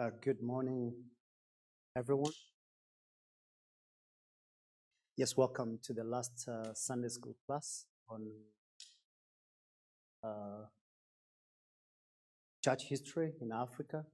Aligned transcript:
Uh, 0.00 0.08
good 0.22 0.42
morning, 0.42 0.94
everyone. 1.94 2.32
Yes, 5.18 5.36
welcome 5.36 5.78
to 5.82 5.92
the 5.92 6.02
last 6.02 6.48
uh, 6.48 6.72
Sunday 6.72 7.08
school 7.08 7.36
class 7.46 7.84
on 8.08 8.26
uh, 10.24 10.64
church 12.64 12.84
history 12.84 13.34
in 13.42 13.52
Africa. 13.52 14.06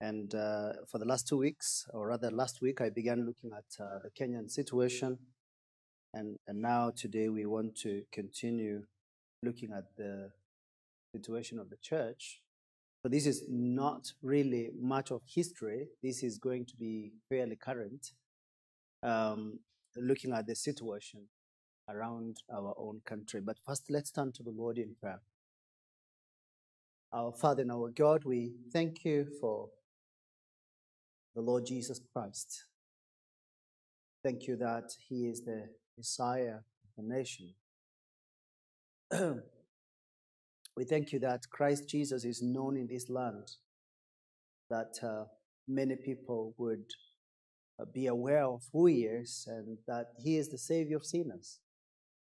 And 0.00 0.32
uh, 0.34 0.74
for 0.86 0.98
the 0.98 1.06
last 1.06 1.26
two 1.26 1.36
weeks, 1.36 1.86
or 1.92 2.06
rather 2.06 2.30
last 2.30 2.62
week, 2.62 2.80
I 2.80 2.88
began 2.88 3.26
looking 3.26 3.50
at 3.52 3.84
uh, 3.84 3.98
the 4.04 4.10
Kenyan 4.10 4.48
situation. 4.48 5.18
And, 6.14 6.36
and 6.46 6.62
now 6.62 6.92
today 6.96 7.28
we 7.28 7.46
want 7.46 7.76
to 7.78 8.04
continue 8.12 8.84
looking 9.42 9.72
at 9.72 9.96
the 9.96 10.30
situation 11.16 11.58
of 11.58 11.68
the 11.68 11.78
church. 11.82 12.40
But 13.02 13.12
this 13.12 13.26
is 13.26 13.44
not 13.48 14.12
really 14.22 14.70
much 14.78 15.10
of 15.10 15.22
history. 15.26 15.88
This 16.02 16.22
is 16.22 16.38
going 16.38 16.66
to 16.66 16.76
be 16.76 17.12
fairly 17.28 17.56
current, 17.56 18.12
um, 19.02 19.60
looking 19.96 20.32
at 20.32 20.46
the 20.46 20.54
situation 20.54 21.28
around 21.88 22.42
our 22.52 22.74
own 22.76 23.00
country. 23.04 23.40
But 23.40 23.56
first, 23.66 23.90
let's 23.90 24.10
turn 24.10 24.32
to 24.32 24.42
the 24.42 24.50
Lord 24.50 24.76
in 24.78 24.96
prayer. 25.00 25.20
Our 27.12 27.32
Father 27.32 27.62
and 27.62 27.72
our 27.72 27.90
God, 27.90 28.24
we 28.24 28.52
thank 28.72 29.04
you 29.04 29.26
for 29.40 29.70
the 31.34 31.40
Lord 31.40 31.66
Jesus 31.66 32.00
Christ. 32.12 32.64
Thank 34.22 34.46
you 34.46 34.56
that 34.56 34.92
He 35.08 35.26
is 35.26 35.42
the 35.42 35.70
Messiah 35.96 36.56
of 36.58 36.90
the 36.96 37.02
nation. 37.02 37.54
we 40.80 40.86
thank 40.86 41.12
you 41.12 41.18
that 41.18 41.42
Christ 41.50 41.90
Jesus 41.90 42.24
is 42.24 42.40
known 42.40 42.74
in 42.74 42.86
this 42.86 43.10
land, 43.10 43.50
that 44.70 44.98
uh, 45.02 45.24
many 45.68 45.94
people 45.94 46.54
would 46.56 46.86
uh, 47.78 47.84
be 47.92 48.06
aware 48.06 48.44
of 48.44 48.62
who 48.72 48.86
He 48.86 49.02
is 49.02 49.46
and 49.46 49.76
that 49.86 50.06
He 50.24 50.38
is 50.38 50.48
the 50.48 50.56
Savior 50.56 50.96
of 50.96 51.04
sinners. 51.04 51.58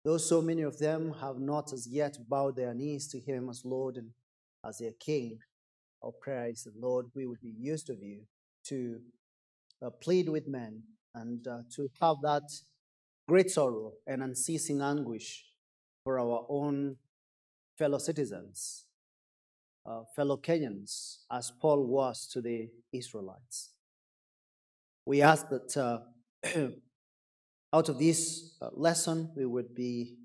Though 0.04 0.18
so 0.18 0.40
many 0.40 0.62
of 0.62 0.78
them 0.78 1.14
have 1.20 1.40
not 1.40 1.72
as 1.72 1.88
yet 1.88 2.16
bowed 2.28 2.54
their 2.54 2.74
knees 2.74 3.08
to 3.08 3.18
Him 3.18 3.48
as 3.50 3.64
Lord 3.64 3.96
and 3.96 4.10
as 4.64 4.78
their 4.78 4.92
King, 5.00 5.40
our 6.04 6.12
prayer 6.12 6.46
is 6.46 6.62
that, 6.62 6.80
Lord, 6.80 7.06
we 7.12 7.26
would 7.26 7.40
be 7.40 7.56
used 7.58 7.90
of 7.90 8.00
you 8.00 8.20
to 8.68 9.00
uh, 9.84 9.90
plead 10.00 10.28
with 10.28 10.46
men 10.46 10.80
and 11.16 11.44
uh, 11.48 11.62
to 11.74 11.88
have 12.00 12.18
that 12.22 12.48
great 13.26 13.50
sorrow 13.50 13.94
and 14.06 14.22
unceasing 14.22 14.80
anguish 14.80 15.44
for 16.04 16.20
our 16.20 16.46
own 16.48 16.98
fellow 17.78 17.98
citizens, 17.98 18.84
uh, 19.86 20.02
fellow 20.14 20.36
Kenyans, 20.36 21.18
as 21.30 21.52
Paul 21.60 21.86
was 21.86 22.26
to 22.28 22.40
the 22.40 22.68
Israelites. 22.92 23.70
We 25.06 25.22
ask 25.22 25.48
that 25.50 25.76
uh, 25.76 25.98
out 27.72 27.88
of 27.88 27.98
this 27.98 28.56
uh, 28.62 28.68
lesson 28.72 29.30
we 29.36 29.44
would 29.44 29.74
be 29.74 30.16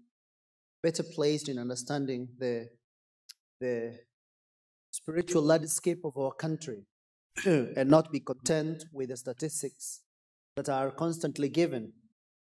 better 0.81 1.03
placed 1.03 1.49
in 1.49 1.59
understanding 1.59 2.29
the, 2.37 2.69
the 3.59 3.99
spiritual 4.91 5.41
landscape 5.41 6.05
of 6.05 6.17
our 6.17 6.31
country 6.31 6.85
and 7.45 7.89
not 7.89 8.11
be 8.11 8.19
content 8.19 8.85
with 8.93 9.09
the 9.09 9.17
statistics 9.17 10.01
that 10.55 10.69
are 10.69 10.91
constantly 10.91 11.49
given 11.49 11.91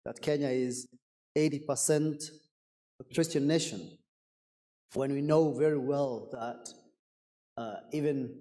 that 0.04 0.20
Kenya 0.22 0.48
is 0.48 0.88
80% 1.36 2.30
a 3.00 3.14
Christian 3.14 3.46
nation 3.46 3.98
when 4.94 5.12
we 5.12 5.20
know 5.20 5.52
very 5.52 5.78
well 5.78 6.28
that 6.32 6.68
uh, 7.56 7.76
even 7.92 8.34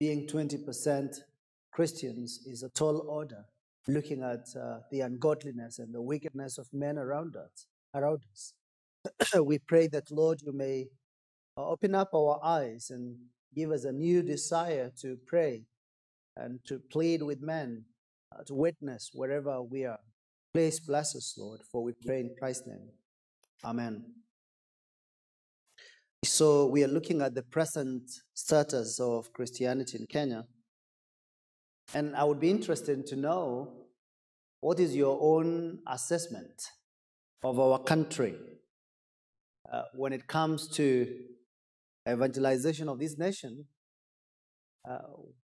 being 0.00 0.26
20% 0.26 1.16
Christians 1.72 2.40
is 2.46 2.62
a 2.62 2.68
tall 2.70 3.06
order, 3.08 3.44
looking 3.86 4.22
at 4.22 4.46
uh, 4.60 4.80
the 4.90 5.00
ungodliness 5.00 5.78
and 5.78 5.94
the 5.94 6.02
wickedness 6.02 6.58
of 6.58 6.68
men 6.72 6.98
around 6.98 7.36
us. 7.36 7.66
Around 7.94 8.22
us. 8.32 8.54
we 9.42 9.58
pray 9.58 9.86
that, 9.88 10.10
Lord, 10.10 10.40
you 10.42 10.52
may 10.52 10.88
uh, 11.56 11.68
open 11.68 11.94
up 11.94 12.10
our 12.14 12.40
eyes 12.42 12.90
and 12.90 13.16
give 13.54 13.70
us 13.70 13.84
a 13.84 13.92
new 13.92 14.22
desire 14.22 14.90
to 15.02 15.18
pray 15.26 15.64
and 16.36 16.60
to 16.66 16.80
plead 16.90 17.22
with 17.22 17.42
men, 17.42 17.84
uh, 18.34 18.42
to 18.44 18.54
witness 18.54 19.10
wherever 19.12 19.62
we 19.62 19.84
are. 19.84 20.00
Please 20.54 20.80
bless 20.80 21.14
us, 21.14 21.34
Lord, 21.38 21.60
for 21.70 21.82
we 21.82 21.92
pray 22.04 22.20
in 22.20 22.34
Christ's 22.38 22.66
name. 22.66 22.88
Amen. 23.64 24.21
So, 26.24 26.66
we 26.66 26.84
are 26.84 26.88
looking 26.88 27.20
at 27.20 27.34
the 27.34 27.42
present 27.42 28.08
status 28.32 29.00
of 29.00 29.32
Christianity 29.32 29.98
in 29.98 30.06
Kenya. 30.06 30.44
And 31.94 32.14
I 32.14 32.22
would 32.22 32.38
be 32.38 32.48
interested 32.48 33.04
to 33.08 33.16
know 33.16 33.86
what 34.60 34.78
is 34.78 34.94
your 34.94 35.18
own 35.20 35.80
assessment 35.88 36.62
of 37.42 37.58
our 37.58 37.80
country 37.80 38.36
uh, 39.72 39.82
when 39.94 40.12
it 40.12 40.28
comes 40.28 40.68
to 40.76 41.12
evangelization 42.08 42.88
of 42.88 43.00
this 43.00 43.18
nation? 43.18 43.64
Uh, 44.88 44.98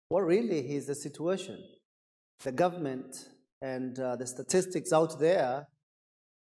what 0.09 0.21
really 0.21 0.75
is 0.75 0.87
the 0.87 0.95
situation? 0.95 1.63
The 2.43 2.51
government 2.51 3.29
and 3.61 3.99
uh, 3.99 4.15
the 4.15 4.25
statistics 4.25 4.91
out 4.91 5.19
there 5.19 5.67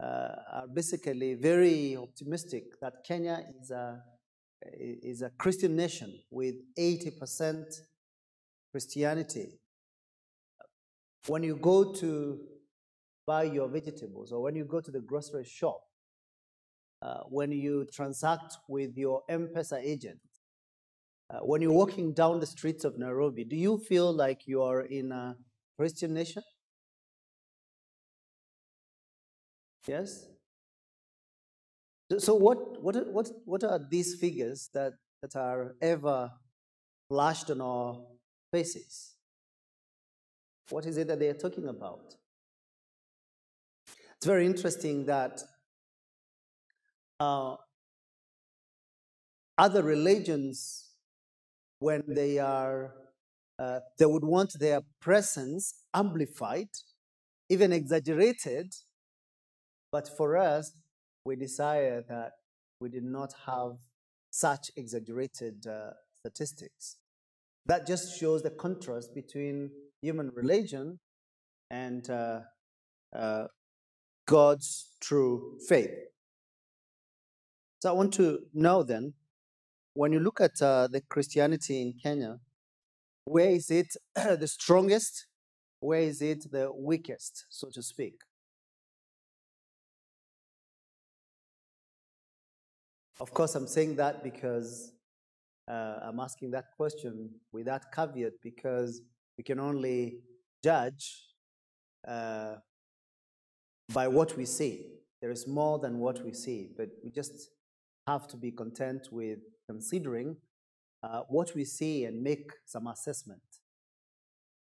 uh, 0.03 0.06
are 0.52 0.68
basically 0.74 1.36
very 1.36 1.96
optimistic 1.96 2.63
that 2.81 3.03
Kenya 3.07 3.44
is 3.62 3.69
a 3.69 4.02
is 4.61 5.21
a 5.21 5.29
Christian 5.38 5.75
nation 5.75 6.19
with 6.31 6.55
80% 6.77 7.66
Christianity. 8.71 9.59
When 11.27 11.43
you 11.43 11.55
go 11.55 11.93
to 11.93 12.39
buy 13.25 13.44
your 13.44 13.67
vegetables 13.67 14.31
or 14.31 14.41
when 14.41 14.55
you 14.55 14.65
go 14.65 14.81
to 14.81 14.91
the 14.91 15.01
grocery 15.01 15.45
shop, 15.45 15.79
uh, 17.01 17.21
when 17.29 17.51
you 17.51 17.85
transact 17.91 18.57
with 18.67 18.97
your 18.97 19.23
M-Pesa 19.29 19.81
agent, 19.81 20.19
uh, 21.29 21.39
when 21.39 21.61
you're 21.61 21.71
walking 21.71 22.13
down 22.13 22.39
the 22.39 22.45
streets 22.45 22.83
of 22.83 22.97
Nairobi, 22.97 23.44
do 23.44 23.55
you 23.55 23.77
feel 23.77 24.13
like 24.13 24.47
you 24.47 24.61
are 24.61 24.81
in 24.81 25.11
a 25.11 25.35
Christian 25.77 26.13
nation? 26.13 26.44
Yes? 29.88 30.27
So 32.19 32.35
what, 32.35 32.83
what, 32.83 33.11
what, 33.11 33.29
what 33.45 33.63
are 33.63 33.79
these 33.89 34.16
figures 34.16 34.69
that, 34.73 34.93
that 35.21 35.35
are 35.35 35.75
ever 35.81 36.31
flashed 37.09 37.49
on 37.49 37.61
our 37.61 38.01
faces? 38.51 39.16
What 40.69 40.85
is 40.85 40.97
it 40.97 41.07
that 41.07 41.19
they 41.19 41.29
are 41.29 41.33
talking 41.33 41.67
about? 41.67 42.15
It's 44.17 44.25
very 44.25 44.45
interesting 44.45 45.05
that 45.05 45.41
uh, 47.19 47.55
other 49.57 49.83
religions, 49.83 50.89
when 51.79 52.03
they 52.07 52.39
are, 52.39 52.94
uh, 53.57 53.79
they 53.97 54.05
would 54.05 54.23
want 54.23 54.59
their 54.59 54.81
presence 54.99 55.75
amplified, 55.94 56.69
even 57.49 57.71
exaggerated, 57.71 58.73
but 59.91 60.09
for 60.17 60.38
us, 60.38 60.71
we 61.25 61.36
decided 61.36 62.06
that 62.08 62.34
we 62.80 62.90
did 62.90 63.03
not 63.03 63.34
have 63.46 63.78
such 64.30 64.69
exaggerated 64.78 65.66
uh, 65.68 65.91
statistics. 66.13 66.97
That 67.66 67.88
just 67.88 68.19
shows 68.19 68.44
the 68.44 68.52
contrast 68.52 69.16
between 69.16 69.72
human 70.02 70.31
religion 70.36 71.00
and 71.72 72.08
uh, 72.09 72.41
uh, 73.16 73.46
God's 74.28 74.97
true 75.02 75.58
faith. 75.68 75.90
So 77.81 77.90
I 77.90 77.94
want 77.94 78.13
to 78.16 78.40
know 78.53 78.84
then, 78.84 79.13
when 79.94 80.12
you 80.12 80.19
look 80.19 80.42
at 80.42 80.62
uh, 80.62 80.88
the 80.92 81.02
Christianity 81.09 81.81
in 81.81 81.94
Kenya, 82.02 82.40
where 83.25 83.50
is 83.50 83.72
it 83.72 83.88
the 84.16 84.48
strongest? 84.48 85.25
Where 85.80 86.01
is 86.01 86.21
it 86.21 86.51
the 86.51 86.71
weakest, 86.71 87.45
so 87.50 87.69
to 87.74 87.81
speak? 87.81 88.16
Of 93.19 93.33
course, 93.33 93.56
I'm 93.56 93.67
saying 93.67 93.95
that 93.95 94.23
because 94.23 94.91
uh, 95.69 96.00
I'm 96.03 96.19
asking 96.19 96.51
that 96.51 96.65
question 96.75 97.29
with 97.51 97.65
that 97.65 97.94
caveat 97.94 98.33
because 98.44 99.01
we 99.38 99.44
can 99.44 99.59
only 99.59 100.19
judge 100.63 101.23
uh, 102.06 102.56
by 103.94 104.07
what 104.07 104.35
we 104.35 104.45
see. 104.45 104.88
There 105.21 105.31
is 105.31 105.47
more 105.47 105.79
than 105.79 106.00
what 106.00 106.23
we 106.25 106.33
see, 106.33 106.69
but 106.75 106.89
we 107.03 107.09
just 107.09 107.50
have 108.06 108.27
to 108.27 108.38
be 108.38 108.51
content 108.51 109.07
with 109.12 109.39
considering 109.65 110.35
uh, 111.01 111.21
what 111.29 111.56
we 111.56 111.63
see 111.63 112.06
and 112.06 112.21
make 112.21 112.51
some 112.65 112.88
assessment. 112.88 113.41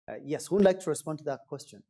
Uh, 0.09 0.15
yes, 0.25 0.47
who 0.47 0.55
would 0.55 0.65
like 0.65 0.79
to 0.79 0.89
respond 0.89 1.19
to 1.19 1.23
that 1.25 1.41
question? 1.47 1.83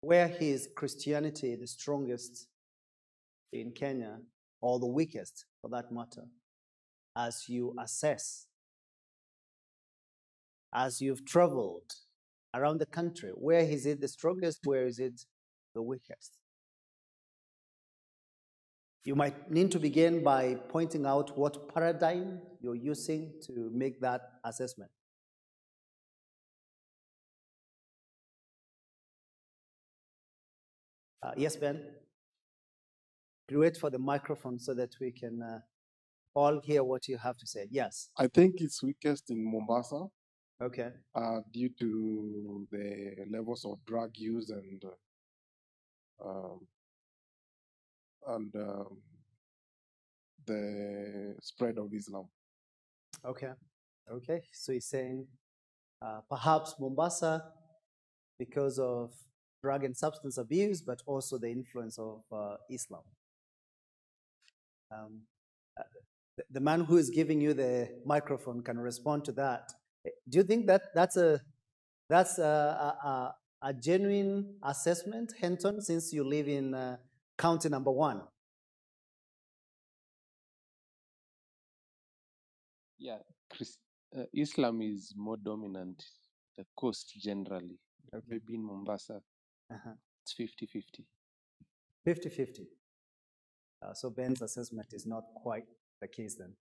Where 0.00 0.34
is 0.40 0.68
Christianity 0.74 1.56
the 1.56 1.66
strongest 1.66 2.46
in 3.52 3.72
Kenya, 3.72 4.18
or 4.60 4.78
the 4.78 4.86
weakest 4.86 5.44
for 5.60 5.68
that 5.70 5.90
matter, 5.90 6.24
as 7.16 7.48
you 7.48 7.74
assess, 7.78 8.46
as 10.72 11.00
you've 11.00 11.24
traveled 11.24 11.90
around 12.54 12.78
the 12.78 12.86
country? 12.86 13.30
Where 13.34 13.60
is 13.60 13.86
it 13.86 14.00
the 14.00 14.08
strongest? 14.08 14.60
Where 14.64 14.86
is 14.86 14.98
it 14.98 15.24
the 15.74 15.82
weakest? 15.82 16.36
You 19.04 19.14
might 19.14 19.50
need 19.50 19.70
to 19.72 19.78
begin 19.78 20.22
by 20.22 20.56
pointing 20.68 21.06
out 21.06 21.36
what 21.36 21.72
paradigm 21.72 22.40
you're 22.60 22.74
using 22.74 23.32
to 23.46 23.70
make 23.72 24.00
that 24.02 24.20
assessment. 24.44 24.90
Uh, 31.22 31.32
yes, 31.36 31.56
Ben? 31.56 31.82
Wait 33.50 33.76
for 33.76 33.90
the 33.90 33.98
microphone 33.98 34.58
so 34.58 34.72
that 34.74 34.94
we 35.00 35.10
can 35.10 35.42
uh, 35.42 35.58
all 36.34 36.60
hear 36.60 36.84
what 36.84 37.08
you 37.08 37.18
have 37.18 37.36
to 37.36 37.46
say. 37.46 37.66
Yes. 37.70 38.10
I 38.16 38.28
think 38.28 38.60
it's 38.60 38.82
weakest 38.82 39.30
in 39.30 39.44
Mombasa 39.44 40.06
Okay. 40.62 40.90
uh, 41.14 41.40
due 41.52 41.70
to 41.80 42.66
the 42.70 43.16
levels 43.30 43.64
of 43.64 43.84
drug 43.86 44.10
use 44.14 44.50
and 44.50 44.82
uh, 44.84 46.28
um, 46.28 46.60
and 48.28 48.54
um, 48.56 48.98
the 50.46 51.34
spread 51.40 51.78
of 51.78 51.92
Islam. 51.92 52.28
Okay. 53.24 53.52
Okay. 54.10 54.42
So 54.52 54.72
he's 54.72 54.86
saying 54.86 55.26
uh, 56.02 56.20
perhaps 56.28 56.76
Mombasa 56.78 57.42
because 58.38 58.78
of 58.78 59.12
drug 59.62 59.84
and 59.84 59.96
substance 59.96 60.38
abuse, 60.38 60.80
but 60.80 61.02
also 61.06 61.38
the 61.38 61.48
influence 61.50 61.98
of 61.98 62.22
uh, 62.32 62.56
Islam. 62.70 63.02
Um, 64.92 65.22
uh, 65.78 65.82
the, 66.36 66.44
the 66.50 66.60
man 66.60 66.80
who 66.80 66.96
is 66.96 67.10
giving 67.10 67.40
you 67.40 67.54
the 67.54 67.88
microphone 68.04 68.62
can 68.62 68.78
respond 68.78 69.24
to 69.26 69.32
that. 69.32 69.72
Eh, 70.06 70.10
Do 70.28 70.38
you 70.38 70.44
think 70.44 70.66
that 70.66 70.82
that's 70.94 71.16
a 71.16 71.40
that's 72.08 72.38
a, 72.38 72.42
a, 72.42 73.08
a, 73.08 73.34
a 73.68 73.72
genuine 73.74 74.56
assessment, 74.64 75.32
Henton, 75.40 75.80
since 75.80 76.12
you 76.12 76.24
live 76.24 76.48
in 76.48 76.74
uh, 76.74 76.96
county 77.38 77.68
number 77.68 77.92
one? 77.92 78.22
Yeah, 82.98 83.18
Chris, 83.50 83.78
uh, 84.16 84.24
Islam 84.34 84.82
is 84.82 85.14
more 85.16 85.36
dominant 85.36 86.04
the 86.58 86.66
coast 86.76 87.14
generally. 87.18 87.78
Okay. 88.12 88.24
Maybe 88.28 88.54
in 88.54 88.64
Mombasa, 88.64 89.22
Uh-huh. 89.72 89.92
it's 90.22 90.32
50 90.32 90.66
50. 90.66 91.04
50 92.04 92.28
50. 92.28 92.66
Uh, 93.82 93.94
so 93.94 94.10
Ben's 94.10 94.42
assessment 94.42 94.92
is 94.92 95.06
not 95.06 95.24
quite 95.34 95.64
the 96.00 96.08
case 96.08 96.34
then. 96.36 96.54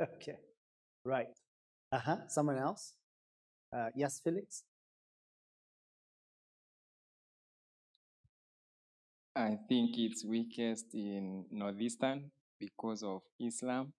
okay, 0.00 0.38
right. 1.04 1.28
Uh 1.92 1.98
huh. 1.98 2.16
Someone 2.28 2.58
else? 2.58 2.94
Uh, 3.72 3.88
yes, 3.94 4.20
Felix? 4.22 4.64
I 9.36 9.58
think 9.68 9.98
it's 9.98 10.24
weakest 10.24 10.94
in 10.94 11.44
northeastern 11.50 12.30
because 12.58 13.02
of 13.02 13.20
Islam 13.38 13.92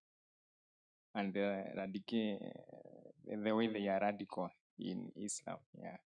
and 1.13 1.31
the 1.33 1.63
radical, 1.77 2.39
the 3.27 3.55
way 3.55 3.67
they 3.67 3.87
are 3.87 3.99
radical 4.01 4.49
in 4.79 5.11
Islam. 5.15 5.57
Yeah. 5.79 5.97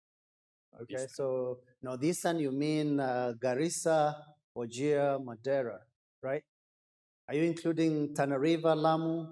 Okay, 0.82 1.06
so 1.08 1.58
one 1.82 2.38
you 2.38 2.52
mean 2.52 3.00
uh, 3.00 3.32
Garissa, 3.38 4.14
Wajir, 4.56 5.18
Mandera, 5.22 5.78
right? 6.22 6.42
Are 7.28 7.34
you 7.34 7.44
including 7.44 8.14
Tana 8.14 8.38
River, 8.38 8.74
Lamu? 8.74 9.26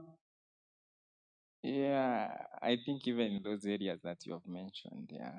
Yeah, 1.63 2.31
I 2.63 2.77
think 2.85 3.07
even 3.09 3.33
in 3.33 3.43
those 3.43 3.65
areas 3.67 4.01
that 4.05 4.25
you 4.27 4.33
have 4.35 4.47
mentioned, 4.47 5.11
yeah. 5.13 5.39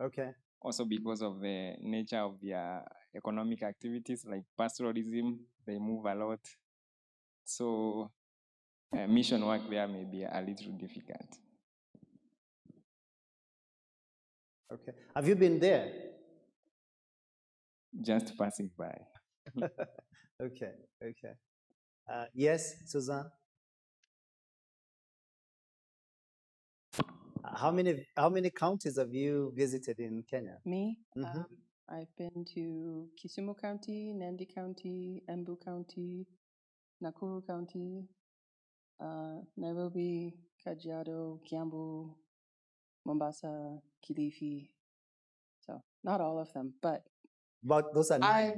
Okay, 0.00 0.32
Also 0.60 0.84
because 0.84 1.22
of 1.22 1.40
the 1.40 1.74
nature 1.80 2.18
of 2.20 2.40
their 2.40 2.84
economic 3.14 3.62
activities 3.62 4.24
like 4.26 4.44
pastoralism, 4.58 5.38
they 5.66 5.78
move 5.78 6.06
a 6.06 6.14
lot. 6.14 6.40
So 7.44 8.10
uh, 8.96 9.06
mission 9.06 9.44
work 9.46 9.68
there 9.68 9.88
may 9.88 10.04
be 10.04 10.22
a 10.24 10.40
little 10.40 10.72
difficult. 10.78 11.41
Okay. 14.72 14.92
Have 15.14 15.28
you 15.28 15.36
been 15.36 15.58
there? 15.60 15.92
Just 18.00 18.36
passing 18.38 18.70
by. 18.76 18.94
Okay, 20.42 20.72
okay. 21.00 21.34
Uh, 22.12 22.24
yes, 22.34 22.74
Suzanne? 22.86 23.30
Uh, 27.44 27.56
How 27.56 27.70
many 27.70 28.06
how 28.16 28.28
many 28.28 28.50
counties 28.50 28.98
have 28.98 29.12
you 29.14 29.52
visited 29.54 30.00
in 30.00 30.22
Kenya? 30.28 30.58
Me, 30.64 30.98
Mhm. 31.16 31.24
um, 31.36 31.46
I've 31.88 32.12
been 32.16 32.44
to 32.54 33.08
Kisumu 33.16 33.54
County, 33.60 34.12
Nandi 34.14 34.46
County, 34.46 35.22
Embu 35.28 35.56
County, 35.64 36.26
Nakuru 37.02 37.46
County, 37.46 38.08
uh, 38.98 39.40
Nairobi, 39.56 40.34
Kajiado, 40.64 41.40
Kiambu, 41.46 42.14
Mombasa, 43.04 43.78
Kilifi. 44.04 44.68
So 45.66 45.82
not 46.04 46.20
all 46.20 46.38
of 46.38 46.52
them, 46.52 46.74
but 46.82 47.02
But 47.62 47.94
those 47.94 48.10
are 48.10 48.18
I, 48.22 48.54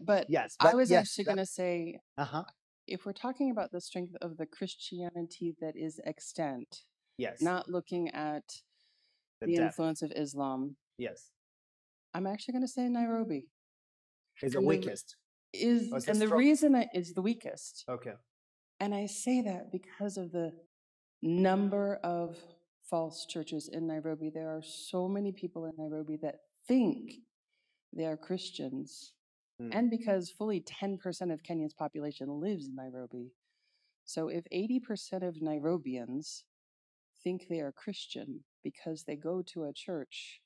but 0.00 0.26
yes. 0.28 0.56
I 0.60 0.74
was 0.74 0.90
yes, 0.90 1.00
actually 1.08 1.24
going 1.24 1.36
to 1.38 1.46
say, 1.46 1.98
Uh 2.16 2.24
huh. 2.24 2.44
if 2.86 3.04
we're 3.06 3.12
talking 3.12 3.50
about 3.50 3.72
the 3.72 3.80
strength 3.80 4.14
of 4.22 4.36
the 4.36 4.46
Christianity 4.46 5.54
that 5.60 5.76
is 5.76 6.00
extant, 6.04 6.82
Yes. 7.18 7.40
not 7.42 7.68
looking 7.68 8.08
at 8.10 8.44
the 9.40 9.46
the 9.48 9.54
influence 9.56 10.02
of 10.02 10.12
Islam, 10.16 10.76
Yes. 10.98 11.30
I'm 12.14 12.26
actually 12.26 12.52
going 12.52 12.62
to 12.62 12.68
say 12.68 12.88
Nairobi. 12.88 13.48
Is 14.42 14.52
the 14.52 14.60
weakest. 14.60 15.16
is 15.52 15.90
Oh, 15.92 15.96
and 15.96 16.20
the 16.20 16.26
strong- 16.26 16.38
reason 16.38 16.74
I, 16.74 16.88
is 16.94 17.12
the 17.14 17.22
weakest 17.22 17.84
Okay. 17.88 18.14
and 18.80 18.94
i 18.94 19.04
say 19.06 19.42
that 19.42 19.70
because 19.70 20.16
of 20.16 20.32
the 20.32 20.52
number 21.22 21.96
of 22.02 22.36
false 22.92 23.26
churches 23.26 23.70
in 23.72 23.88
nairobi. 23.88 24.30
There 24.30 24.50
are 24.50 24.62
so 24.62 25.08
many 25.08 25.32
people 25.32 25.64
in 25.64 25.72
nairobi 25.78 26.18
that 26.22 26.40
think 26.68 27.12
they 27.92 28.04
are 28.04 28.18
christians. 28.18 29.14
Mm. 29.60 29.70
and 29.72 29.90
because 29.90 30.30
fully 30.30 30.60
10% 30.62 31.32
of 31.32 31.42
kenya's 31.42 31.74
population 31.74 32.28
lives 32.40 32.68
in 32.68 32.76
nairobi. 32.76 33.32
So 34.04 34.28
if 34.28 34.44
80% 34.52 35.28
of 35.28 35.36
nairobians 35.36 36.42
think 37.24 37.46
they 37.48 37.60
are 37.60 37.72
christian 37.72 38.44
because 38.64 39.04
they 39.04 39.16
go 39.16 39.42
to 39.52 39.64
a 39.64 39.72
church 39.72 40.42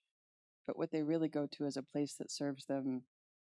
but 0.67 0.79
what 0.79 0.91
they 0.93 1.03
really 1.03 1.29
go 1.29 1.49
to 1.53 1.67
is 1.67 1.77
a 1.77 1.83
place 1.83 2.15
that 2.19 2.31
serves 2.31 2.67
them 2.67 3.03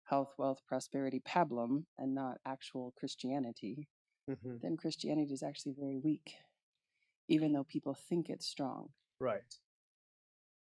health, 0.04 0.32
wealth, 0.38 0.60
prosperity, 0.66 1.20
pablum, 1.26 1.84
and 1.98 2.14
not 2.14 2.38
actual 2.46 2.94
Christianity, 2.98 3.88
hmm 4.28 4.56
then 4.62 4.76
Christianity 4.76 5.32
is 5.32 5.42
actually 5.42 5.74
very 5.78 5.98
weak, 5.98 6.34
even 7.28 7.52
though 7.52 7.64
people 7.64 7.94
think 7.94 8.28
it's 8.30 8.46
strong. 8.46 8.88
Right. 9.20 9.54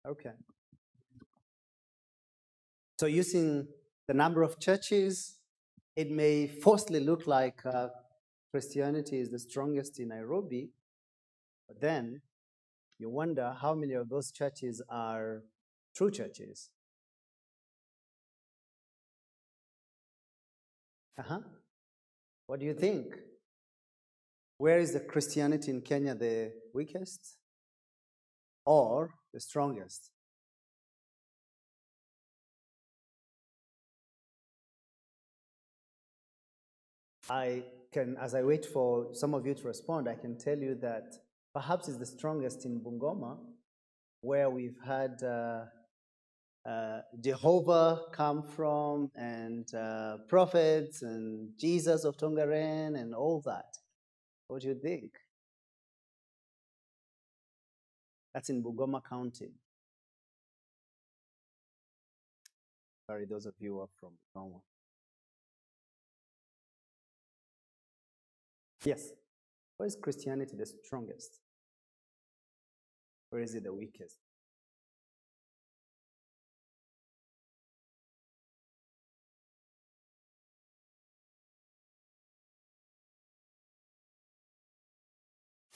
Okay. 0.06 0.32
So 2.98 3.06
using 3.06 3.68
the 4.08 4.14
number 4.14 4.42
of 4.42 4.58
churches, 4.58 5.38
it 5.96 6.10
may 6.10 6.46
falsely 6.46 7.00
look 7.00 7.26
like 7.26 7.64
uh, 7.66 7.88
Christianity 8.50 9.18
is 9.18 9.30
the 9.30 9.38
strongest 9.38 9.98
in 9.98 10.08
Nairobi, 10.08 10.70
but 11.68 11.80
then 11.80 12.22
you 12.98 13.10
wonder 13.10 13.54
how 13.60 13.74
many 13.74 13.92
of 13.92 14.08
those 14.08 14.30
churches 14.30 14.80
are 14.88 15.42
true 15.94 16.10
churches. 16.10 16.70
Uh 21.18 21.22
huh. 21.22 21.40
What 22.46 22.60
do 22.60 22.66
you 22.66 22.74
think? 22.74 23.14
Where 24.58 24.78
is 24.78 24.94
the 24.94 25.00
Christianity 25.00 25.70
in 25.70 25.82
Kenya 25.82 26.14
the 26.14 26.52
weakest 26.72 27.36
or 28.64 29.10
the 29.34 29.40
strongest? 29.40 30.10
I 37.28 37.64
can, 37.92 38.16
as 38.18 38.34
I 38.34 38.42
wait 38.42 38.64
for 38.64 39.08
some 39.12 39.34
of 39.34 39.46
you 39.46 39.54
to 39.54 39.66
respond, 39.66 40.08
I 40.08 40.14
can 40.14 40.38
tell 40.38 40.58
you 40.58 40.76
that 40.76 41.16
perhaps 41.52 41.88
it's 41.88 41.98
the 41.98 42.06
strongest 42.06 42.64
in 42.64 42.80
Bungoma, 42.80 43.38
where 44.20 44.48
we've 44.48 44.78
had 44.84 45.22
uh, 45.22 45.64
uh, 46.64 47.00
Jehovah 47.20 48.02
come 48.12 48.42
from, 48.42 49.10
and 49.16 49.72
uh, 49.74 50.18
prophets, 50.28 51.02
and 51.02 51.50
Jesus 51.58 52.04
of 52.04 52.16
Tongaren, 52.16 52.98
and 52.98 53.14
all 53.14 53.42
that. 53.44 53.76
What 54.48 54.62
do 54.62 54.68
you 54.68 54.74
think? 54.74 55.12
That's 58.32 58.50
in 58.50 58.62
Bungoma 58.62 59.02
County. 59.02 59.50
Sorry, 63.06 63.24
those 63.24 63.46
of 63.46 63.54
you 63.58 63.74
who 63.74 63.80
are 63.80 63.88
from 63.98 64.10
Bungoma. 64.36 64.60
Yes. 68.84 69.12
Where 69.76 69.86
is 69.86 69.96
Christianity 69.96 70.56
the 70.56 70.66
strongest? 70.66 71.40
Where 73.30 73.42
is 73.42 73.54
it 73.54 73.64
the 73.64 73.72
weakest? 73.72 74.16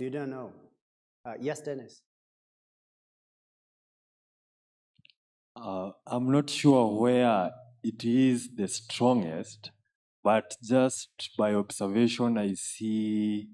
You 0.01 0.09
don't 0.09 0.31
know. 0.31 0.53
Uh, 1.27 1.35
yes, 1.39 1.61
Dennis. 1.61 2.01
Uh, 5.55 5.91
I'm 6.07 6.31
not 6.31 6.49
sure 6.49 6.99
where 6.99 7.51
it 7.83 8.03
is 8.03 8.49
the 8.55 8.67
strongest, 8.67 9.73
but 10.25 10.57
just 10.63 11.31
by 11.37 11.53
observation, 11.53 12.39
I 12.39 12.55
see 12.55 13.49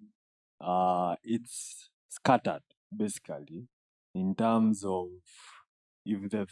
uh, 0.61 1.17
it's 1.25 1.91
scattered 2.09 2.63
basically 2.97 3.67
in 4.15 4.37
terms 4.37 4.85
of 4.85 5.09
if 6.05 6.31
the 6.31 6.47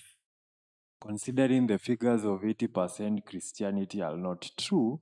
considering 1.00 1.68
the 1.68 1.78
figures 1.78 2.24
of 2.24 2.40
80% 2.40 3.24
Christianity 3.24 4.02
are 4.02 4.16
not 4.16 4.50
true, 4.58 5.00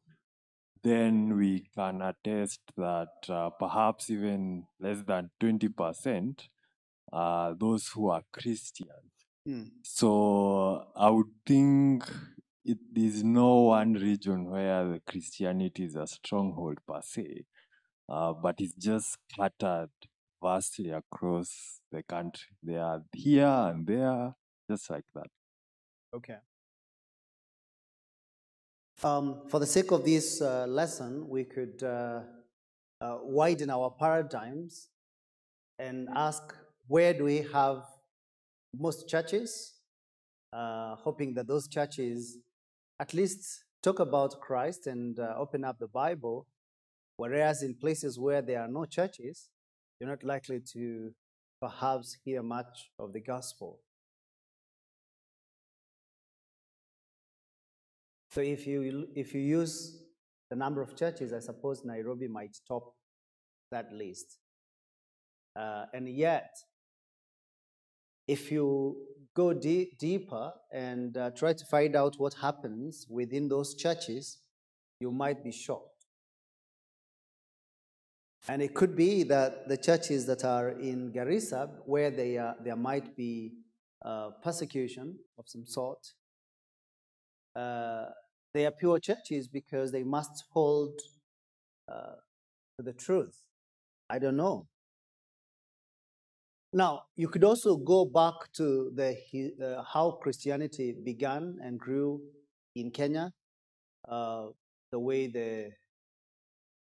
then 0.82 1.36
we 1.36 1.68
can 1.74 2.02
attest 2.02 2.60
that 2.76 3.28
uh, 3.28 3.50
perhaps 3.50 4.10
even 4.10 4.66
less 4.80 5.02
than 5.06 5.30
20% 5.40 6.48
are 7.12 7.54
those 7.54 7.88
who 7.88 8.08
are 8.08 8.22
Christians. 8.32 9.12
Hmm. 9.46 9.64
So 9.82 10.86
I 10.96 11.10
would 11.10 11.30
think 11.46 12.04
it 12.64 12.78
is 12.94 13.22
no 13.24 13.54
one 13.62 13.94
region 13.94 14.50
where 14.50 14.84
the 14.84 15.00
Christianity 15.00 15.84
is 15.84 15.96
a 15.96 16.06
stronghold 16.06 16.78
per 16.86 17.00
se, 17.02 17.44
uh, 18.08 18.32
but 18.32 18.56
it's 18.58 18.74
just 18.74 19.18
scattered 19.30 19.90
vastly 20.42 20.90
across 20.90 21.80
the 21.90 22.02
country. 22.02 22.56
They 22.62 22.76
are 22.76 23.02
here 23.14 23.46
and 23.46 23.86
there, 23.86 24.34
just 24.70 24.90
like 24.90 25.04
that. 25.14 25.28
Okay. 26.14 26.36
Um, 29.04 29.42
for 29.48 29.58
the 29.58 29.66
sake 29.66 29.90
of 29.90 30.04
this 30.04 30.40
uh, 30.40 30.64
lesson, 30.68 31.28
we 31.28 31.42
could 31.42 31.82
uh, 31.82 32.20
uh, 33.00 33.18
widen 33.24 33.68
our 33.68 33.90
paradigms 33.90 34.90
and 35.76 36.08
ask 36.14 36.54
where 36.86 37.12
do 37.12 37.24
we 37.24 37.44
have 37.52 37.82
most 38.78 39.08
churches, 39.08 39.72
uh, 40.52 40.94
hoping 40.94 41.34
that 41.34 41.48
those 41.48 41.66
churches 41.66 42.38
at 43.00 43.12
least 43.12 43.64
talk 43.82 43.98
about 43.98 44.40
Christ 44.40 44.86
and 44.86 45.18
uh, 45.18 45.34
open 45.36 45.64
up 45.64 45.80
the 45.80 45.88
Bible, 45.88 46.46
whereas 47.16 47.64
in 47.64 47.74
places 47.74 48.20
where 48.20 48.40
there 48.40 48.60
are 48.60 48.68
no 48.68 48.84
churches, 48.84 49.48
you're 49.98 50.10
not 50.10 50.22
likely 50.22 50.60
to 50.74 51.12
perhaps 51.60 52.18
hear 52.24 52.40
much 52.40 52.92
of 53.00 53.12
the 53.12 53.20
gospel. 53.20 53.80
So 58.32 58.40
if 58.40 58.66
you 58.66 59.08
if 59.14 59.34
you 59.34 59.42
use 59.42 60.02
the 60.48 60.56
number 60.56 60.80
of 60.80 60.96
churches, 60.96 61.34
I 61.34 61.40
suppose 61.40 61.84
Nairobi 61.84 62.28
might 62.28 62.56
top 62.66 62.94
that 63.70 63.92
list. 63.92 64.38
Uh, 65.54 65.84
and 65.92 66.08
yet, 66.08 66.56
if 68.26 68.50
you 68.50 68.96
go 69.34 69.52
de- 69.52 69.92
deeper 69.98 70.50
and 70.72 71.14
uh, 71.14 71.30
try 71.32 71.52
to 71.52 71.64
find 71.66 71.94
out 71.94 72.18
what 72.18 72.32
happens 72.32 73.06
within 73.10 73.48
those 73.48 73.74
churches, 73.74 74.38
you 74.98 75.10
might 75.10 75.44
be 75.44 75.52
shocked. 75.52 76.06
And 78.48 78.62
it 78.62 78.74
could 78.74 78.96
be 78.96 79.24
that 79.24 79.68
the 79.68 79.76
churches 79.76 80.24
that 80.24 80.42
are 80.42 80.70
in 80.70 81.12
Garissa, 81.12 81.68
where 81.84 82.10
they 82.10 82.38
are, 82.38 82.56
there 82.64 82.76
might 82.76 83.14
be 83.14 83.52
uh, 84.02 84.30
persecution 84.42 85.18
of 85.38 85.44
some 85.48 85.66
sort, 85.66 86.14
uh, 87.54 88.06
they 88.54 88.66
are 88.66 88.70
pure 88.70 88.98
churches 88.98 89.48
because 89.48 89.92
they 89.92 90.02
must 90.02 90.44
hold 90.52 91.00
uh, 91.90 92.16
to 92.76 92.82
the 92.82 92.92
truth. 92.92 93.42
I 94.10 94.18
don't 94.18 94.36
know. 94.36 94.66
Now, 96.74 97.02
you 97.16 97.28
could 97.28 97.44
also 97.44 97.76
go 97.76 98.04
back 98.06 98.34
to 98.54 98.90
the, 98.94 99.16
uh, 99.62 99.82
how 99.82 100.12
Christianity 100.12 100.94
began 101.04 101.58
and 101.62 101.78
grew 101.78 102.22
in 102.74 102.90
Kenya, 102.90 103.32
uh, 104.08 104.46
the 104.90 104.98
way 104.98 105.26
the, 105.26 105.70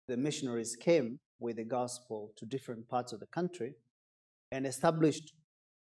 the 0.08 0.16
missionaries 0.16 0.75
came 0.75 1.20
with 1.38 1.56
the 1.56 1.64
gospel 1.64 2.32
to 2.37 2.46
different 2.46 2.88
parts 2.88 3.12
of 3.12 3.20
the 3.20 3.26
country 3.26 3.75
and 4.50 4.66
established 4.66 5.35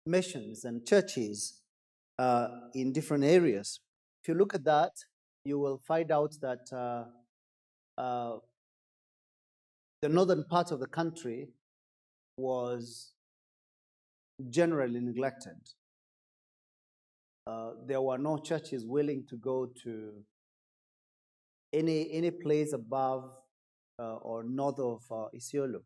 missions 0.06 0.66
and 0.66 0.86
churches 0.86 1.62
uh, 2.20 2.48
in 2.76 2.92
different 2.92 3.24
areas. 3.24 3.80
If 4.22 4.28
you 4.28 4.36
look 4.36 4.54
at 4.54 4.64
that, 4.66 4.92
you 5.46 5.60
will 5.60 5.78
find 5.78 6.12
out 6.12 6.36
that 6.42 6.68
uh, 6.74 7.06
uh, 8.02 8.38
the 10.02 10.10
northern 10.10 10.44
part 10.44 10.72
of 10.72 10.80
the 10.80 10.88
country 10.88 11.50
was 12.38 13.14
generally 14.50 15.00
neglected. 15.00 15.58
Uh, 17.48 17.72
there 17.86 18.02
were 18.02 18.18
no 18.18 18.38
churches 18.40 18.86
willing 18.86 19.24
to 19.30 19.38
go 19.38 19.68
to 19.84 20.14
any 21.72 22.12
any 22.12 22.32
place 22.32 22.74
above 22.74 23.32
uh, 24.00 24.16
or 24.16 24.44
north 24.44 24.80
of 24.80 25.04
uh, 25.12 25.28
Isiolo. 25.36 25.82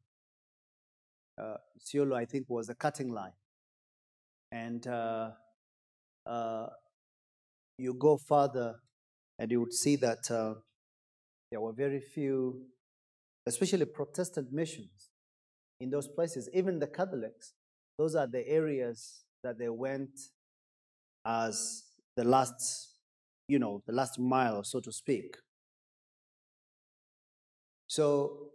Uh, 1.38 1.58
Isiolo, 1.80 2.16
I 2.16 2.26
think, 2.26 2.46
was 2.50 2.70
a 2.70 2.76
cutting 2.76 3.10
line, 3.12 3.34
and 4.52 4.86
uh, 4.88 5.32
you 7.78 7.94
go 7.94 8.18
further, 8.18 8.76
and 9.40 9.50
you 9.50 9.60
would 9.62 9.74
see 9.74 9.96
that 9.96 10.30
uh, 10.30 10.56
there 11.50 11.62
were 11.62 11.72
very 11.72 12.02
few, 12.02 12.62
especially 13.48 13.86
Protestant 13.86 14.52
missions 14.52 15.10
in 15.80 15.90
those 15.90 16.08
places. 16.08 16.50
Even 16.54 16.78
the 16.78 16.88
Catholics, 16.88 17.54
those 17.98 18.16
are 18.16 18.28
the 18.28 18.48
areas 18.48 19.24
that 19.44 19.58
they 19.58 19.70
went 19.70 20.12
as 21.26 21.84
the 22.18 22.26
last, 22.26 22.90
you 23.48 23.58
know, 23.58 23.82
the 23.88 23.94
last 23.94 24.20
mile, 24.20 24.64
so 24.64 24.82
to 24.82 24.92
speak. 24.92 25.38
So, 27.88 28.52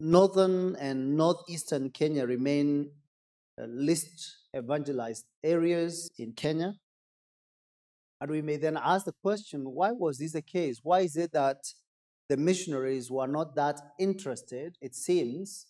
northern 0.00 0.76
and 0.76 1.16
northeastern 1.16 1.90
Kenya 1.90 2.24
remain 2.24 2.90
uh, 3.60 3.66
least 3.66 4.38
evangelized 4.56 5.26
areas 5.42 6.08
in 6.18 6.32
Kenya. 6.32 6.74
And 8.20 8.30
we 8.30 8.42
may 8.42 8.56
then 8.56 8.76
ask 8.76 9.04
the 9.04 9.12
question 9.12 9.62
why 9.62 9.92
was 9.92 10.18
this 10.18 10.32
the 10.32 10.42
case? 10.42 10.80
Why 10.82 11.00
is 11.00 11.16
it 11.16 11.32
that 11.32 11.58
the 12.28 12.36
missionaries 12.36 13.10
were 13.10 13.28
not 13.28 13.54
that 13.54 13.80
interested, 13.98 14.76
it 14.80 14.94
seems, 14.94 15.66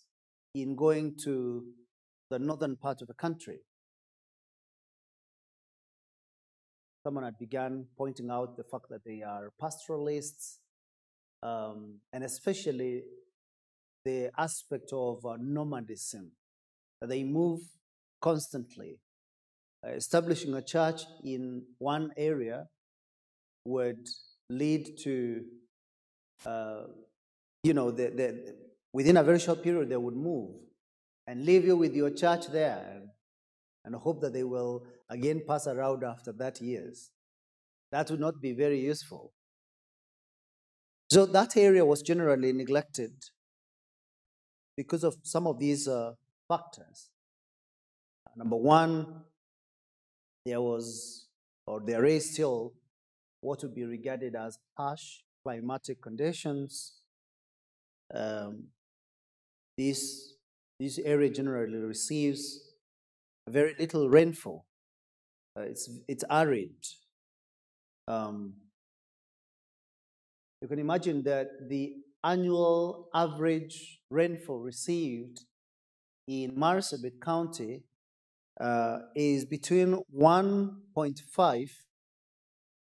in 0.55 0.75
going 0.75 1.15
to 1.23 1.63
the 2.29 2.39
northern 2.39 2.75
part 2.75 3.01
of 3.01 3.07
the 3.07 3.13
country? 3.13 3.59
Someone 7.05 7.23
had 7.23 7.37
begun 7.39 7.85
pointing 7.97 8.29
out 8.29 8.57
the 8.57 8.63
fact 8.63 8.85
that 8.89 9.05
they 9.05 9.21
are 9.21 9.51
pastoralists, 9.59 10.59
um, 11.41 11.99
and 12.11 12.23
especially 12.23 13.03
the 14.03 14.31
aspect 14.37 14.91
of 14.91 15.25
uh, 15.25 15.37
nomadism. 15.39 16.31
They 17.01 17.23
move 17.23 17.61
constantly. 18.21 18.99
Uh, 19.85 19.91
establishing 19.91 20.53
a 20.55 20.61
church 20.61 21.03
in 21.23 21.63
one 21.77 22.11
area 22.17 22.67
would 23.65 24.07
lead 24.49 24.97
to, 24.97 25.43
uh, 26.45 26.83
you 27.63 27.73
know, 27.73 27.89
the, 27.91 28.09
the, 28.09 28.55
within 28.91 29.15
a 29.17 29.23
very 29.23 29.39
short 29.39 29.63
period, 29.63 29.89
they 29.89 29.95
would 29.95 30.15
move 30.15 30.51
and 31.27 31.45
leave 31.45 31.63
you 31.63 31.77
with 31.77 31.93
your 31.93 32.09
church 32.09 32.47
there 32.47 32.85
and, 32.91 33.09
and 33.85 33.95
hope 33.95 34.19
that 34.21 34.33
they 34.33 34.43
will 34.43 34.83
again 35.09 35.41
pass 35.47 35.65
around 35.65 36.03
after 36.03 36.33
that 36.33 36.59
years. 36.59 37.11
That 37.91 38.11
would 38.11 38.19
not 38.19 38.41
be 38.41 38.53
very 38.53 38.79
useful. 38.81 39.31
So 41.09 41.25
that 41.25 41.55
area 41.55 41.85
was 41.85 42.01
generally 42.01 42.51
neglected 42.51 43.13
because 44.75 45.03
of 45.03 45.15
some 45.23 45.47
of 45.47 45.57
these 45.57 45.87
uh, 45.87 46.11
factors. 46.47 47.09
Number 48.35 48.57
one, 48.57 49.23
there 50.45 50.61
was, 50.61 51.27
or 51.67 51.81
there 51.85 52.05
is 52.05 52.33
still, 52.33 52.73
what 53.41 53.61
would 53.61 53.75
be 53.75 53.85
regarded 53.85 54.35
as 54.35 54.57
harsh 54.77 55.21
climatic 55.43 56.01
conditions. 56.01 56.93
Um, 58.13 58.65
this, 59.77 60.33
this 60.79 60.99
area 60.99 61.29
generally 61.29 61.77
receives 61.77 62.59
very 63.47 63.75
little 63.79 64.09
rainfall. 64.09 64.65
Uh, 65.57 65.63
it's, 65.63 65.89
it's 66.07 66.23
arid. 66.29 66.75
Um, 68.07 68.53
you 70.61 70.67
can 70.67 70.79
imagine 70.79 71.23
that 71.23 71.69
the 71.69 71.93
annual 72.23 73.09
average 73.13 74.01
rainfall 74.11 74.59
received 74.59 75.45
in 76.27 76.51
Marsabit 76.51 77.21
County 77.23 77.83
uh, 78.59 78.99
is 79.15 79.45
between 79.45 80.01
1.5 80.15 81.69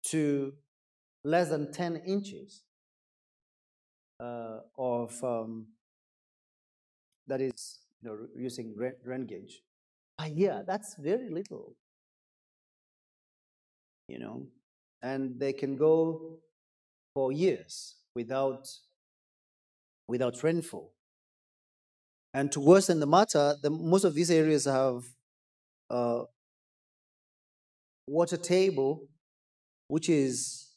to 0.03 0.53
less 1.24 1.50
than 1.50 1.72
10 1.72 1.98
inches 2.08 2.63
uh, 4.20 4.60
of 4.77 5.24
um, 5.24 5.68
that 7.27 7.41
is 7.41 7.80
you 8.01 8.10
know, 8.10 8.18
using 8.36 8.75
rain, 8.75 9.25
gauge 9.25 9.62
a 10.20 10.27
year. 10.27 10.63
That's 10.65 10.96
very 10.96 11.30
little, 11.30 11.75
you 14.08 14.20
know, 14.20 14.48
and 15.01 15.39
they 15.39 15.53
can 15.53 15.75
go 15.75 16.39
for 17.13 17.32
years 17.32 17.96
without 18.15 18.68
without 20.08 20.44
rainfall. 20.44 20.94
And 22.34 22.51
to 22.53 22.60
worsen 22.60 23.00
the 23.00 23.08
matter, 23.08 23.56
the, 23.62 23.70
most 23.70 24.03
of 24.03 24.13
these 24.13 24.32
areas 24.32 24.65
have 24.65 25.03
uh, 25.91 26.24
water 28.07 28.38
table, 28.38 29.07
which 29.88 30.10
is 30.10 30.69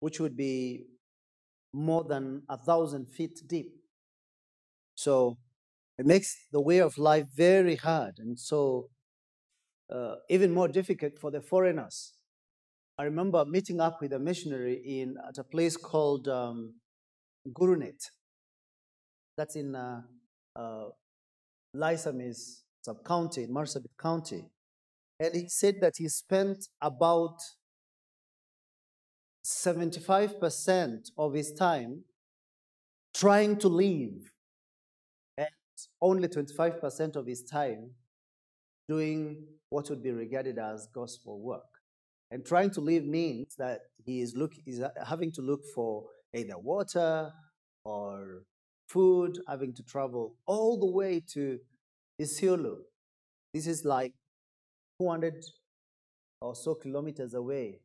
which 0.00 0.20
would 0.20 0.36
be 0.36 0.86
more 1.72 2.04
than 2.04 2.42
a 2.48 2.56
thousand 2.56 3.06
feet 3.06 3.40
deep. 3.46 3.72
So 4.94 5.38
it 5.98 6.06
makes 6.06 6.46
the 6.52 6.60
way 6.60 6.78
of 6.78 6.98
life 6.98 7.26
very 7.34 7.76
hard, 7.76 8.18
and 8.18 8.38
so 8.38 8.88
uh, 9.92 10.16
even 10.30 10.52
more 10.52 10.68
difficult 10.68 11.18
for 11.18 11.30
the 11.30 11.40
foreigners. 11.40 12.14
I 12.98 13.04
remember 13.04 13.44
meeting 13.44 13.80
up 13.80 14.00
with 14.00 14.12
a 14.12 14.18
missionary 14.18 14.80
in 14.84 15.16
at 15.28 15.38
a 15.38 15.44
place 15.44 15.76
called 15.76 16.28
um, 16.28 16.74
Gurunet. 17.48 18.00
That's 19.36 19.56
in 19.56 19.74
uh, 19.74 20.02
uh, 20.54 20.86
Laisamis 21.74 22.63
sub-county 22.84 23.44
in 23.44 23.50
Marsabit 23.50 23.96
County. 24.00 24.44
And 25.18 25.34
he 25.34 25.48
said 25.48 25.76
that 25.80 25.94
he 25.96 26.08
spent 26.08 26.68
about 26.80 27.38
75% 29.44 31.10
of 31.16 31.34
his 31.34 31.52
time 31.52 32.04
trying 33.14 33.56
to 33.58 33.68
live 33.68 34.32
and 35.38 35.48
only 36.00 36.28
25% 36.28 37.16
of 37.16 37.26
his 37.26 37.42
time 37.42 37.90
doing 38.88 39.44
what 39.70 39.88
would 39.88 40.02
be 40.02 40.10
regarded 40.10 40.58
as 40.58 40.88
gospel 40.94 41.40
work. 41.40 41.62
And 42.30 42.44
trying 42.44 42.70
to 42.70 42.80
live 42.80 43.04
means 43.04 43.54
that 43.58 43.80
he 44.04 44.20
is, 44.20 44.34
look, 44.34 44.52
is 44.66 44.82
having 45.06 45.30
to 45.32 45.42
look 45.42 45.60
for 45.74 46.04
either 46.34 46.58
water 46.58 47.30
or 47.84 48.42
food, 48.88 49.38
having 49.48 49.72
to 49.74 49.82
travel 49.82 50.34
all 50.46 50.78
the 50.78 50.90
way 50.90 51.22
to 51.34 51.58
Isiolo. 52.20 52.76
This 53.52 53.66
is 53.66 53.84
like 53.84 54.12
200 55.00 55.34
or 56.40 56.54
so 56.54 56.74
kilometers 56.74 57.34
away 57.34 57.80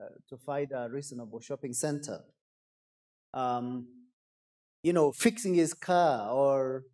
uh, 0.00 0.06
to 0.28 0.36
find 0.36 0.70
a 0.72 0.88
reasonable 0.90 1.40
shopping 1.40 1.72
center. 1.72 2.20
Um, 3.34 3.86
you 4.82 4.92
know, 4.92 5.12
fixing 5.12 5.54
his 5.54 5.74
car 5.74 6.30
or 6.30 6.84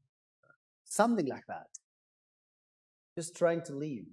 something 0.84 1.26
like 1.26 1.46
that. 1.48 1.66
Just 3.16 3.36
trying 3.36 3.62
to 3.62 3.72
live. 3.74 4.06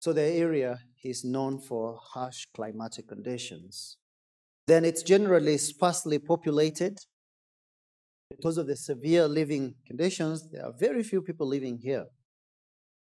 So 0.00 0.12
the 0.12 0.22
area 0.22 0.80
is 1.02 1.24
known 1.24 1.58
for 1.58 1.98
harsh 2.00 2.46
climatic 2.54 3.08
conditions. 3.08 3.96
Then 4.66 4.84
it's 4.84 5.02
generally 5.02 5.58
sparsely 5.58 6.18
populated. 6.18 6.98
Because 8.30 8.58
of 8.58 8.66
the 8.66 8.76
severe 8.76 9.28
living 9.28 9.74
conditions, 9.86 10.50
there 10.50 10.64
are 10.66 10.72
very 10.72 11.02
few 11.02 11.22
people 11.22 11.46
living 11.46 11.78
here. 11.78 12.06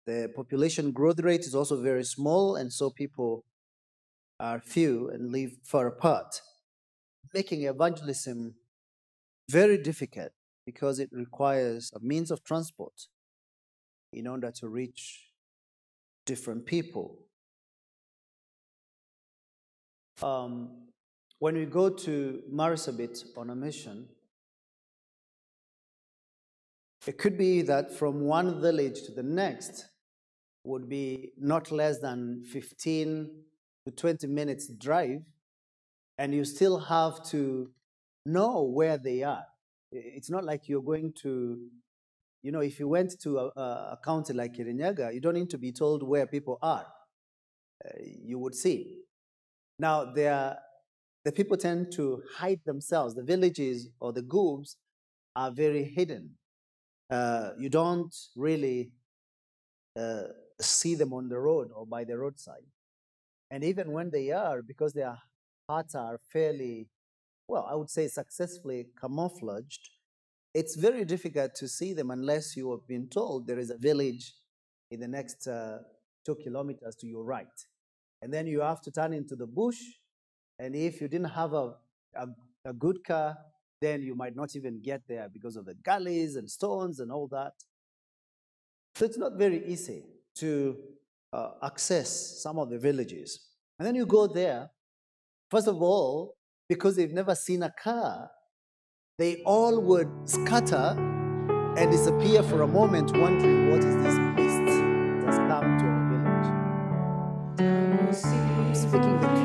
The 0.06 0.32
population 0.36 0.92
growth 0.92 1.20
rate 1.20 1.42
is 1.42 1.54
also 1.54 1.82
very 1.82 2.04
small, 2.04 2.56
and 2.56 2.72
so 2.72 2.90
people 2.90 3.44
are 4.40 4.60
few 4.60 5.10
and 5.10 5.32
live 5.32 5.52
far 5.64 5.88
apart, 5.88 6.42
making 7.34 7.64
evangelism 7.64 8.56
very 9.50 9.78
difficult 9.78 10.32
because 10.66 11.00
it 11.00 11.10
requires 11.12 11.92
a 11.94 12.00
means 12.00 12.32
of 12.32 12.44
transport 12.44 13.08
in 14.14 14.28
order 14.28 14.52
to 14.52 14.68
reach 14.68 15.28
different 16.26 16.66
people. 16.66 17.18
Um, 20.22 20.88
when 21.40 21.56
we 21.56 21.66
go 21.66 21.90
to 21.90 22.42
Marsabit 22.52 23.24
on 23.38 23.50
a 23.50 23.56
mission, 23.56 24.08
it 27.08 27.18
could 27.18 27.38
be 27.38 27.62
that 27.64 27.94
from 27.94 28.22
one 28.22 28.62
village 28.62 29.02
to 29.04 29.12
the 29.12 29.24
next 29.24 29.86
would 30.64 30.88
be 30.88 31.32
not 31.38 31.72
less 31.72 32.00
than 32.00 32.44
15 32.52 33.30
to 33.86 33.92
20 33.92 34.28
minutes 34.28 34.68
drive, 34.80 35.22
and 36.18 36.34
you 36.34 36.46
still 36.46 36.80
have 36.80 37.24
to 37.30 37.72
know 38.26 38.64
where 38.64 38.98
they 38.98 39.24
are. 39.24 39.46
It's 39.92 40.30
not 40.30 40.44
like 40.44 40.70
you're 40.70 40.84
going 40.84 41.14
to, 41.24 41.58
you 42.44 42.52
know, 42.52 42.60
if 42.60 42.80
you 42.80 42.88
went 42.88 43.20
to 43.22 43.40
a, 43.40 43.48
a 43.48 44.00
county 44.06 44.34
like 44.34 44.54
Kirinyaga, 44.54 45.14
you 45.14 45.20
don't 45.20 45.34
need 45.34 45.50
to 45.50 45.58
be 45.58 45.72
told 45.72 46.08
where 46.08 46.28
people 46.28 46.60
are. 46.62 46.86
Uh, 47.84 47.90
you 48.24 48.38
would 48.38 48.54
see. 48.54 48.98
Now, 49.80 50.06
the 50.06 50.58
people 51.34 51.58
tend 51.58 51.92
to 51.94 52.22
hide 52.38 52.60
themselves. 52.66 53.16
The 53.16 53.24
villages 53.24 53.90
or 54.00 54.14
the 54.14 54.22
goobs 54.22 54.76
are 55.36 55.50
very 55.50 55.84
hidden. 55.84 56.36
Uh, 57.12 57.50
you 57.60 57.70
don't 57.70 58.16
really 58.38 58.94
uh, 60.00 60.24
see 60.62 60.96
them 60.96 61.14
on 61.14 61.28
the 61.28 61.38
road 61.38 61.70
or 61.76 61.86
by 61.86 62.06
the 62.06 62.18
roadside. 62.18 62.66
And 63.50 63.64
even 63.66 63.92
when 63.92 64.10
they 64.10 64.32
are, 64.32 64.62
because 64.62 64.94
their 64.94 65.18
hearts 65.68 65.94
are 65.94 66.20
fairly, 66.32 66.88
well, 67.50 67.68
I 67.70 67.76
would 67.76 67.90
say 67.90 68.08
successfully 68.08 68.88
camouflaged, 69.00 69.90
it's 70.54 70.76
very 70.76 71.04
difficult 71.04 71.56
to 71.56 71.68
see 71.68 71.94
them 71.94 72.12
unless 72.12 72.56
you 72.56 72.72
have 72.72 72.88
been 72.88 73.08
told 73.08 73.46
there 73.46 73.60
is 73.60 73.70
a 73.70 73.78
village 73.78 74.34
in 74.90 75.02
the 75.02 75.08
next 75.08 75.48
uh, 75.48 75.80
two 76.26 76.36
kilometers 76.36 76.96
to 76.98 77.08
your 77.08 77.24
right. 77.26 77.48
And 78.22 78.34
then 78.34 78.48
you 78.48 78.62
have 78.62 78.82
to 78.82 78.92
turn 78.92 79.14
into 79.14 79.36
the 79.36 79.48
bush. 79.48 79.82
And 80.60 80.76
if 80.76 81.02
you 81.02 81.08
didn't 81.08 81.32
have 81.32 81.54
a, 81.54 81.74
a, 82.16 82.28
a 82.66 82.74
good 82.74 83.04
car, 83.04 83.38
then 83.82 84.02
you 84.04 84.16
might 84.16 84.36
not 84.36 84.56
even 84.56 84.80
get 84.82 85.02
there 85.08 85.28
because 85.32 85.56
of 85.56 85.66
the 85.66 85.74
gullies 85.74 86.36
and 86.36 86.50
stones 86.50 87.00
and 87.00 87.12
all 87.12 87.28
that. 87.28 87.54
So 88.96 89.06
it's 89.06 89.18
not 89.18 89.34
very 89.38 89.66
easy 89.66 90.04
to 90.36 90.78
uh, 91.34 91.52
access 91.64 92.40
some 92.42 92.60
of 92.60 92.70
the 92.70 92.78
villages. 92.78 93.48
And 93.80 93.88
then 93.88 93.96
you 93.96 94.06
go 94.06 94.28
there, 94.28 94.70
first 95.50 95.68
of 95.68 95.82
all, 95.82 96.36
because 96.70 96.96
they've 96.96 97.12
never 97.12 97.36
seen 97.36 97.64
a 97.64 97.72
car, 97.72 98.30
they 99.18 99.42
all 99.44 99.82
would 99.82 100.10
scatter 100.26 100.96
and 101.78 101.92
disappear 101.92 102.44
for 102.44 102.62
a 102.62 102.68
moment, 102.68 103.16
wondering 103.18 103.72
what 103.72 103.80
is 103.80 103.96
this 104.04 104.18
beast 104.36 104.66
that's 105.26 105.38
come 105.38 105.78
to 105.80 105.86
our 105.86 106.04
village. 106.10 106.48
I'm 107.60 108.76
speaking 108.76 109.20
the 109.20 109.41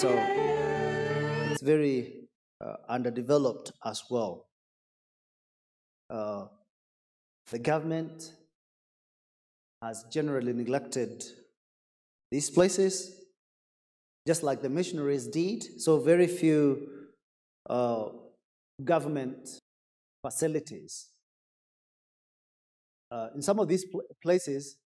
So 0.00 0.08
it's 1.50 1.60
very 1.60 2.30
uh, 2.64 2.76
underdeveloped 2.88 3.72
as 3.84 4.02
well. 4.08 4.46
Uh, 6.08 6.46
the 7.50 7.58
government 7.58 8.32
has 9.82 10.04
generally 10.04 10.54
neglected 10.54 11.22
these 12.30 12.48
places, 12.48 13.26
just 14.26 14.42
like 14.42 14.62
the 14.62 14.70
missionaries 14.70 15.26
did. 15.26 15.82
So, 15.82 16.00
very 16.00 16.28
few 16.28 17.10
uh, 17.68 18.06
government 18.82 19.50
facilities. 20.24 21.10
Uh, 23.10 23.28
in 23.34 23.42
some 23.42 23.58
of 23.58 23.68
these 23.68 23.84
pl- 23.84 24.00
places, 24.22 24.78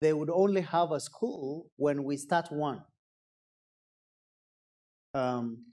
they 0.00 0.12
would 0.12 0.28
only 0.28 0.62
have 0.62 0.90
a 0.90 0.98
school 0.98 1.70
when 1.76 2.02
we 2.02 2.16
start 2.16 2.50
one. 2.50 2.82
Um, 5.14 5.66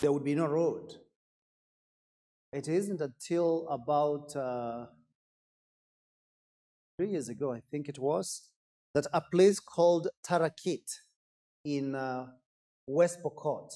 there 0.00 0.10
would 0.10 0.24
be 0.24 0.34
no 0.34 0.46
road. 0.46 0.94
It 2.52 2.68
isn't 2.68 3.00
until 3.00 3.68
about 3.68 4.34
uh, 4.34 4.86
three 6.96 7.10
years 7.10 7.28
ago, 7.28 7.52
I 7.52 7.60
think 7.70 7.88
it 7.88 7.98
was, 7.98 8.50
that 8.94 9.06
a 9.12 9.20
place 9.20 9.60
called 9.60 10.08
Tarakit 10.26 11.00
in 11.64 11.94
uh, 11.94 12.28
West 12.86 13.22
Pokot, 13.22 13.70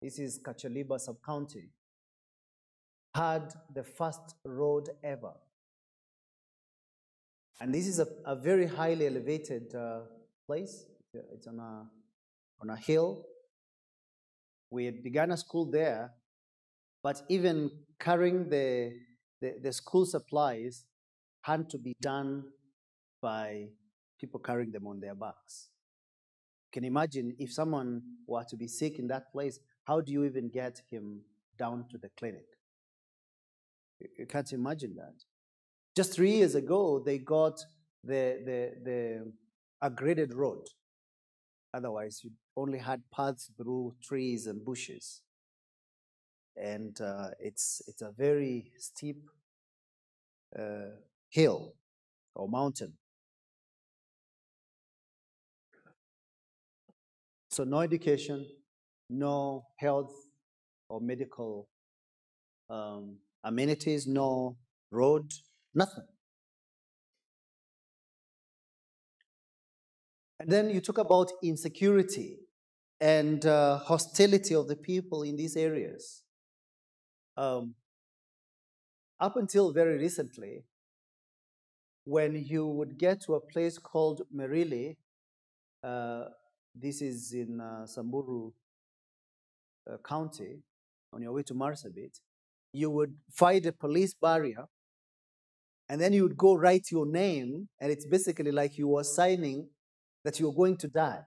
this 0.00 0.18
is 0.18 0.38
Kacheliba 0.38 0.98
sub-county, 0.98 1.68
had 3.14 3.52
the 3.74 3.84
first 3.84 4.36
road 4.44 4.88
ever. 5.04 5.34
And 7.60 7.74
this 7.74 7.86
is 7.86 7.98
a, 7.98 8.06
a 8.24 8.34
very 8.34 8.66
highly 8.66 9.06
elevated 9.06 9.74
uh, 9.74 10.00
place. 10.46 10.86
It's 11.12 11.46
on 11.46 11.58
a, 11.58 11.86
on 12.62 12.70
a 12.70 12.76
hill. 12.76 13.26
We 14.70 14.84
had 14.84 15.02
begun 15.02 15.30
a 15.30 15.36
school 15.36 15.70
there, 15.70 16.12
but 17.02 17.22
even 17.28 17.70
carrying 17.98 18.48
the, 18.48 18.92
the, 19.40 19.54
the 19.62 19.72
school 19.72 20.04
supplies 20.06 20.84
had 21.42 21.70
to 21.70 21.78
be 21.78 21.94
done 22.00 22.44
by 23.22 23.68
people 24.20 24.40
carrying 24.40 24.72
them 24.72 24.86
on 24.86 25.00
their 25.00 25.14
backs. 25.14 25.68
You 26.66 26.80
can 26.80 26.84
imagine 26.84 27.34
if 27.38 27.52
someone 27.52 28.02
were 28.26 28.44
to 28.44 28.56
be 28.56 28.68
sick 28.68 28.98
in 28.98 29.08
that 29.08 29.32
place, 29.32 29.58
how 29.84 30.00
do 30.00 30.12
you 30.12 30.24
even 30.24 30.50
get 30.50 30.82
him 30.90 31.22
down 31.58 31.86
to 31.90 31.98
the 31.98 32.10
clinic? 32.18 32.46
You- 34.18 34.26
can't 34.26 34.52
imagine 34.52 34.94
that. 34.96 35.14
Just 35.96 36.12
three 36.12 36.32
years 36.32 36.54
ago, 36.54 37.00
they 37.04 37.18
got 37.18 37.58
the, 38.04 38.40
the, 38.44 38.72
the 38.84 39.32
a 39.80 39.90
graded 39.90 40.34
road. 40.34 40.68
Otherwise, 41.74 42.20
you 42.24 42.30
only 42.56 42.78
had 42.78 43.02
paths 43.14 43.50
through 43.56 43.94
trees 44.02 44.46
and 44.46 44.64
bushes. 44.64 45.22
And 46.56 46.98
uh, 47.00 47.30
it's, 47.38 47.82
it's 47.86 48.02
a 48.02 48.10
very 48.10 48.72
steep 48.78 49.22
uh, 50.58 50.96
hill 51.30 51.74
or 52.34 52.48
mountain. 52.48 52.94
So, 57.50 57.64
no 57.64 57.80
education, 57.80 58.46
no 59.10 59.66
health 59.76 60.12
or 60.88 61.00
medical 61.00 61.68
um, 62.70 63.18
amenities, 63.44 64.06
no 64.06 64.56
road, 64.90 65.32
nothing. 65.74 66.04
And 70.40 70.50
then 70.50 70.70
you 70.70 70.80
talk 70.80 70.98
about 70.98 71.32
insecurity 71.42 72.38
and 73.00 73.44
uh, 73.44 73.78
hostility 73.78 74.54
of 74.54 74.68
the 74.68 74.76
people 74.76 75.22
in 75.22 75.36
these 75.36 75.56
areas. 75.56 76.22
Um, 77.36 77.74
up 79.20 79.36
until 79.36 79.72
very 79.72 79.98
recently, 79.98 80.64
when 82.04 82.36
you 82.36 82.66
would 82.66 82.98
get 82.98 83.20
to 83.22 83.34
a 83.34 83.40
place 83.40 83.78
called 83.78 84.22
Merille, 84.34 84.96
uh, 85.82 86.24
this 86.74 87.02
is 87.02 87.32
in 87.32 87.60
uh, 87.60 87.86
Samburu 87.86 88.52
uh, 89.90 89.96
County, 90.04 90.62
on 91.12 91.22
your 91.22 91.32
way 91.32 91.42
to 91.42 91.54
Marsabit, 91.54 92.20
you 92.72 92.90
would 92.90 93.14
find 93.30 93.64
a 93.66 93.72
police 93.72 94.14
barrier, 94.14 94.66
and 95.88 96.00
then 96.00 96.12
you 96.12 96.22
would 96.22 96.36
go 96.36 96.54
write 96.54 96.90
your 96.90 97.06
name, 97.06 97.68
and 97.80 97.90
it's 97.90 98.06
basically 98.06 98.52
like 98.52 98.78
you 98.78 98.88
were 98.88 99.04
signing 99.04 99.68
that 100.28 100.38
you're 100.38 100.52
going 100.52 100.76
to 100.76 100.88
die. 100.88 101.22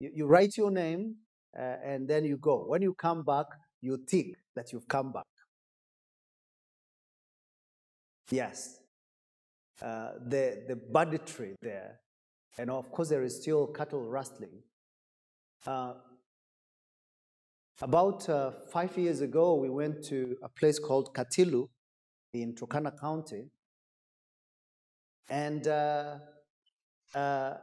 You, 0.00 0.10
you 0.12 0.26
write 0.26 0.56
your 0.56 0.72
name, 0.72 1.14
uh, 1.56 1.76
and 1.84 2.08
then 2.08 2.24
you 2.24 2.36
go. 2.36 2.64
When 2.66 2.82
you 2.82 2.92
come 2.92 3.22
back, 3.22 3.46
you 3.80 3.98
tick 4.04 4.34
that 4.56 4.72
you've 4.72 4.88
come 4.88 5.12
back. 5.12 5.30
Yes. 8.32 8.80
Uh, 9.80 10.10
the, 10.26 10.64
the 10.66 10.74
banditry 10.74 11.54
there. 11.62 12.00
And 12.58 12.68
of 12.68 12.90
course, 12.90 13.10
there 13.10 13.22
is 13.22 13.40
still 13.40 13.68
cattle 13.68 14.02
rustling. 14.02 14.64
Uh, 15.64 15.92
about 17.80 18.28
uh, 18.28 18.50
five 18.72 18.98
years 18.98 19.20
ago, 19.20 19.54
we 19.54 19.70
went 19.70 20.02
to 20.06 20.36
a 20.42 20.48
place 20.48 20.80
called 20.80 21.14
Katilu 21.14 21.68
in 22.34 22.56
Turkana 22.56 22.98
County. 22.98 23.44
And 25.30 25.68
uh, 27.14 27.54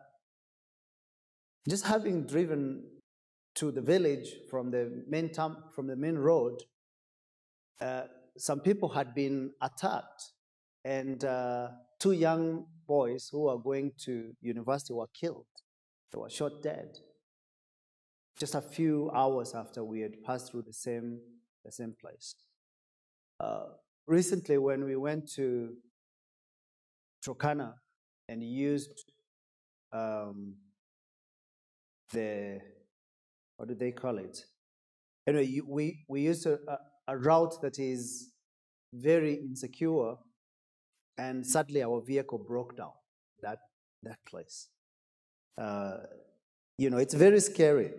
just 1.67 1.85
having 1.85 2.25
driven 2.25 2.83
to 3.55 3.71
the 3.71 3.81
village 3.81 4.33
from 4.49 4.71
the 4.71 5.03
main 5.07 5.31
town, 5.31 5.57
from 5.75 5.88
the 5.88 5.95
main 5.95 6.15
road, 6.15 6.62
uh, 7.81 8.03
some 8.38 8.59
people 8.59 8.89
had 8.89 9.13
been 9.13 9.51
attacked, 9.62 10.31
and 10.85 11.23
uh, 11.25 11.69
two 11.99 12.13
young 12.13 12.65
boys 12.88 13.29
who 13.31 13.43
were 13.43 13.57
going 13.57 13.91
to 14.05 14.33
university 14.41 14.93
were 14.93 15.09
killed. 15.13 15.45
They 16.12 16.19
were 16.19 16.29
shot 16.29 16.63
dead. 16.63 16.97
Just 18.39 18.55
a 18.55 18.62
few 18.62 19.12
hours 19.13 19.53
after 19.53 19.83
we 19.83 19.99
had 20.01 20.23
passed 20.23 20.51
through 20.51 20.63
the 20.63 20.73
same 20.73 21.19
the 21.65 21.71
same 21.71 21.93
place. 21.99 22.35
Uh, 23.39 23.65
recently, 24.07 24.57
when 24.57 24.85
we 24.85 24.95
went 24.95 25.29
to 25.33 25.73
Turkana 27.25 27.73
and 28.27 28.41
used 28.41 29.12
um, 29.91 30.56
the 32.12 32.60
what 33.58 33.67
do 33.67 33.75
they 33.75 33.91
call 33.91 34.17
it? 34.17 34.45
Anyway, 35.28 35.45
you, 35.45 35.65
we 35.67 36.06
we 36.08 36.21
used 36.21 36.45
a, 36.45 36.58
a, 37.08 37.17
route 37.17 37.62
that 37.62 37.78
is 37.78 38.32
very 38.93 39.34
insecure, 39.36 40.15
and 41.17 41.45
sadly 41.45 41.84
our 41.84 42.02
vehicle 42.02 42.38
broke 42.39 42.78
down 42.78 42.93
that 43.41 43.60
that 44.04 44.19
place. 44.25 44.69
Uh, 45.58 45.97
you 46.78 46.89
know, 46.89 46.97
it's 46.97 47.13
very 47.13 47.39
scary. 47.41 47.91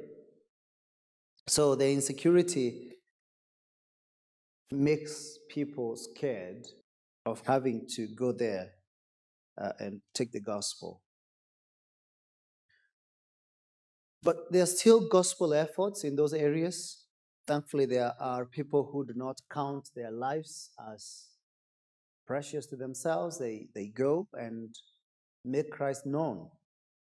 So 1.46 1.74
the 1.74 1.90
insecurity 1.90 2.92
makes 4.70 5.38
people 5.50 5.96
scared 5.96 6.66
of 7.26 7.42
having 7.44 7.86
to 7.96 8.06
go 8.06 8.32
there 8.32 8.70
uh, 9.60 9.72
and 9.78 10.00
take 10.14 10.32
the 10.32 10.40
gospel. 10.40 11.02
But 14.22 14.52
there 14.52 14.62
are 14.62 14.66
still 14.66 15.08
gospel 15.08 15.54
efforts 15.54 16.04
in 16.04 16.16
those 16.16 16.34
areas. 16.34 17.04
Thankfully, 17.46 17.86
there 17.86 18.12
are 18.20 18.44
people 18.44 18.90
who 18.92 19.04
do 19.04 19.14
not 19.16 19.40
count 19.50 19.90
their 19.96 20.10
lives 20.10 20.70
as 20.92 21.26
precious 22.26 22.66
to 22.66 22.76
themselves. 22.76 23.38
They, 23.38 23.68
they 23.74 23.86
go 23.86 24.28
and 24.34 24.74
make 25.44 25.70
Christ 25.70 26.06
known 26.06 26.48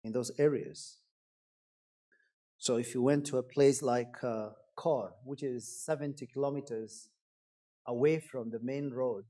in 0.03 0.13
those 0.13 0.31
areas. 0.39 0.99
So 2.59 2.77
if 2.77 2.95
you 2.95 3.03
went 3.03 3.27
to 3.27 3.37
a 3.37 3.43
place 3.43 3.83
like 3.83 4.15
uh, 4.23 4.51
Korr, 4.77 5.11
which 5.25 5.43
is 5.43 5.85
70 5.85 6.27
kilometers 6.27 7.09
away 7.87 8.19
from 8.21 8.51
the 8.51 8.61
main 8.61 8.91
road, 8.91 9.25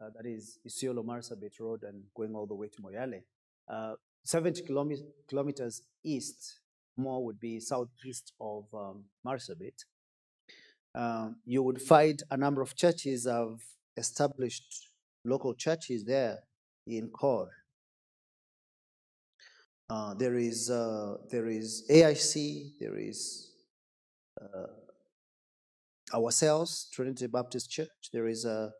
uh, 0.00 0.10
that 0.16 0.26
is 0.28 0.58
Isiolo 0.66 1.04
Marsabit 1.04 1.60
Road 1.60 1.84
and 1.84 2.02
going 2.16 2.34
all 2.34 2.46
the 2.46 2.54
way 2.54 2.68
to 2.68 2.82
Moyale, 2.82 3.22
uh, 3.68 3.94
70 4.24 4.62
kilomet- 4.62 5.06
kilometers 5.28 5.82
east, 6.02 6.59
more 7.00 7.24
would 7.24 7.40
be 7.40 7.60
southeast 7.60 8.32
of 8.40 8.64
um, 8.74 9.04
Marsabit, 9.26 9.84
um, 10.94 11.36
you 11.44 11.62
would 11.62 11.80
find 11.80 12.22
a 12.30 12.36
number 12.36 12.62
of 12.62 12.74
churches 12.76 13.26
have 13.26 13.60
established 13.96 14.88
local 15.24 15.54
churches 15.54 16.04
there 16.04 16.40
in 16.86 17.10
Korr. 17.10 17.48
Uh, 19.88 20.14
there 20.14 20.36
is 20.36 20.70
uh, 20.70 21.16
there 21.30 21.48
is 21.48 21.84
AIC, 21.90 22.78
there 22.78 22.96
is 22.96 23.50
uh, 24.40 24.68
ourselves, 26.16 26.88
Trinity 26.92 27.26
Baptist 27.26 27.70
Church. 27.70 28.10
There 28.12 28.28
is 28.28 28.44
a, 28.44 28.70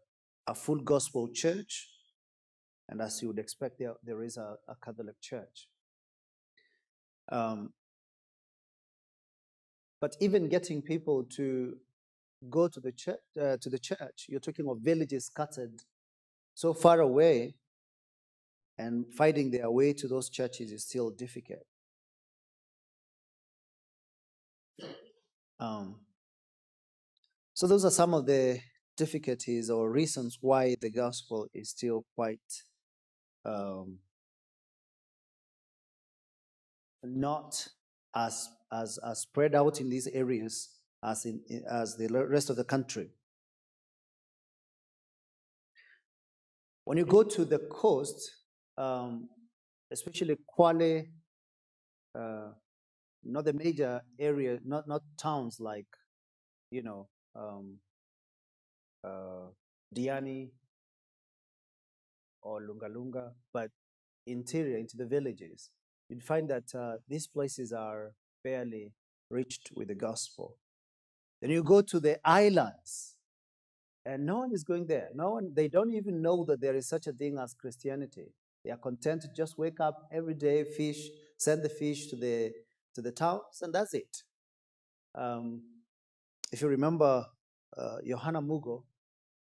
a 0.46 0.54
full 0.54 0.80
gospel 0.80 1.28
church, 1.32 1.88
and 2.88 3.00
as 3.00 3.20
you 3.22 3.28
would 3.28 3.38
expect, 3.40 3.78
there 3.78 3.94
there 4.04 4.22
is 4.22 4.36
a, 4.36 4.56
a 4.68 4.76
Catholic 4.84 5.20
church. 5.20 5.68
Um, 7.30 7.72
but 10.00 10.16
even 10.20 10.48
getting 10.48 10.82
people 10.82 11.24
to 11.36 11.76
go 12.48 12.68
to 12.68 12.80
the 12.80 12.92
church, 12.92 13.18
uh, 13.40 13.56
to 13.60 13.68
the 13.68 13.78
church, 13.78 14.26
you're 14.28 14.40
talking 14.40 14.66
of 14.68 14.78
villages 14.80 15.26
scattered 15.26 15.82
so 16.54 16.72
far 16.74 17.00
away, 17.00 17.54
and 18.78 19.12
finding 19.12 19.50
their 19.50 19.70
way 19.70 19.92
to 19.92 20.08
those 20.08 20.30
churches 20.30 20.72
is 20.72 20.84
still 20.84 21.10
difficult. 21.10 21.66
Um, 25.58 25.96
so 27.52 27.66
those 27.66 27.84
are 27.84 27.90
some 27.90 28.14
of 28.14 28.24
the 28.24 28.60
difficulties 28.96 29.68
or 29.68 29.90
reasons 29.90 30.38
why 30.40 30.76
the 30.80 30.90
gospel 30.90 31.46
is 31.52 31.70
still 31.70 32.04
quite 32.14 32.38
um, 33.44 33.98
not 37.02 37.68
as, 38.14 38.48
as, 38.72 38.98
as 38.98 39.20
spread 39.20 39.54
out 39.54 39.80
in 39.80 39.88
these 39.88 40.06
areas 40.08 40.70
as, 41.02 41.24
in, 41.24 41.40
as 41.68 41.96
the 41.96 42.08
rest 42.08 42.50
of 42.50 42.56
the 42.56 42.64
country. 42.64 43.08
When 46.84 46.98
you 46.98 47.04
go 47.04 47.22
to 47.22 47.44
the 47.44 47.58
coast, 47.58 48.30
um, 48.76 49.28
especially 49.92 50.36
Kwale, 50.58 51.06
uh, 52.18 52.48
not 53.22 53.44
the 53.44 53.52
major 53.52 54.00
area, 54.18 54.58
not, 54.64 54.88
not 54.88 55.02
towns 55.16 55.60
like, 55.60 55.86
you 56.70 56.82
know, 56.82 57.08
um, 57.36 57.78
uh, 59.04 59.50
Diani 59.94 60.50
or 62.42 62.60
Lunga 62.62 62.88
Lunga, 62.88 63.32
but 63.52 63.70
interior 64.26 64.78
into 64.78 64.96
the 64.96 65.06
villages, 65.06 65.70
you'd 66.08 66.24
find 66.24 66.48
that 66.48 66.74
uh, 66.74 66.96
these 67.08 67.26
places 67.26 67.72
are 67.72 68.12
fairly 68.42 68.92
reached 69.30 69.70
with 69.74 69.88
the 69.88 69.94
gospel. 69.94 70.56
Then 71.40 71.50
you 71.50 71.62
go 71.62 71.80
to 71.80 72.00
the 72.00 72.18
islands, 72.24 73.16
and 74.04 74.26
no 74.26 74.38
one 74.38 74.52
is 74.52 74.64
going 74.64 74.86
there. 74.86 75.08
No 75.14 75.30
one, 75.30 75.52
they 75.54 75.68
don't 75.68 75.92
even 75.92 76.20
know 76.20 76.44
that 76.44 76.60
there 76.60 76.74
is 76.74 76.88
such 76.88 77.06
a 77.06 77.12
thing 77.12 77.38
as 77.38 77.54
Christianity. 77.54 78.32
They 78.64 78.70
are 78.70 78.76
content 78.76 79.22
to 79.22 79.28
just 79.34 79.58
wake 79.58 79.80
up 79.80 80.08
every 80.12 80.34
day, 80.34 80.64
fish, 80.64 81.08
send 81.38 81.62
the 81.62 81.68
fish 81.68 82.08
to 82.08 82.16
the 82.16 82.52
to 82.94 83.00
the 83.00 83.12
towns, 83.12 83.62
and 83.62 83.72
that's 83.72 83.94
it. 83.94 84.22
Um, 85.14 85.62
if 86.52 86.60
you 86.60 86.68
remember, 86.68 87.24
uh, 87.76 87.98
Johanna 88.06 88.42
Mugo, 88.42 88.82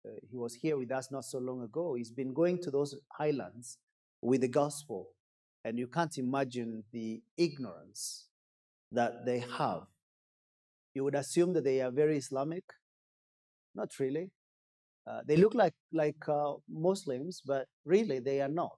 uh, 0.05 0.09
he 0.29 0.35
was 0.35 0.53
here 0.55 0.77
with 0.77 0.91
us 0.91 1.11
not 1.11 1.23
so 1.23 1.39
long 1.39 1.61
ago. 1.61 1.95
He's 1.95 2.11
been 2.11 2.33
going 2.33 2.61
to 2.63 2.71
those 2.71 2.93
highlands 3.09 3.77
with 4.21 4.41
the 4.41 4.49
gospel, 4.49 5.09
and 5.63 5.79
you 5.79 5.87
can't 5.87 6.15
imagine 6.17 6.83
the 6.91 7.23
ignorance 7.37 8.27
that 8.91 9.25
they 9.25 9.39
have. 9.57 9.83
You 10.93 11.03
would 11.03 11.15
assume 11.15 11.53
that 11.53 11.63
they 11.63 11.81
are 11.81 11.91
very 11.91 12.17
Islamic. 12.17 12.63
Not 13.73 13.97
really. 13.99 14.31
Uh, 15.07 15.21
they 15.25 15.37
look 15.37 15.55
like 15.55 15.73
like 15.91 16.27
uh, 16.27 16.53
Muslims, 16.69 17.41
but 17.45 17.67
really 17.85 18.19
they 18.19 18.41
are 18.41 18.49
not. 18.49 18.77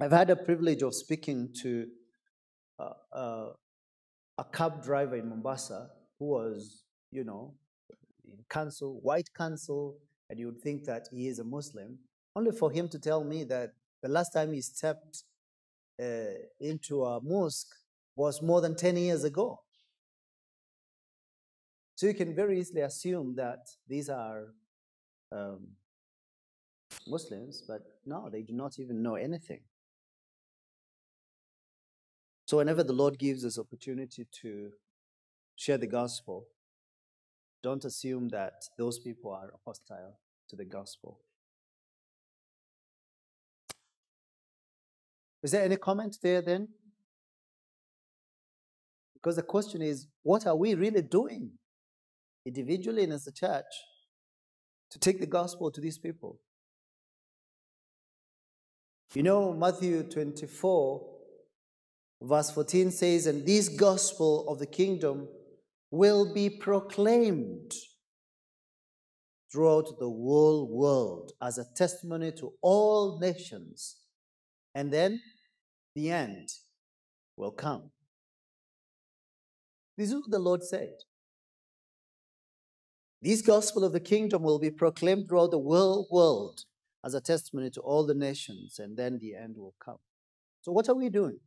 I've 0.00 0.12
had 0.12 0.30
a 0.30 0.36
privilege 0.36 0.82
of 0.82 0.94
speaking 0.94 1.48
to 1.62 1.86
uh, 2.78 2.92
uh 3.12 3.48
a 4.38 4.44
cab 4.44 4.82
driver 4.82 5.16
in 5.16 5.28
Mombasa 5.28 5.90
who 6.18 6.26
was, 6.26 6.84
you 7.10 7.24
know, 7.24 7.54
in 8.24 8.38
council, 8.48 8.98
white 9.02 9.28
council, 9.34 9.98
and 10.30 10.38
you 10.38 10.46
would 10.46 10.60
think 10.60 10.84
that 10.84 11.08
he 11.12 11.28
is 11.28 11.38
a 11.38 11.44
Muslim, 11.44 11.98
only 12.34 12.52
for 12.52 12.70
him 12.70 12.88
to 12.88 12.98
tell 12.98 13.24
me 13.24 13.44
that 13.44 13.72
the 14.02 14.08
last 14.08 14.32
time 14.32 14.52
he 14.52 14.60
stepped 14.62 15.24
uh, 16.02 16.34
into 16.60 17.04
a 17.04 17.20
mosque 17.20 17.74
was 18.16 18.42
more 18.42 18.60
than 18.60 18.76
10 18.76 18.96
years 18.96 19.24
ago. 19.24 19.60
So 21.94 22.06
you 22.06 22.14
can 22.14 22.34
very 22.34 22.58
easily 22.58 22.80
assume 22.80 23.34
that 23.36 23.68
these 23.88 24.08
are 24.08 24.54
um, 25.30 25.68
Muslims, 27.06 27.62
but 27.66 27.82
no, 28.04 28.28
they 28.30 28.42
do 28.42 28.52
not 28.52 28.78
even 28.78 29.02
know 29.02 29.14
anything. 29.14 29.60
So 32.46 32.58
whenever 32.58 32.82
the 32.82 32.92
Lord 32.92 33.18
gives 33.18 33.44
us 33.44 33.58
opportunity 33.58 34.26
to 34.42 34.72
share 35.56 35.78
the 35.78 35.86
gospel, 35.86 36.48
don't 37.62 37.84
assume 37.84 38.28
that 38.30 38.64
those 38.76 38.98
people 38.98 39.30
are 39.30 39.52
hostile 39.64 40.18
to 40.48 40.56
the 40.56 40.64
gospel. 40.64 41.20
Is 45.42 45.52
there 45.52 45.64
any 45.64 45.76
comment 45.76 46.18
there 46.22 46.42
then? 46.42 46.68
Because 49.22 49.36
the 49.36 49.42
question 49.42 49.82
is, 49.82 50.08
what 50.22 50.46
are 50.46 50.56
we 50.56 50.74
really 50.74 51.02
doing 51.02 51.52
individually 52.44 53.04
and 53.04 53.12
as 53.12 53.26
a 53.26 53.32
church 53.32 53.72
to 54.90 54.98
take 54.98 55.20
the 55.20 55.26
gospel 55.26 55.70
to 55.70 55.80
these 55.80 55.98
people? 55.98 56.40
You 59.14 59.22
know, 59.22 59.52
Matthew 59.52 60.02
24, 60.02 61.06
verse 62.22 62.50
14 62.50 62.90
says, 62.90 63.26
And 63.26 63.46
this 63.46 63.68
gospel 63.68 64.48
of 64.48 64.58
the 64.58 64.66
kingdom 64.66 65.28
will 65.90 66.34
be 66.34 66.50
proclaimed 66.50 67.72
throughout 69.52 69.98
the 70.00 70.06
whole 70.06 70.66
world 70.66 71.32
as 71.40 71.58
a 71.58 71.66
testimony 71.76 72.32
to 72.32 72.54
all 72.60 73.20
nations. 73.20 73.98
And 74.74 74.90
then 74.90 75.20
the 75.94 76.10
end 76.10 76.48
will 77.36 77.52
come. 77.52 77.91
This 79.96 80.08
is 80.08 80.14
what 80.14 80.30
the 80.30 80.38
Lord 80.38 80.62
said. 80.62 80.94
This 83.20 83.42
gospel 83.42 83.84
of 83.84 83.92
the 83.92 84.00
kingdom 84.00 84.42
will 84.42 84.58
be 84.58 84.70
proclaimed 84.70 85.28
throughout 85.28 85.52
the 85.52 85.58
world 85.58 86.64
as 87.04 87.14
a 87.14 87.20
testimony 87.20 87.70
to 87.70 87.80
all 87.80 88.04
the 88.06 88.14
nations, 88.14 88.78
and 88.78 88.96
then 88.96 89.18
the 89.20 89.34
end 89.34 89.56
will 89.56 89.74
come. 89.84 89.98
So, 90.62 90.72
what 90.72 90.88
are 90.88 90.94
we 90.94 91.08
doing? 91.08 91.38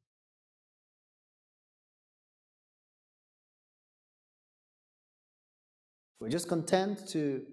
We're 6.19 6.29
just 6.29 6.47
content 6.47 7.07
to 7.09 7.43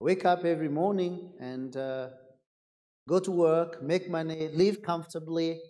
wake 0.00 0.24
up 0.24 0.44
every 0.44 0.68
morning 0.68 1.32
and 1.38 1.76
uh, 1.76 2.08
go 3.08 3.20
to 3.20 3.30
work, 3.30 3.82
make 3.82 4.10
money, 4.10 4.48
live 4.52 4.82
comfortably. 4.82 5.60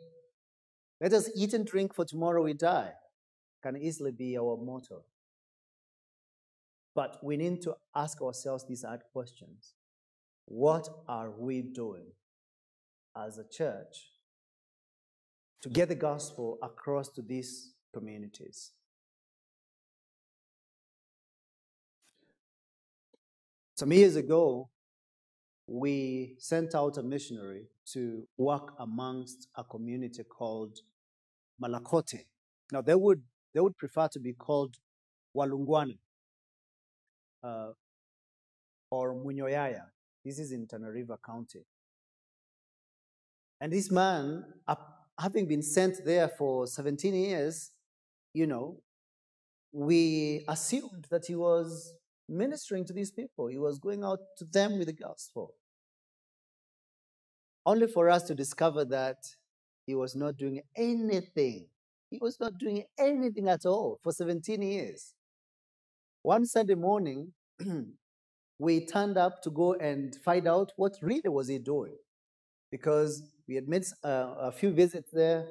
Let 1.00 1.12
us 1.12 1.28
eat 1.36 1.52
and 1.54 1.66
drink 1.66 1.94
for 1.94 2.04
tomorrow 2.04 2.42
we 2.42 2.54
die. 2.54 2.92
Can 3.66 3.76
easily 3.76 4.12
be 4.12 4.38
our 4.38 4.56
motto. 4.56 5.02
But 6.94 7.18
we 7.20 7.36
need 7.36 7.62
to 7.62 7.74
ask 7.96 8.22
ourselves 8.22 8.64
these 8.64 8.84
hard 8.84 9.02
questions. 9.12 9.74
What 10.44 10.88
are 11.08 11.32
we 11.32 11.62
doing 11.62 12.12
as 13.16 13.38
a 13.38 13.44
church 13.44 14.12
to 15.62 15.68
get 15.68 15.88
the 15.88 15.96
gospel 15.96 16.58
across 16.62 17.08
to 17.14 17.22
these 17.22 17.72
communities? 17.92 18.70
Some 23.74 23.92
years 23.92 24.14
ago, 24.14 24.68
we 25.66 26.36
sent 26.38 26.76
out 26.76 26.98
a 26.98 27.02
missionary 27.02 27.64
to 27.86 28.28
work 28.36 28.74
amongst 28.78 29.48
a 29.56 29.64
community 29.64 30.22
called 30.22 30.78
Malakote. 31.60 32.26
Now, 32.70 32.80
they 32.80 32.94
would, 32.94 33.22
they 33.56 33.62
would 33.62 33.78
prefer 33.78 34.06
to 34.06 34.20
be 34.20 34.34
called 34.34 34.76
Walungwana 35.34 35.96
uh, 37.42 37.70
or 38.90 39.14
Munyoyaya. 39.14 39.84
This 40.22 40.38
is 40.38 40.52
in 40.52 40.66
Tana 40.66 40.90
River 40.90 41.18
County. 41.24 41.64
And 43.58 43.72
this 43.72 43.90
man, 43.90 44.44
having 45.18 45.46
been 45.46 45.62
sent 45.62 46.04
there 46.04 46.28
for 46.28 46.66
17 46.66 47.14
years, 47.14 47.70
you 48.34 48.46
know, 48.46 48.82
we 49.72 50.44
assumed 50.48 51.06
that 51.10 51.24
he 51.24 51.34
was 51.34 51.94
ministering 52.28 52.84
to 52.84 52.92
these 52.92 53.10
people. 53.10 53.46
He 53.46 53.58
was 53.58 53.78
going 53.78 54.04
out 54.04 54.18
to 54.36 54.44
them 54.44 54.76
with 54.76 54.88
the 54.88 54.92
gospel. 54.92 55.54
Only 57.64 57.86
for 57.86 58.10
us 58.10 58.24
to 58.24 58.34
discover 58.34 58.84
that 58.84 59.16
he 59.86 59.94
was 59.94 60.14
not 60.14 60.36
doing 60.36 60.60
anything. 60.76 61.68
He 62.10 62.18
was 62.20 62.38
not 62.40 62.58
doing 62.58 62.84
anything 62.98 63.48
at 63.48 63.66
all 63.66 63.98
for 64.02 64.12
17 64.12 64.62
years. 64.62 65.14
One 66.22 66.46
Sunday 66.46 66.74
morning, 66.74 67.32
we 68.58 68.86
turned 68.86 69.16
up 69.16 69.42
to 69.42 69.50
go 69.50 69.74
and 69.74 70.16
find 70.24 70.46
out 70.46 70.72
what 70.76 70.96
really 71.02 71.28
was 71.28 71.48
he 71.48 71.58
doing. 71.58 71.96
Because 72.70 73.22
we 73.48 73.54
had 73.54 73.68
made 73.68 73.84
uh, 74.04 74.34
a 74.38 74.52
few 74.52 74.70
visits 74.70 75.10
there, 75.12 75.46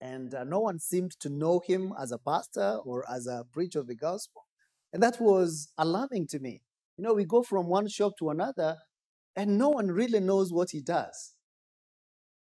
and 0.00 0.34
uh, 0.34 0.44
no 0.44 0.60
one 0.60 0.78
seemed 0.78 1.12
to 1.20 1.28
know 1.28 1.60
him 1.64 1.92
as 2.00 2.12
a 2.12 2.18
pastor 2.18 2.78
or 2.84 3.04
as 3.10 3.26
a 3.26 3.44
preacher 3.52 3.80
of 3.80 3.86
the 3.86 3.94
gospel. 3.94 4.46
And 4.92 5.02
that 5.02 5.20
was 5.20 5.72
alarming 5.78 6.28
to 6.28 6.38
me. 6.38 6.62
You 6.96 7.04
know, 7.04 7.14
we 7.14 7.24
go 7.24 7.42
from 7.42 7.66
one 7.66 7.88
shop 7.88 8.12
to 8.18 8.30
another, 8.30 8.76
and 9.36 9.58
no 9.58 9.68
one 9.70 9.88
really 9.88 10.20
knows 10.20 10.52
what 10.52 10.70
he 10.70 10.80
does. 10.80 11.34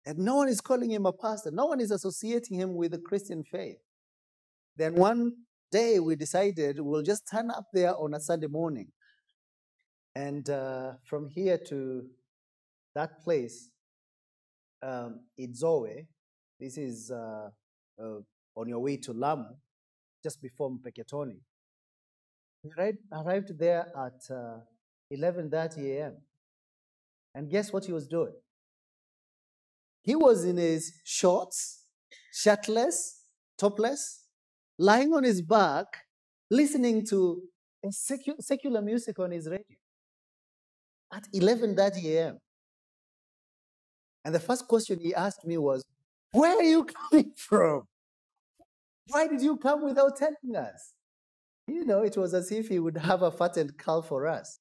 And 0.06 0.18
no 0.18 0.36
one 0.36 0.48
is 0.48 0.60
calling 0.60 0.90
him 0.90 1.04
a 1.04 1.12
pastor, 1.12 1.50
no 1.50 1.66
one 1.66 1.80
is 1.80 1.90
associating 1.90 2.58
him 2.58 2.76
with 2.76 2.92
the 2.92 2.98
Christian 2.98 3.42
faith. 3.42 3.78
Then 4.76 4.94
one 4.94 5.32
day 5.72 5.98
we 5.98 6.14
decided 6.14 6.78
we'll 6.80 7.02
just 7.02 7.24
turn 7.28 7.50
up 7.50 7.66
there 7.72 7.94
on 7.96 8.14
a 8.14 8.20
Sunday 8.20 8.46
morning. 8.46 8.92
And 10.14 10.48
uh, 10.48 10.92
from 11.04 11.28
here 11.28 11.58
to 11.68 12.06
that 12.94 13.20
place, 13.22 13.70
um, 14.82 15.20
Idzowe, 15.38 16.06
this 16.60 16.78
is 16.78 17.10
uh, 17.10 17.50
uh, 18.00 18.18
on 18.54 18.68
your 18.68 18.78
way 18.78 18.96
to 18.98 19.12
Lamu, 19.12 19.56
just 20.22 20.40
before 20.40 20.70
Mpeketoni. 20.70 21.40
We 22.62 22.70
arrived 23.12 23.58
there 23.58 23.88
at 23.96 24.34
uh, 24.34 24.60
11.30 25.12 25.96
a.m. 25.96 26.16
And 27.34 27.50
guess 27.50 27.72
what 27.72 27.84
he 27.84 27.92
was 27.92 28.06
doing? 28.06 28.32
He 30.06 30.14
was 30.14 30.44
in 30.44 30.56
his 30.56 30.94
shorts, 31.04 31.82
shirtless, 32.32 33.22
topless, 33.58 34.24
lying 34.78 35.12
on 35.12 35.24
his 35.24 35.42
back, 35.42 35.86
listening 36.50 37.04
to 37.08 37.42
secu- 37.86 38.40
secular 38.40 38.80
music 38.80 39.18
on 39.18 39.32
his 39.32 39.48
radio 39.48 39.76
at 41.12 41.24
11:30 41.32 42.04
a.m. 42.14 42.38
And 44.24 44.34
the 44.34 44.40
first 44.40 44.66
question 44.68 44.98
he 45.00 45.14
asked 45.14 45.44
me 45.44 45.56
was, 45.58 45.84
"Where 46.32 46.56
are 46.56 46.62
you 46.62 46.84
coming 46.84 47.32
from? 47.36 47.88
Why 49.08 49.26
did 49.28 49.42
you 49.42 49.56
come 49.56 49.82
without 49.84 50.16
telling 50.16 50.56
us?" 50.56 50.94
You 51.66 51.84
know, 51.84 52.02
it 52.02 52.16
was 52.16 52.34
as 52.34 52.52
if 52.52 52.68
he 52.68 52.78
would 52.78 52.96
have 52.98 53.22
a 53.22 53.30
fattened 53.30 53.78
calf 53.78 54.08
for 54.08 54.26
us. 54.26 54.60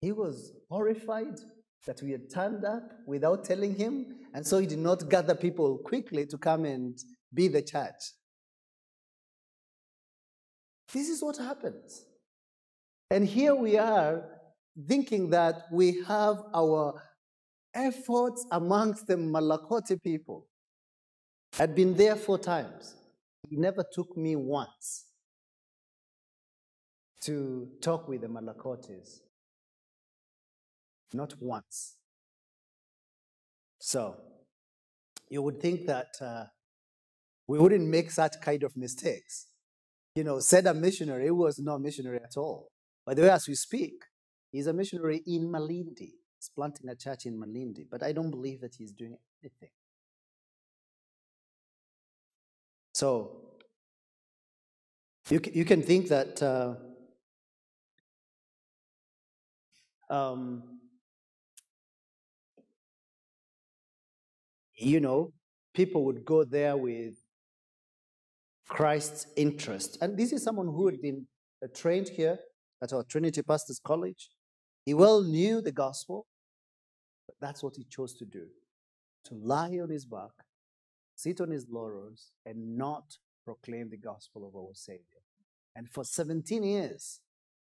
He 0.00 0.12
was 0.12 0.52
horrified 0.70 1.38
that 1.86 2.02
we 2.02 2.12
had 2.12 2.30
turned 2.30 2.64
up 2.64 2.90
without 3.06 3.44
telling 3.44 3.74
him, 3.74 4.06
and 4.34 4.46
so 4.46 4.58
he 4.58 4.66
did 4.66 4.78
not 4.78 5.08
gather 5.08 5.34
people 5.34 5.78
quickly 5.78 6.26
to 6.26 6.38
come 6.38 6.64
and 6.64 6.98
be 7.32 7.48
the 7.48 7.62
church. 7.62 8.14
This 10.92 11.08
is 11.08 11.22
what 11.22 11.36
happens. 11.36 12.04
And 13.10 13.26
here 13.26 13.54
we 13.54 13.76
are 13.76 14.24
thinking 14.88 15.30
that 15.30 15.64
we 15.70 16.02
have 16.06 16.42
our 16.54 17.02
efforts 17.74 18.46
amongst 18.50 19.06
the 19.06 19.16
Malakoti 19.16 20.02
people. 20.02 20.46
I'd 21.58 21.74
been 21.74 21.94
there 21.94 22.16
four 22.16 22.38
times. 22.38 22.94
He 23.48 23.56
never 23.56 23.84
took 23.92 24.16
me 24.16 24.36
once 24.36 25.06
to 27.22 27.68
talk 27.80 28.08
with 28.08 28.22
the 28.22 28.28
Malakotis. 28.28 29.20
Not 31.12 31.34
once. 31.40 31.96
So, 33.78 34.16
you 35.28 35.42
would 35.42 35.60
think 35.60 35.86
that 35.86 36.14
uh, 36.20 36.44
we 37.46 37.58
wouldn't 37.58 37.88
make 37.88 38.10
such 38.10 38.40
kind 38.40 38.62
of 38.62 38.76
mistakes. 38.76 39.46
You 40.14 40.24
know, 40.24 40.40
said 40.40 40.66
a 40.66 40.74
missionary, 40.74 41.24
he 41.24 41.30
was 41.30 41.58
not 41.58 41.80
missionary 41.80 42.20
at 42.22 42.36
all. 42.36 42.70
By 43.06 43.14
the 43.14 43.22
way, 43.22 43.30
as 43.30 43.48
we 43.48 43.54
speak, 43.54 44.04
he's 44.52 44.66
a 44.66 44.72
missionary 44.72 45.22
in 45.26 45.48
Malindi. 45.48 46.12
He's 46.36 46.50
planting 46.54 46.88
a 46.88 46.94
church 46.94 47.26
in 47.26 47.38
Malindi, 47.38 47.86
but 47.90 48.02
I 48.02 48.12
don't 48.12 48.30
believe 48.30 48.60
that 48.60 48.74
he's 48.76 48.92
doing 48.92 49.16
anything. 49.42 49.70
So, 52.92 53.40
you, 55.28 55.40
you 55.52 55.64
can 55.64 55.82
think 55.82 56.08
that 56.08 56.42
uh, 56.42 56.74
um, 60.12 60.80
you 64.80 65.00
know, 65.00 65.32
people 65.74 66.04
would 66.04 66.24
go 66.24 66.44
there 66.44 66.76
with 66.76 67.14
Christ's 68.68 69.26
interest. 69.36 69.98
And 70.00 70.16
this 70.16 70.32
is 70.32 70.42
someone 70.42 70.66
who 70.66 70.86
had 70.86 71.00
been 71.00 71.26
uh, 71.62 71.68
trained 71.74 72.08
here 72.08 72.38
at 72.82 72.92
our 72.92 73.02
Trinity 73.02 73.42
Pastors 73.42 73.80
College. 73.82 74.30
He 74.84 74.94
well 74.94 75.22
knew 75.22 75.60
the 75.60 75.72
gospel, 75.72 76.26
but 77.26 77.36
that's 77.40 77.62
what 77.62 77.76
he 77.76 77.84
chose 77.84 78.14
to 78.14 78.24
do 78.24 78.46
to 79.24 79.34
lie 79.34 79.78
on 79.82 79.90
his 79.90 80.06
back, 80.06 80.30
sit 81.14 81.40
on 81.42 81.50
his 81.50 81.66
laurels, 81.68 82.32
and 82.46 82.78
not 82.78 83.18
proclaim 83.44 83.90
the 83.90 83.98
gospel 83.98 84.46
of 84.48 84.56
our 84.56 84.72
Savior. 84.72 85.20
And 85.76 85.88
for 85.88 86.04
17 86.04 86.62
years, 86.62 87.20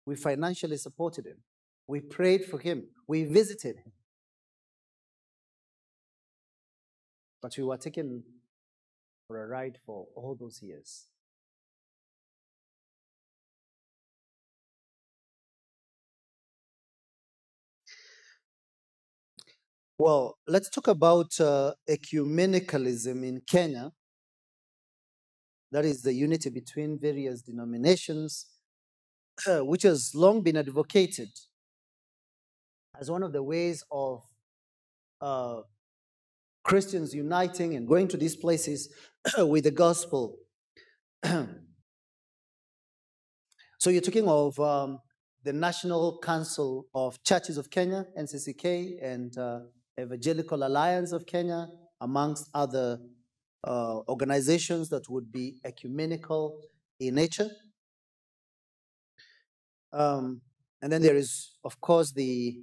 we 0.07 0.14
financially 0.14 0.77
supported 0.77 1.27
him. 1.27 1.38
We 1.87 2.01
prayed 2.01 2.44
for 2.44 2.59
him. 2.59 2.85
We 3.09 3.25
visited 3.25 3.77
him. 3.77 3.92
But 7.42 7.57
we 7.57 7.64
were 7.64 7.76
taken 7.76 8.22
for 9.26 9.42
a 9.42 9.46
ride 9.46 9.79
for 9.87 10.07
all 10.14 10.37
those 10.38 10.62
years. 10.62 11.07
Well, 19.98 20.38
let's 20.48 20.70
talk 20.70 20.88
about 20.88 21.38
uh, 21.40 21.74
ecumenicalism 21.88 23.22
in 23.22 23.42
Kenya. 23.46 23.92
That 25.72 25.85
is 25.85 26.03
the 26.03 26.12
unity 26.14 26.48
between 26.50 26.98
various 26.98 27.42
denominations, 27.42 28.46
which 29.46 29.83
has 29.83 30.14
long 30.14 30.42
been 30.42 30.57
advocated 30.57 31.29
as 32.98 33.11
one 33.11 33.22
of 33.22 33.33
the 33.33 33.42
ways 33.42 33.85
of 33.90 34.22
uh, 35.20 35.61
Christians 36.62 37.14
uniting 37.14 37.75
and 37.75 37.87
going 37.88 38.09
to 38.09 38.16
these 38.16 38.37
places 38.37 38.92
with 39.38 39.64
the 39.64 39.70
gospel. 39.70 40.37
so 41.25 41.46
you're 43.87 44.01
talking 44.01 44.29
of 44.29 44.59
um, 44.61 44.99
the 45.42 45.53
National 45.53 46.18
Council 46.18 46.87
of 46.94 47.23
Churches 47.23 47.57
of 47.57 47.70
Kenya, 47.70 48.07
NCCK, 48.18 49.03
and 49.03 49.37
uh, 49.38 49.61
Evangelical 49.99 50.62
Alliance 50.64 51.12
of 51.12 51.27
Kenya, 51.27 51.68
amongst 52.01 52.49
other 52.55 52.99
uh, 53.64 54.01
organizations 54.09 54.88
that 54.90 55.09
would 55.09 55.31
be 55.31 55.61
ecumenical 55.64 56.61
in 56.99 57.14
nature. 57.14 57.49
Um, 59.92 60.40
and 60.83 60.92
then 60.92 61.03
there 61.03 61.16
is, 61.16 61.53
of 61.64 61.81
course, 61.81 62.12
the 62.12 62.59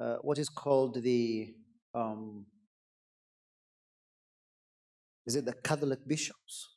uh, 0.00 0.16
what 0.22 0.38
is 0.38 0.48
called 0.48 1.02
the 1.02 1.52
um, 1.98 2.46
is 5.26 5.36
it 5.36 5.44
the 5.44 5.52
Catholic 5.52 6.06
bishops? 6.06 6.76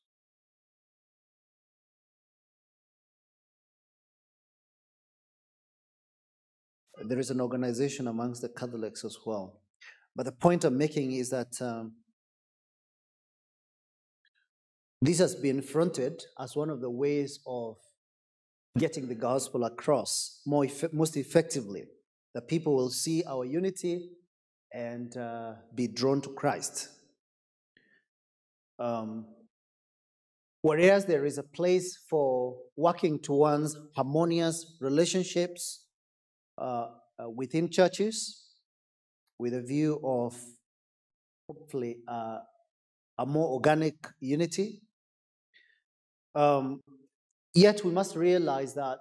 There 7.04 7.20
is 7.20 7.32
an 7.32 7.42
organization 7.42 8.08
amongst 8.08 8.42
the 8.42 8.50
Catholics 8.50 9.04
as 9.04 9.18
well. 9.26 9.62
But 10.16 10.26
the 10.26 10.32
point 10.32 10.66
I'm 10.66 10.78
making 10.78 11.14
is 11.14 11.30
that 11.30 11.60
um, 11.62 11.94
this 15.02 15.20
has 15.20 15.34
been 15.34 15.62
fronted 15.62 16.22
as 16.40 16.56
one 16.56 16.70
of 16.70 16.82
the 16.82 16.90
ways 16.90 17.40
of 17.48 17.78
getting 18.78 19.08
the 19.08 19.16
gospel 19.16 19.64
across 19.64 20.42
more 20.46 20.66
eff- 20.66 20.94
most 20.94 21.18
effectively. 21.18 21.86
That 22.34 22.48
people 22.48 22.76
will 22.76 22.90
see 22.90 23.24
our 23.28 23.44
unity 23.44 24.10
and 24.74 25.16
uh, 25.18 25.54
be 25.76 25.88
drawn 25.88 26.22
to 26.22 26.30
Christ. 26.30 26.90
Um, 28.80 29.26
whereas 30.62 31.06
there 31.06 31.26
is 31.26 31.38
a 31.38 31.44
place 31.44 31.98
for 32.10 32.58
working 32.76 33.20
towards 33.20 33.78
harmonious 33.96 34.78
relationships 34.80 35.86
uh, 36.58 36.88
uh, 37.20 37.30
within 37.30 37.70
churches 37.70 38.46
with 39.38 39.54
a 39.54 39.62
view 39.62 40.00
of 40.04 40.36
hopefully 41.48 41.98
uh, 42.08 42.40
a 43.18 43.26
more 43.26 43.50
organic 43.54 43.96
unity. 44.20 44.82
Um, 46.34 46.82
yet 47.54 47.84
we 47.84 47.92
must 47.92 48.16
realize 48.16 48.74
that 48.76 49.00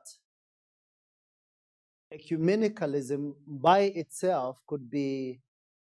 ecumenicalism 2.13 3.35
by 3.47 3.81
itself 3.95 4.61
could 4.67 4.91
be 4.91 5.41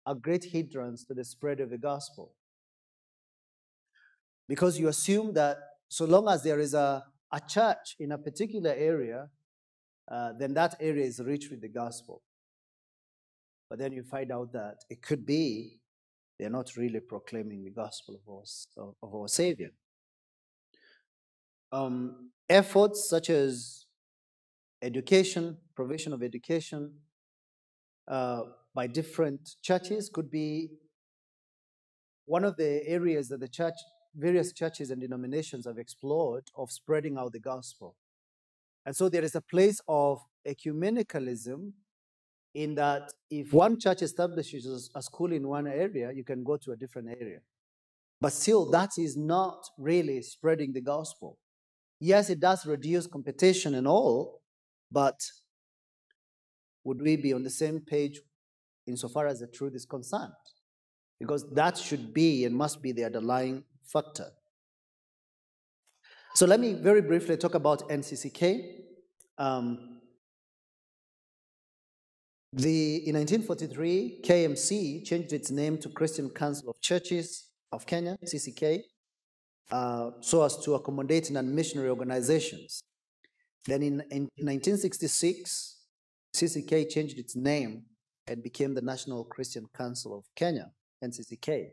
a 0.10 0.16
great 0.16 0.44
hindrance 0.46 1.06
to 1.06 1.14
the 1.14 1.24
spread 1.24 1.60
of 1.60 1.70
the 1.70 1.78
gospel. 1.78 2.34
Because 4.48 4.80
you 4.80 4.88
assume 4.88 5.34
that 5.36 5.58
so 5.88 6.06
long 6.06 6.28
as 6.28 6.42
there 6.42 6.60
is 6.60 6.74
a, 6.74 7.04
a 7.32 7.40
church 7.48 7.96
in 8.00 8.12
a 8.12 8.18
particular 8.18 8.74
area, 8.76 9.30
uh, 10.12 10.32
then 10.40 10.56
that 10.56 10.74
area 10.80 11.06
is 11.06 11.22
rich 11.24 11.50
with 11.52 11.62
the 11.62 11.70
gospel. 11.70 12.24
But 13.70 13.78
then 13.78 13.94
you 13.94 14.02
find 14.02 14.32
out 14.32 14.52
that 14.54 14.78
it 14.90 15.04
could 15.04 15.28
be 15.28 15.80
they're 16.40 16.50
not 16.50 16.76
really 16.76 17.02
proclaiming 17.02 17.64
the 17.64 17.70
gospel 17.70 18.16
of 18.16 18.28
our, 18.34 18.94
of 19.04 19.14
our 19.14 19.28
Savior. 19.28 19.70
Um, 21.72 22.32
efforts 22.50 23.08
such 23.08 23.30
as 23.30 23.86
education, 24.82 25.58
provision 25.76 26.14
of 26.14 26.24
education 26.24 26.94
uh, 28.08 28.42
by 28.74 28.88
different 28.88 29.56
churches 29.62 30.10
could 30.14 30.30
be 30.30 30.70
one 32.26 32.44
of 32.44 32.58
the 32.58 32.88
areas 32.88 33.30
that 33.30 33.40
the 33.40 33.48
church, 33.48 33.74
various 34.16 34.54
churches 34.54 34.92
and 34.92 35.02
denominations 35.02 35.66
have 35.66 35.78
explored 35.78 36.44
of 36.56 36.72
spreading 36.72 37.18
out 37.18 37.34
the 37.34 37.40
gospel. 37.40 37.96
And 38.86 38.96
so 38.96 39.10
there 39.10 39.24
is 39.24 39.36
a 39.36 39.42
place 39.42 39.82
of 39.88 40.22
ecumenicalism 40.48 41.72
in 42.54 42.76
that 42.76 43.12
if 43.30 43.54
one 43.54 43.80
church 43.80 44.02
establishes 44.02 44.90
a 44.96 45.02
school 45.02 45.32
in 45.32 45.48
one 45.48 45.68
area, 45.68 46.12
you 46.12 46.24
can 46.24 46.44
go 46.44 46.58
to 46.58 46.72
a 46.72 46.76
different 46.76 47.10
area. 47.10 47.40
But 48.22 48.34
still, 48.34 48.70
that 48.72 48.92
is 48.98 49.16
not 49.16 49.68
really 49.78 50.22
spreading 50.22 50.74
the 50.74 50.82
gospel. 50.82 51.38
Yes, 52.00 52.30
it 52.30 52.40
does 52.40 52.66
reduce 52.66 53.08
competition 53.08 53.76
and 53.76 53.88
all, 53.88 54.42
but 54.92 55.20
would 56.84 57.02
we 57.02 57.18
be 57.18 57.34
on 57.34 57.44
the 57.44 57.50
same 57.50 57.80
page 57.80 58.22
insofar 58.90 59.28
as 59.28 59.40
the 59.40 59.48
truth 59.48 59.76
is 59.76 59.86
concerned, 59.86 60.34
because 61.20 61.50
that 61.54 61.78
should 61.78 62.14
be 62.14 62.46
and 62.46 62.56
must 62.56 62.82
be 62.82 62.92
the 62.92 63.06
underlying 63.06 63.64
factor. 63.84 64.28
So 66.36 66.46
let 66.46 66.60
me 66.60 66.74
very 66.74 67.02
briefly 67.02 67.38
talk 67.38 67.56
about 67.56 67.90
NCCK. 67.90 68.62
Um, 69.38 70.00
the, 72.54 73.08
in 73.08 73.16
1943, 73.16 74.22
KMC 74.24 75.06
changed 75.06 75.34
its 75.34 75.52
name 75.52 75.78
to 75.80 75.90
Christian 75.90 76.30
Council 76.30 76.70
of 76.70 76.82
Churches 76.82 77.50
of 77.72 77.86
Kenya, 77.86 78.18
CCK, 78.26 78.82
uh, 79.72 80.12
so 80.22 80.44
as 80.44 80.58
to 80.58 80.74
accommodate 80.74 81.30
non-missionary 81.30 81.90
organizations. 81.90 82.82
Then 83.66 83.84
in, 83.84 84.02
in 84.10 84.30
1966, 84.38 85.78
CCK 86.36 86.90
changed 86.90 87.20
its 87.20 87.36
name 87.36 87.84
and 88.30 88.44
became 88.44 88.76
the 88.76 88.82
National 88.82 89.24
Christian 89.26 89.66
Council 89.76 90.16
of 90.16 90.24
Kenya, 90.36 90.72
NCCK, 91.04 91.72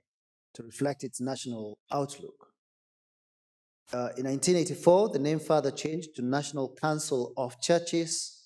to 0.54 0.62
reflect 0.62 1.04
its 1.04 1.20
national 1.20 1.78
outlook. 1.92 2.48
Uh, 3.92 4.10
in 4.16 4.24
1984, 4.24 5.10
the 5.10 5.18
name 5.18 5.38
further 5.38 5.70
changed 5.70 6.16
to 6.16 6.22
National 6.22 6.74
Council 6.80 7.32
of 7.36 7.60
Churches 7.60 8.42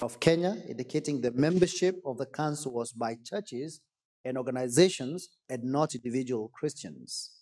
of 0.00 0.20
Kenya, 0.20 0.56
indicating 0.68 1.20
the 1.20 1.32
membership 1.32 2.00
of 2.06 2.16
the 2.16 2.24
council 2.24 2.72
was 2.72 2.92
by 2.92 3.16
churches 3.24 3.80
and 4.24 4.38
organizations 4.38 5.28
and 5.48 5.64
not 5.64 5.94
individual 5.94 6.50
Christians. 6.54 7.32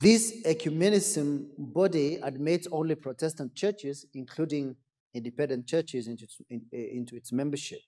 This 0.00 0.42
ecumenism 0.44 1.46
body 1.56 2.18
admits 2.22 2.66
only 2.72 2.96
Protestant 2.96 3.54
churches, 3.54 4.04
including 4.14 4.76
independent 5.14 5.66
churches, 5.66 6.08
into 6.08 6.24
its, 6.24 6.38
in, 6.50 6.62
into 6.72 7.16
its 7.16 7.32
membership. 7.32 7.80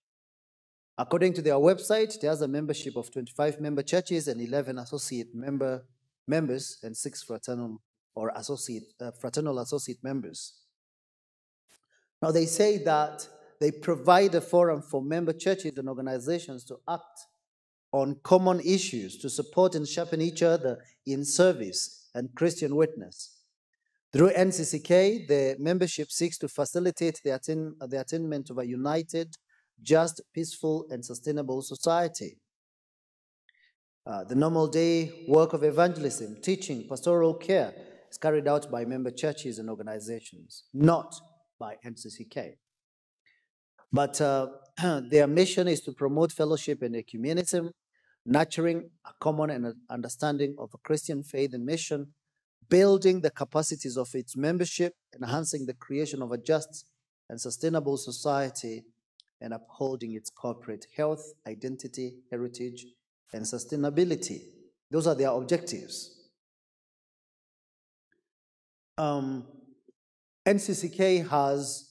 According 0.99 1.33
to 1.35 1.43
their 1.43 1.55
website, 1.55 2.17
it 2.17 2.23
has 2.23 2.43
a 2.43 2.49
membership 2.49 2.97
of 2.97 3.11
25 3.11 3.61
member 3.61 3.83
churches 3.83 4.29
and 4.29 4.41
11 4.41 4.79
associate 4.79 5.35
member 5.35 5.85
members 6.29 6.79
and 6.83 6.97
six 6.97 7.23
fraternal 7.23 7.81
or 8.15 8.31
associate 8.37 8.85
uh, 9.01 9.11
fraternal 9.11 9.59
associate 9.59 9.99
members. 10.03 10.61
Now 12.21 12.31
they 12.31 12.47
say 12.47 12.79
that 12.85 13.27
they 13.59 13.71
provide 13.71 14.35
a 14.35 14.41
forum 14.41 14.83
for 14.83 15.03
member 15.03 15.33
churches 15.33 15.73
and 15.77 15.89
organizations 15.89 16.65
to 16.65 16.79
act 16.89 17.27
on 17.93 18.17
common 18.23 18.61
issues 18.61 19.19
to 19.19 19.29
support 19.29 19.75
and 19.75 19.87
sharpen 19.87 20.21
each 20.21 20.43
other 20.43 20.79
in 21.07 21.25
service 21.25 22.09
and 22.15 22.35
Christian 22.35 22.77
witness. 22.77 23.43
Through 24.13 24.33
NCCK, 24.33 25.27
the 25.27 25.57
membership 25.59 26.11
seeks 26.11 26.39
to 26.39 26.49
facilitate 26.49 27.21
the, 27.25 27.41
the 27.89 28.01
attainment 28.01 28.51
of 28.51 28.59
a 28.59 28.67
united, 28.67 29.37
just, 29.83 30.21
peaceful, 30.35 30.87
and 30.91 31.05
sustainable 31.05 31.63
society. 31.63 32.39
Uh, 34.05 34.25
the 34.25 34.35
normal 34.35 34.67
day 34.67 35.25
work 35.29 35.53
of 35.53 35.63
evangelism, 35.63 36.37
teaching, 36.43 36.87
pastoral 36.89 37.35
care 37.35 37.73
is 38.11 38.19
carried 38.19 38.49
out 38.49 38.71
by 38.71 38.85
member 38.85 39.11
churches 39.11 39.59
and 39.59 39.71
organizations, 39.71 40.65
not 40.75 41.15
by 41.59 41.77
NCCK. 41.87 42.55
But 43.93 44.21
uh, 44.21 44.49
their 45.11 45.27
mission 45.27 45.69
is 45.69 45.81
to 45.83 45.93
promote 45.93 46.33
fellowship 46.33 46.83
and 46.83 46.95
ecumenism, 46.97 47.71
nurturing 48.25 48.91
a 49.07 49.13
common 49.21 49.75
understanding 49.91 50.57
of 50.59 50.71
a 50.75 50.79
Christian 50.79 51.23
faith 51.23 51.55
and 51.55 51.65
mission, 51.65 52.13
building 52.69 53.21
the 53.21 53.31
capacities 53.31 53.97
of 53.97 54.09
its 54.15 54.37
membership, 54.37 54.95
enhancing 55.15 55.67
the 55.67 55.75
creation 55.75 56.23
of 56.23 56.33
a 56.33 56.39
just 56.39 56.87
and 57.29 57.41
sustainable 57.41 57.97
society, 57.97 58.85
and 59.43 59.53
upholding 59.53 60.15
its 60.15 60.31
corporate 60.31 60.87
health, 60.97 61.33
identity, 61.47 62.15
heritage, 62.31 62.87
and 63.33 63.45
sustainability. 63.45 64.41
Those 64.91 65.07
are 65.07 65.15
their 65.15 65.31
objectives. 65.31 66.31
Um, 68.97 69.47
NCCK 70.47 71.29
has 71.29 71.91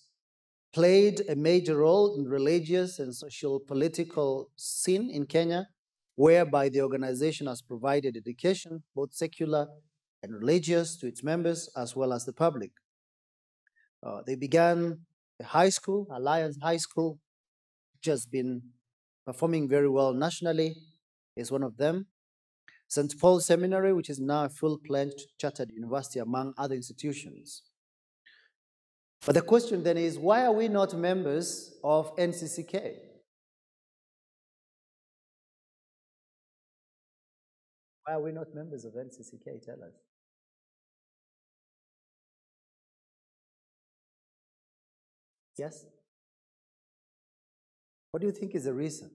played 0.74 1.22
a 1.28 1.36
major 1.36 1.78
role 1.78 2.16
in 2.16 2.26
religious 2.26 3.00
and 3.00 3.14
social 3.14 3.60
political 3.60 4.50
scene 4.56 5.10
in 5.10 5.26
Kenya, 5.26 5.68
whereby 6.16 6.70
the 6.70 6.82
organization 6.82 7.48
has 7.48 7.62
provided 7.62 8.16
education, 8.16 8.84
both 8.96 9.14
secular 9.14 9.68
and 10.24 10.34
religious, 10.34 10.98
to 10.98 11.08
its 11.08 11.24
members 11.24 11.70
as 11.76 11.96
well 11.96 12.14
as 12.14 12.26
the 12.26 12.34
public. 12.34 12.72
Uh, 14.04 14.22
they 14.26 14.36
began 14.36 15.00
a 15.40 15.44
high 15.44 15.70
school, 15.70 16.08
Alliance 16.12 16.58
High 16.62 16.78
School, 16.78 17.20
which 18.02 18.10
has 18.10 18.26
been 18.26 18.64
performing 19.28 19.70
very 19.70 19.88
well 19.88 20.12
nationally, 20.12 20.76
is 21.36 21.52
one 21.52 21.62
of 21.62 21.78
them. 21.78 22.08
St. 22.88 23.14
Paul 23.20 23.40
Seminary, 23.40 23.94
which 23.94 24.10
is 24.10 24.20
now 24.20 24.46
a 24.46 24.50
full-fledged 24.50 25.28
chartered 25.38 25.70
university 25.72 26.18
among 26.18 26.56
other 26.58 26.74
institutions. 26.74 27.62
But 29.24 29.36
the 29.36 29.44
question 29.44 29.84
then 29.84 29.98
is, 29.98 30.18
why 30.18 30.46
are 30.46 30.52
we 30.52 30.68
not 30.68 30.98
members 30.98 31.76
of 31.84 32.16
NCCK? 32.18 32.96
Why 38.04 38.14
are 38.14 38.22
we 38.22 38.32
not 38.32 38.48
members 38.56 38.84
of 38.84 38.94
NCCK? 38.94 39.64
Tell 39.64 39.84
us. 39.84 39.94
Yes? 45.56 45.86
What 48.12 48.20
do 48.20 48.28
you 48.28 48.34
think 48.34 48.56
is 48.56 48.66
the 48.66 48.74
reason 48.74 49.12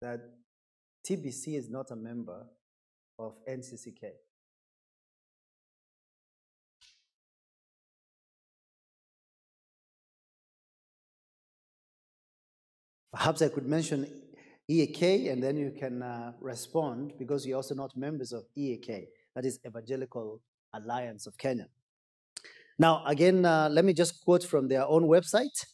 that 0.00 0.20
TBC 1.06 1.58
is 1.58 1.68
not 1.68 1.90
a 1.90 1.96
member 1.96 2.46
of 3.18 3.34
NCCK? 3.46 4.12
Perhaps 13.12 13.42
I 13.42 13.48
could 13.48 13.66
mention 13.66 14.06
EAK 14.68 15.28
and 15.28 15.42
then 15.42 15.58
you 15.58 15.72
can 15.78 16.00
uh, 16.00 16.32
respond 16.40 17.12
because 17.18 17.44
you're 17.44 17.56
also 17.56 17.74
not 17.74 17.94
members 17.96 18.32
of 18.32 18.44
EAK, 18.56 19.08
that 19.34 19.44
is 19.44 19.58
Evangelical 19.66 20.40
Alliance 20.72 21.26
of 21.26 21.36
Kenya. 21.36 21.66
Now, 22.78 23.04
again, 23.04 23.44
uh, 23.44 23.68
let 23.70 23.84
me 23.84 23.92
just 23.92 24.24
quote 24.24 24.44
from 24.44 24.68
their 24.68 24.86
own 24.86 25.02
website. 25.02 25.66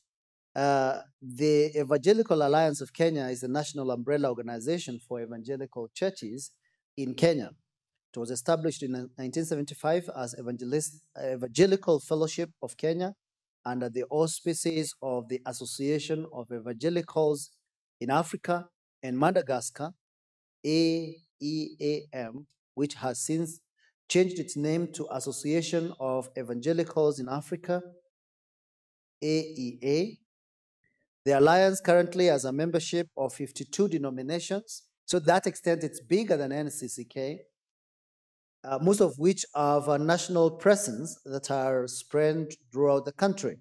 Uh, 0.57 1.03
the 1.21 1.71
Evangelical 1.79 2.41
Alliance 2.41 2.81
of 2.81 2.91
Kenya 2.95 3.25
is 3.25 3.43
a 3.43 3.49
national 3.49 3.91
umbrella 3.91 4.31
organization 4.31 4.99
for 4.99 5.21
evangelical 5.21 5.89
churches 5.93 6.51
in 6.97 7.13
Kenya. 7.13 7.51
It 8.15 8.19
was 8.19 8.31
established 8.31 8.83
in 8.83 8.93
1975 8.93 10.09
as 10.17 10.35
Evangelical 10.39 12.01
Fellowship 12.01 12.49
of 12.63 12.75
Kenya 12.79 13.15
under 13.67 13.91
the 13.91 14.05
auspices 14.09 14.95
of 15.03 15.29
the 15.29 15.43
Association 15.45 16.25
of 16.33 16.51
Evangelicals 16.51 17.51
in 18.01 18.11
Africa 18.11 18.67
and 19.03 19.19
Madagascar, 19.19 19.93
AEAM, 20.65 22.47
which 22.75 22.95
has 22.95 23.21
since 23.21 23.61
changed 24.09 24.39
its 24.39 24.57
name 24.57 24.91
to 24.95 25.07
Association 25.11 25.93
of 26.01 26.31
Evangelicals 26.39 27.21
in 27.21 27.29
Africa, 27.29 27.83
AEA. 29.23 30.17
The 31.27 31.41
alliance 31.41 31.81
currently 31.81 32.27
has 32.27 32.45
a 32.45 32.53
membership 32.53 33.09
of 33.16 33.35
52 33.35 33.89
denominations. 33.89 34.85
So, 35.07 35.18
that 35.18 35.49
extent, 35.49 35.83
it's 35.83 36.01
bigger 36.01 36.37
than 36.37 36.53
NCCK, 36.53 37.39
uh, 38.62 38.79
most 38.81 39.01
of 39.01 39.18
which 39.18 39.45
have 39.53 39.89
a 39.89 39.99
national 39.99 40.53
presence 40.53 41.18
that 41.24 41.51
are 41.51 41.89
spread 41.89 42.53
throughout 42.72 43.07
the 43.07 43.12
country. 43.12 43.57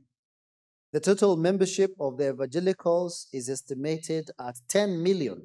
The 0.93 0.99
total 0.99 1.37
membership 1.37 1.89
of 1.99 2.19
the 2.19 2.29
evangelicals 2.29 3.29
is 3.33 3.49
estimated 3.49 4.29
at 4.39 4.57
10 4.69 5.01
million 5.01 5.41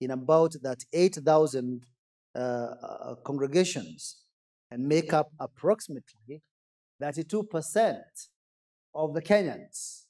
in 0.00 0.12
about 0.12 0.54
that 0.62 0.84
8,000 0.92 1.82
uh, 1.82 2.38
uh, 2.38 3.14
congregations 3.24 4.22
and 4.70 4.86
make 4.86 5.12
up 5.12 5.32
approximately 5.40 6.42
32% 7.02 7.98
of 8.94 9.14
the 9.14 9.22
Kenyans, 9.22 10.05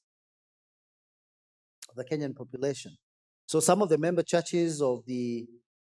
the 1.97 2.05
Kenyan 2.05 2.35
population. 2.35 2.93
So 3.47 3.61
some 3.61 3.83
of 3.83 3.89
the 3.89 3.99
member 3.99 4.23
churches 4.23 4.83
of 4.83 5.05
the 5.07 5.47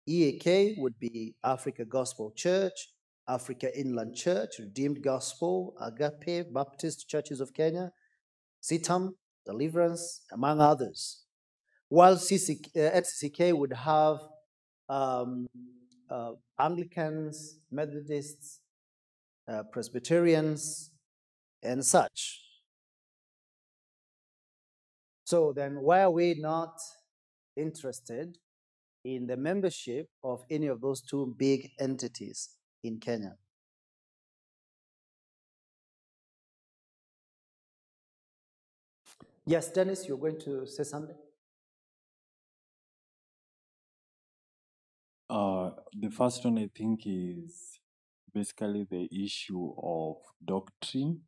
EAK 0.07 0.75
would 0.77 0.97
be 0.99 1.35
Africa 1.43 1.85
Gospel 1.85 2.31
Church, 2.35 2.89
Africa 3.27 3.77
Inland 3.77 4.15
Church, 4.15 4.59
Redeemed 4.59 5.01
Gospel, 5.03 5.75
Agape, 5.81 6.53
Baptist 6.53 7.09
Churches 7.09 7.41
of 7.41 7.53
Kenya, 7.53 7.91
CITAM, 8.61 9.11
Deliverance, 9.45 10.25
among 10.31 10.61
others. 10.61 11.23
While 11.89 12.15
CC, 12.15 12.59
uh, 12.75 12.99
NCCK 12.99 13.57
would 13.57 13.73
have 13.73 14.17
um, 14.89 15.47
uh, 16.09 16.31
Anglicans, 16.59 17.59
Methodists, 17.71 18.59
uh, 19.47 19.63
Presbyterians, 19.71 20.91
and 21.63 21.85
such. 21.85 22.46
So 25.27 25.51
then, 25.51 25.81
why 25.81 26.03
are 26.03 26.11
we 26.11 26.35
not 26.35 26.79
interested 27.57 28.37
in 29.03 29.27
the 29.27 29.35
membership 29.35 30.07
of 30.23 30.45
any 30.49 30.67
of 30.67 30.79
those 30.79 31.01
two 31.01 31.35
big 31.37 31.71
entities 31.77 32.51
in 32.81 32.97
Kenya? 33.01 33.35
Yes, 39.45 39.69
Dennis, 39.69 40.07
you're 40.07 40.17
going 40.17 40.39
to 40.39 40.65
say 40.65 40.83
something? 40.83 41.17
Uh, 45.29 45.71
the 45.93 46.09
first 46.09 46.45
one 46.45 46.57
I 46.57 46.69
think 46.73 47.01
is 47.05 47.81
basically 48.33 48.87
the 48.89 49.09
issue 49.11 49.73
of 49.77 50.19
doctrine, 50.45 51.23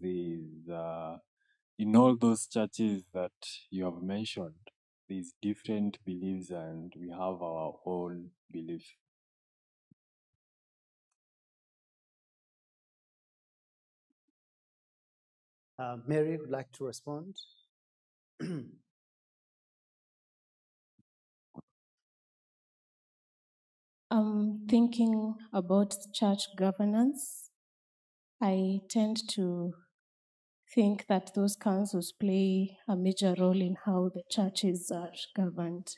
there's 0.00 0.70
uh, 0.72 1.16
in 1.82 1.96
all 1.96 2.14
those 2.14 2.46
churches 2.46 3.02
that 3.12 3.32
you 3.68 3.84
have 3.84 4.00
mentioned, 4.00 4.70
there's 5.08 5.32
different 5.42 5.98
beliefs 6.04 6.50
and 6.50 6.92
we 6.96 7.10
have 7.10 7.42
our 7.42 7.74
own 7.84 8.30
belief. 8.52 8.84
Uh, 15.76 15.96
Mary 16.06 16.36
would 16.36 16.50
like 16.50 16.70
to 16.70 16.84
respond. 16.84 17.34
I'm 24.08 24.60
thinking 24.70 25.34
about 25.52 25.96
church 26.14 26.42
governance, 26.56 27.50
I 28.40 28.82
tend 28.88 29.16
to 29.30 29.72
think 30.74 31.06
that 31.08 31.32
those 31.34 31.56
councils 31.56 32.12
play 32.12 32.78
a 32.88 32.96
major 32.96 33.34
role 33.38 33.60
in 33.60 33.76
how 33.84 34.10
the 34.14 34.22
churches 34.30 34.90
are 34.94 35.12
governed. 35.36 35.88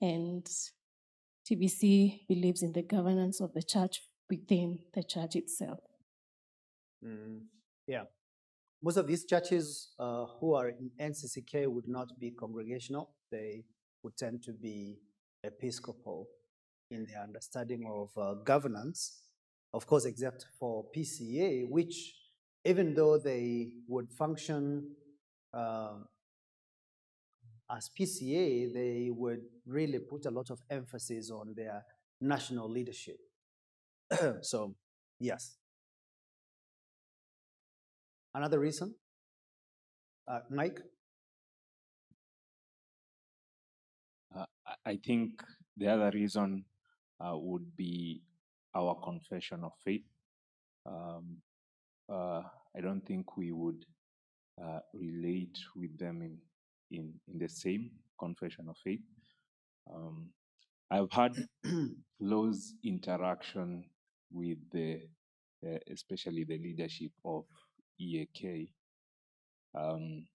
And 0.00 0.46
TBC 1.50 2.26
believes 2.28 2.62
in 2.62 2.72
the 2.72 2.82
governance 2.82 3.40
of 3.40 3.52
the 3.54 3.62
church 3.62 4.02
within 4.30 4.78
the 4.94 5.02
church 5.02 5.36
itself. 5.36 5.78
Mm, 7.04 7.40
yeah. 7.86 8.04
Most 8.82 8.96
of 8.96 9.06
these 9.06 9.24
churches 9.24 9.94
uh, 9.98 10.26
who 10.40 10.54
are 10.54 10.68
in 10.68 10.90
NCCK 11.00 11.66
would 11.66 11.88
not 11.88 12.08
be 12.20 12.30
congregational. 12.30 13.10
They 13.30 13.64
would 14.02 14.16
tend 14.16 14.42
to 14.44 14.52
be 14.52 14.98
episcopal 15.42 16.28
in 16.90 17.06
their 17.06 17.22
understanding 17.22 17.84
of 17.90 18.10
uh, 18.16 18.34
governance. 18.44 19.22
Of 19.72 19.86
course, 19.86 20.04
except 20.04 20.46
for 20.58 20.84
PCA, 20.94 21.68
which 21.68 22.14
even 22.64 22.94
though 22.94 23.18
they 23.18 23.72
would 23.88 24.10
function 24.10 24.94
uh, 25.52 25.94
as 27.70 27.90
PCA, 27.94 28.72
they 28.72 29.10
would 29.10 29.42
really 29.66 29.98
put 29.98 30.26
a 30.26 30.30
lot 30.30 30.50
of 30.50 30.60
emphasis 30.70 31.30
on 31.30 31.54
their 31.56 31.84
national 32.20 32.70
leadership. 32.70 33.16
so, 34.42 34.74
yes. 35.20 35.56
Another 38.34 38.58
reason? 38.58 38.94
Uh, 40.26 40.40
Mike? 40.50 40.80
Uh, 44.34 44.46
I- 44.84 44.96
think 44.96 45.42
the 45.76 45.88
other 45.88 46.10
reason 46.12 46.64
uh, 47.20 47.36
would 47.36 47.76
be 47.76 48.22
our 48.74 48.94
confession 49.04 49.62
of 49.64 49.72
faith. 49.84 50.04
Um, 50.86 51.38
I 52.10 52.80
don't 52.80 53.04
think 53.06 53.36
we 53.36 53.52
would 53.52 53.84
uh, 54.62 54.80
relate 54.92 55.58
with 55.76 55.98
them 55.98 56.22
in, 56.22 56.38
in, 56.90 57.12
in 57.28 57.38
the 57.38 57.48
same 57.48 57.90
confession 58.18 58.66
of 58.68 58.76
faith. 58.82 59.00
Um, 59.92 60.30
I've 60.90 61.10
had 61.10 61.34
close 62.18 62.74
interaction 62.84 63.84
with 64.30 64.58
the, 64.70 65.00
uh, 65.66 65.78
especially 65.90 66.44
the 66.44 66.58
leadership 66.58 67.12
of 67.24 67.44
EAK. 67.98 68.70
Um, 69.74 70.26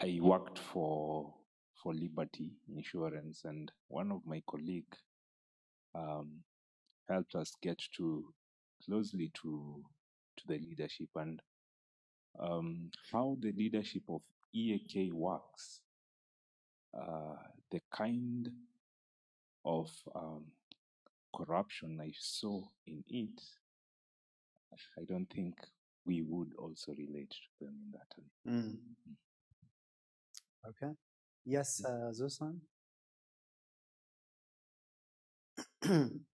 I 0.00 0.18
worked 0.20 0.58
for 0.58 1.34
for 1.82 1.92
Liberty 1.92 2.52
Insurance, 2.74 3.42
and 3.44 3.70
one 3.88 4.10
of 4.10 4.22
my 4.24 4.42
colleague 4.48 4.96
um, 5.94 6.40
helped 7.10 7.34
us 7.34 7.52
get 7.62 7.78
to 7.98 8.24
closely 8.84 9.30
to 9.42 9.84
to 10.36 10.46
the 10.48 10.58
leadership 10.58 11.08
and 11.16 11.40
um, 12.38 12.90
how 13.12 13.36
the 13.40 13.52
leadership 13.52 14.02
of 14.08 14.22
EAK 14.52 15.12
works. 15.12 15.80
Uh, 16.96 17.36
the 17.72 17.80
kind 17.90 18.48
of 19.64 19.90
um, 20.14 20.44
corruption 21.34 22.00
I 22.00 22.12
saw 22.16 22.62
in 22.86 23.02
it, 23.08 23.42
I 24.98 25.04
don't 25.08 25.26
think 25.26 25.54
we 26.06 26.22
would 26.22 26.52
also 26.58 26.92
relate 26.92 27.30
to 27.30 27.64
them 27.64 27.74
in 27.84 27.92
that 27.92 28.08
way. 28.16 28.52
Mm. 28.52 28.76
Okay. 30.68 30.94
Yes, 31.44 31.84
uh, 31.84 32.12
Zusan? 32.12 32.60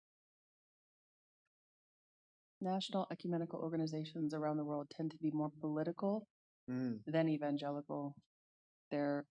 National 2.65 3.05
ecumenical 3.11 3.59
organizations 3.59 4.33
around 4.33 4.57
the 4.57 4.65
world 4.65 4.87
tend 4.89 5.11
to 5.11 5.17
be 5.17 5.31
more 5.31 5.51
political 5.61 6.27
Mm, 6.67 7.01
than 7.05 7.29
evangelical. 7.29 8.15
They're, 8.89 9.27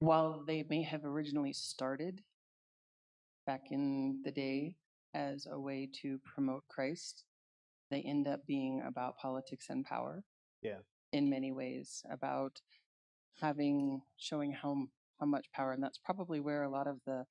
while 0.00 0.44
they 0.46 0.62
may 0.68 0.82
have 0.82 1.06
originally 1.06 1.54
started 1.54 2.22
back 3.46 3.62
in 3.70 4.20
the 4.24 4.30
day 4.30 4.76
as 5.14 5.46
a 5.50 5.58
way 5.58 5.88
to 6.02 6.18
promote 6.18 6.64
Christ, 6.68 7.24
they 7.90 8.02
end 8.02 8.28
up 8.28 8.46
being 8.46 8.82
about 8.86 9.16
politics 9.16 9.70
and 9.70 9.86
power. 9.86 10.22
Yeah. 10.60 10.80
In 11.14 11.30
many 11.30 11.50
ways, 11.50 12.02
about 12.10 12.60
having 13.40 14.02
showing 14.18 14.52
how 14.52 14.86
how 15.18 15.26
much 15.26 15.50
power, 15.52 15.72
and 15.72 15.82
that's 15.82 15.98
probably 15.98 16.40
where 16.40 16.64
a 16.64 16.70
lot 16.70 16.86
of 16.86 17.00
the 17.06 17.24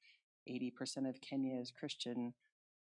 eighty 0.48 0.72
percent 0.72 1.06
of 1.06 1.22
Kenya's 1.22 1.72
Christian 1.72 2.34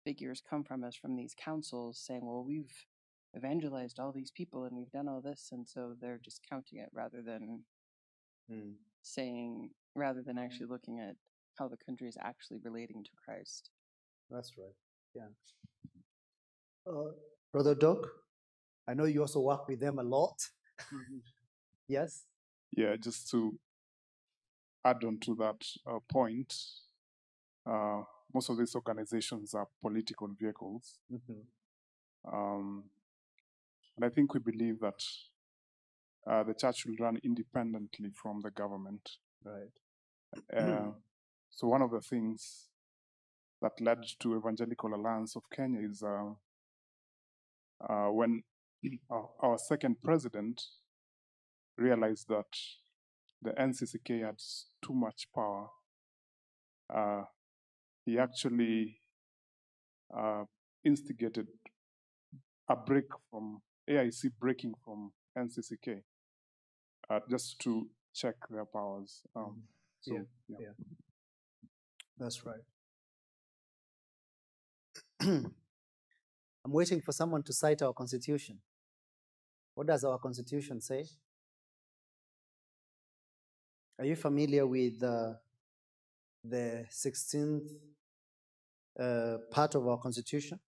figures 0.07 0.41
come 0.49 0.63
from, 0.63 0.85
is 0.85 0.95
from 0.95 1.17
these 1.17 1.35
councils 1.37 1.99
saying, 1.99 2.25
"Well, 2.25 2.45
we've 2.45 2.71
evangelized 3.35 3.99
all 3.99 4.13
these 4.13 4.31
people 4.31 4.63
and 4.63 4.77
we've 4.77 4.91
done 4.91 5.09
all 5.09 5.19
this," 5.19 5.49
and 5.51 5.67
so 5.67 5.95
they're 5.99 6.21
just 6.23 6.47
counting 6.49 6.79
it 6.79 6.89
rather 6.93 7.21
than 7.21 7.65
mm. 8.49 8.73
saying, 9.01 9.71
rather 9.95 10.21
than 10.21 10.37
actually 10.37 10.67
looking 10.67 11.01
at 11.01 11.17
how 11.59 11.67
the 11.67 11.83
country 11.85 12.07
is 12.07 12.17
actually 12.21 12.59
relating 12.63 13.03
to 13.03 13.09
Christ. 13.23 13.69
That's 14.29 14.53
right. 14.57 14.77
Yeah. 15.13 15.31
Uh, 16.89 17.11
Brother 17.51 17.75
Doc, 17.75 18.07
I 18.87 18.93
know 18.93 19.05
you 19.05 19.19
also 19.21 19.41
work 19.41 19.67
with 19.67 19.81
them 19.81 19.99
a 19.99 20.03
lot. 20.03 20.37
yes? 21.89 22.23
Yeah, 22.71 22.95
just 22.95 23.29
to 23.31 23.59
add 24.85 25.03
on 25.03 25.19
to 25.19 25.35
that 25.35 25.61
uh, 25.85 25.99
point, 26.09 26.53
uh, 27.69 28.03
most 28.33 28.49
of 28.49 28.57
these 28.57 28.75
organizations 28.75 29.53
are 29.53 29.67
political 29.81 30.27
vehicles. 30.27 30.99
Mhm. 31.11 31.45
Um, 32.25 32.89
and 33.95 34.05
I 34.05 34.09
think 34.09 34.33
we 34.33 34.39
believe 34.39 34.79
that 34.81 35.01
uh, 36.27 36.43
the 36.43 36.53
church 36.53 36.85
will 36.85 36.97
run 36.99 37.19
independently 37.23 38.11
from 38.11 38.41
the 38.41 38.51
government. 38.51 39.17
Right. 39.43 39.71
Uh, 40.53 40.91
so 41.49 41.67
one 41.67 41.81
of 41.81 41.91
the 41.91 42.01
things 42.01 42.67
that 43.61 43.79
led 43.79 44.03
to 44.19 44.37
Evangelical 44.37 44.93
Alliance 44.93 45.35
of 45.35 45.43
Kenya 45.49 45.79
is 45.89 46.03
uh, 46.03 46.33
uh, 47.81 48.09
when 48.11 48.43
our, 49.09 49.29
our 49.39 49.57
second 49.57 50.01
president 50.03 50.61
realized 51.77 52.27
that 52.27 52.57
the 53.41 53.51
NCCK 53.51 54.25
had 54.25 54.41
too 54.85 54.93
much 54.93 55.27
power. 55.33 55.69
He 58.07 58.17
actually 58.17 59.01
uh, 60.17 60.45
instigated 60.85 61.47
a 62.69 62.75
break 62.77 63.03
from 63.29 63.61
AIC 63.89 64.31
breaking 64.39 64.75
from 64.85 65.11
NCCK 65.37 66.03
uh, 67.09 67.19
just 67.29 67.59
to 67.59 67.89
check 68.13 68.35
their 68.49 68.63
powers. 68.63 69.23
Um, 69.35 69.63
so, 69.99 70.13
Yeah, 70.13 70.21
yeah. 70.47 70.57
yeah. 70.61 70.85
That's 72.17 72.45
right. 72.45 72.63
I'm 75.19 75.51
waiting 76.65 77.01
for 77.01 77.11
someone 77.11 77.43
to 77.43 77.51
cite 77.51 77.81
our 77.81 77.91
constitution. 77.91 78.59
What 79.75 79.87
does 79.87 80.05
our 80.05 80.17
constitution 80.17 80.79
say? 80.79 81.03
Are 83.99 84.05
you 84.05 84.15
familiar 84.15 84.65
with 84.65 85.03
uh, 85.03 85.33
the 86.43 86.85
16th 86.91 87.69
uh, 88.99 89.37
part 89.51 89.75
of 89.75 89.87
our 89.87 89.97
constitution? 89.97 90.59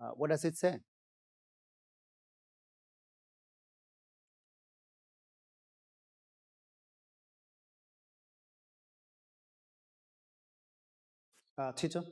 Uh, 0.00 0.10
what 0.10 0.30
does 0.30 0.44
it 0.44 0.56
say? 0.56 0.78
Uh, 11.58 11.72
Tito? 11.72 12.04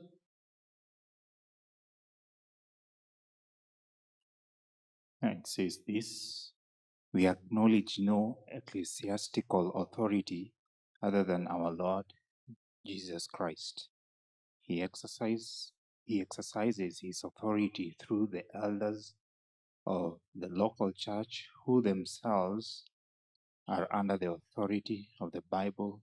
It 5.21 5.47
says 5.47 5.79
this 5.87 6.51
we 7.15 7.27
acknowledge 7.27 7.97
no 7.97 8.39
ecclesiastical 8.49 9.71
authority 9.71 10.51
other 11.01 11.23
than 11.23 11.47
our 11.47 11.71
Lord 11.71 12.07
Jesus 12.85 13.25
Christ. 13.25 13.87
He, 14.59 14.81
exercise, 14.81 15.71
he 16.03 16.19
exercises 16.19 16.99
his 16.99 17.23
authority 17.23 17.95
through 17.97 18.31
the 18.33 18.43
elders 18.53 19.13
of 19.87 20.19
the 20.35 20.49
local 20.49 20.91
church, 20.91 21.47
who 21.65 21.81
themselves 21.81 22.83
are 23.65 23.87
under 23.95 24.17
the 24.17 24.33
authority 24.33 25.11
of 25.21 25.31
the 25.31 25.43
Bible, 25.49 26.01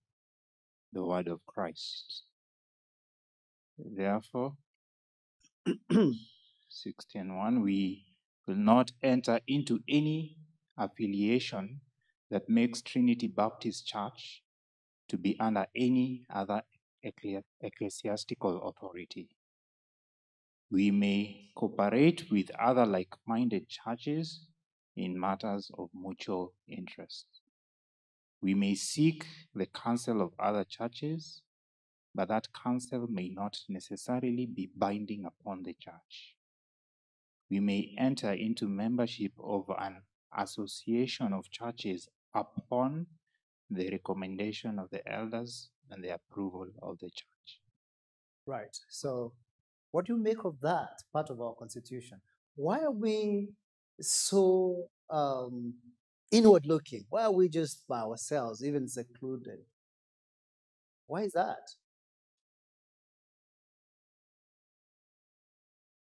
the 0.94 1.04
Word 1.04 1.28
of 1.28 1.44
Christ. 1.44 2.22
Therefore, 3.76 4.56
16.1, 5.92 7.62
we 7.62 8.06
will 8.46 8.56
not 8.56 8.92
enter 9.02 9.40
into 9.46 9.80
any 9.86 10.38
affiliation 10.76 11.80
that 12.30 12.48
makes 12.48 12.82
Trinity 12.82 13.28
Baptist 13.28 13.86
Church 13.86 14.42
to 15.08 15.18
be 15.18 15.38
under 15.38 15.66
any 15.76 16.24
other 16.30 16.62
ecclesi- 17.04 17.44
ecclesiastical 17.60 18.68
authority. 18.68 19.28
We 20.70 20.90
may 20.90 21.50
cooperate 21.54 22.30
with 22.30 22.50
other 22.58 22.86
like 22.86 23.14
minded 23.26 23.68
churches 23.68 24.46
in 24.96 25.18
matters 25.18 25.70
of 25.76 25.90
mutual 25.94 26.54
interest. 26.66 27.26
We 28.40 28.54
may 28.54 28.74
seek 28.74 29.26
the 29.54 29.66
counsel 29.66 30.22
of 30.22 30.32
other 30.38 30.64
churches, 30.64 31.42
but 32.14 32.28
that 32.28 32.48
counsel 32.52 33.06
may 33.08 33.28
not 33.28 33.58
necessarily 33.68 34.46
be 34.46 34.70
binding 34.74 35.26
upon 35.26 35.62
the 35.62 35.74
church. 35.74 36.36
We 37.50 37.60
may 37.60 37.94
enter 37.98 38.32
into 38.32 38.66
membership 38.66 39.32
of 39.38 39.70
an 39.78 40.02
association 40.36 41.32
of 41.32 41.50
churches 41.50 42.08
upon 42.34 43.06
the 43.70 43.90
recommendation 43.90 44.78
of 44.78 44.90
the 44.90 45.06
elders 45.10 45.70
and 45.90 46.02
the 46.02 46.14
approval 46.14 46.66
of 46.82 46.98
the 46.98 47.10
church. 47.10 47.60
Right. 48.46 48.76
So, 48.88 49.32
what 49.90 50.06
do 50.06 50.14
you 50.14 50.18
make 50.18 50.44
of 50.44 50.60
that 50.62 51.02
part 51.12 51.30
of 51.30 51.40
our 51.40 51.54
constitution? 51.54 52.20
Why 52.54 52.80
are 52.80 52.90
we 52.90 53.50
so 54.00 54.88
um, 55.10 55.74
inward 56.30 56.66
looking? 56.66 57.04
Why 57.08 57.24
are 57.24 57.32
we 57.32 57.48
just 57.48 57.86
by 57.88 58.00
ourselves, 58.00 58.64
even 58.64 58.88
secluded? 58.88 59.60
Why 61.06 61.22
is 61.22 61.32
that? 61.32 61.58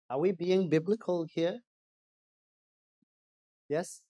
Are 0.09 0.19
we 0.19 0.31
being 0.31 0.69
biblical 0.69 1.25
here? 1.29 1.59
Yes? 3.67 4.01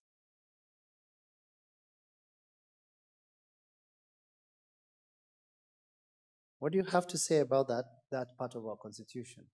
What 6.60 6.72
do 6.72 6.78
you 6.78 6.86
have 6.86 7.08
to 7.08 7.18
say 7.18 7.40
about 7.40 7.68
that, 7.68 7.86
that 8.12 8.38
part 8.38 8.56
of 8.56 8.66
our 8.66 8.76
constitution? 8.76 9.46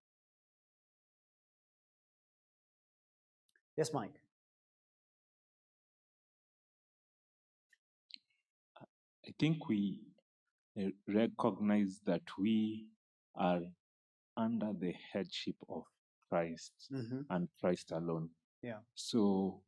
Yes, 3.77 3.91
Mike. 3.93 4.21
I 9.27 9.33
think 9.39 9.67
we 9.69 9.99
uh, 10.79 10.89
recognize 11.07 11.99
that 12.05 12.21
we 12.37 12.87
are 13.35 13.61
under 14.37 14.71
the 14.73 14.93
headship 15.11 15.55
of 15.69 15.83
Christ 16.29 16.73
Mhm. 16.91 17.25
and 17.29 17.49
Christ 17.59 17.91
alone. 17.91 18.29
Yeah. 18.61 18.79
So, 18.95 19.63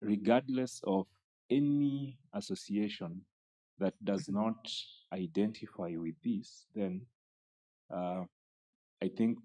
regardless 0.00 0.80
of 0.86 1.06
any 1.50 2.18
association 2.34 3.22
that 3.78 3.94
does 4.04 4.28
not 4.28 4.68
identify 5.12 5.92
with 5.96 6.14
this, 6.24 6.66
then 6.74 7.02
uh, 7.94 8.24
I 9.02 9.08
think, 9.16 9.38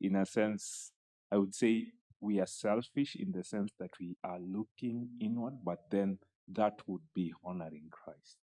in 0.00 0.16
a 0.16 0.26
sense, 0.26 0.92
I 1.30 1.36
would 1.36 1.54
say 1.54 1.86
we 2.20 2.40
are 2.40 2.46
selfish 2.46 3.16
in 3.16 3.32
the 3.32 3.44
sense 3.44 3.72
that 3.78 3.90
we 4.00 4.16
are 4.24 4.38
looking 4.40 5.08
inward, 5.20 5.54
but 5.64 5.78
then 5.90 6.18
that 6.48 6.80
would 6.86 7.02
be 7.14 7.32
honoring 7.44 7.88
Christ. 7.90 8.36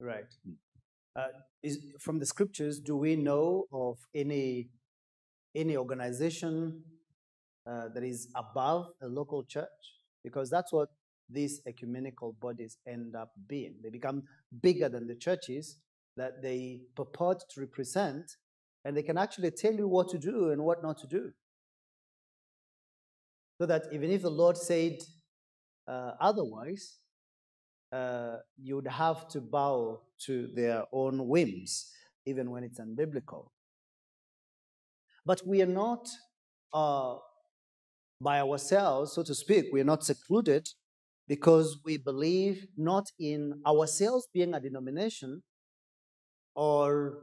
Right. 0.00 0.32
Mm. 0.48 0.54
Uh, 1.14 1.26
is 1.62 1.78
from 1.98 2.18
the 2.18 2.26
scriptures, 2.26 2.80
do 2.80 2.96
we 2.96 3.16
know 3.16 3.66
of 3.70 3.98
any 4.14 4.70
any 5.54 5.76
organization 5.76 6.82
uh, 7.66 7.88
that 7.94 8.02
is 8.02 8.28
above 8.34 8.86
a 9.02 9.06
local 9.06 9.44
church? 9.44 9.68
Because 10.24 10.50
that's 10.50 10.72
what 10.72 10.88
these 11.28 11.60
ecumenical 11.66 12.34
bodies 12.40 12.78
end 12.86 13.16
up 13.16 13.32
being. 13.48 13.76
They 13.82 13.90
become 13.90 14.24
bigger 14.60 14.88
than 14.88 15.06
the 15.06 15.14
churches 15.14 15.78
that 16.16 16.42
they 16.42 16.82
purport 16.94 17.42
to 17.50 17.60
represent, 17.60 18.36
and 18.84 18.96
they 18.96 19.02
can 19.02 19.16
actually 19.16 19.50
tell 19.50 19.72
you 19.72 19.88
what 19.88 20.08
to 20.10 20.18
do 20.18 20.50
and 20.50 20.62
what 20.62 20.82
not 20.82 20.98
to 20.98 21.06
do. 21.06 21.32
So 23.58 23.66
that 23.66 23.86
even 23.92 24.10
if 24.10 24.22
the 24.22 24.30
Lord 24.30 24.56
said 24.56 24.98
uh, 25.86 26.12
otherwise, 26.20 26.98
uh, 27.92 28.38
you 28.60 28.76
would 28.76 28.88
have 28.88 29.28
to 29.28 29.40
bow 29.40 30.00
to 30.26 30.48
their 30.54 30.84
own 30.92 31.28
whims, 31.28 31.92
even 32.26 32.50
when 32.50 32.64
it's 32.64 32.80
unbiblical. 32.80 33.50
But 35.24 35.46
we 35.46 35.62
are 35.62 35.66
not 35.66 36.08
uh, 36.72 37.16
by 38.22 38.40
ourselves, 38.40 39.12
so 39.14 39.22
to 39.22 39.34
speak. 39.34 39.66
We 39.72 39.80
are 39.80 39.84
not 39.84 40.04
secluded 40.04 40.68
because 41.28 41.78
we 41.84 41.96
believe 41.96 42.66
not 42.76 43.06
in 43.18 43.60
ourselves 43.66 44.28
being 44.32 44.54
a 44.54 44.60
denomination 44.60 45.42
or 46.54 47.18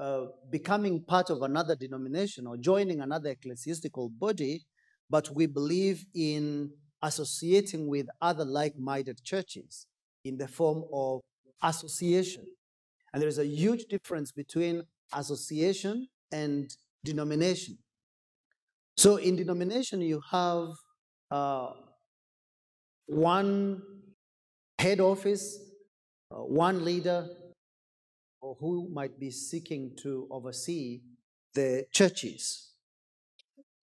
uh, 0.00 0.26
becoming 0.50 1.02
part 1.02 1.30
of 1.30 1.42
another 1.42 1.74
denomination 1.74 2.46
or 2.46 2.56
joining 2.56 3.00
another 3.00 3.30
ecclesiastical 3.30 4.08
body, 4.08 4.64
but 5.10 5.28
we 5.34 5.46
believe 5.46 6.04
in 6.14 6.70
associating 7.02 7.88
with 7.88 8.06
other 8.20 8.44
like 8.44 8.78
minded 8.78 9.22
churches 9.24 9.86
in 10.24 10.38
the 10.38 10.48
form 10.48 10.84
of 10.92 11.20
association. 11.62 12.44
And 13.12 13.22
there 13.22 13.28
is 13.28 13.38
a 13.38 13.46
huge 13.46 13.86
difference 13.86 14.32
between 14.32 14.84
association 15.12 16.08
and 16.30 16.70
denomination. 17.04 17.78
So, 18.98 19.14
in 19.14 19.36
denomination, 19.36 20.00
you 20.00 20.20
have 20.32 20.70
uh, 21.30 21.70
one 23.06 23.80
head 24.80 24.98
office, 24.98 25.56
uh, 26.32 26.38
one 26.38 26.84
leader, 26.84 27.28
or 28.40 28.56
who 28.58 28.88
might 28.90 29.20
be 29.20 29.30
seeking 29.30 29.94
to 30.02 30.26
oversee 30.32 31.02
the 31.54 31.86
churches. 31.92 32.72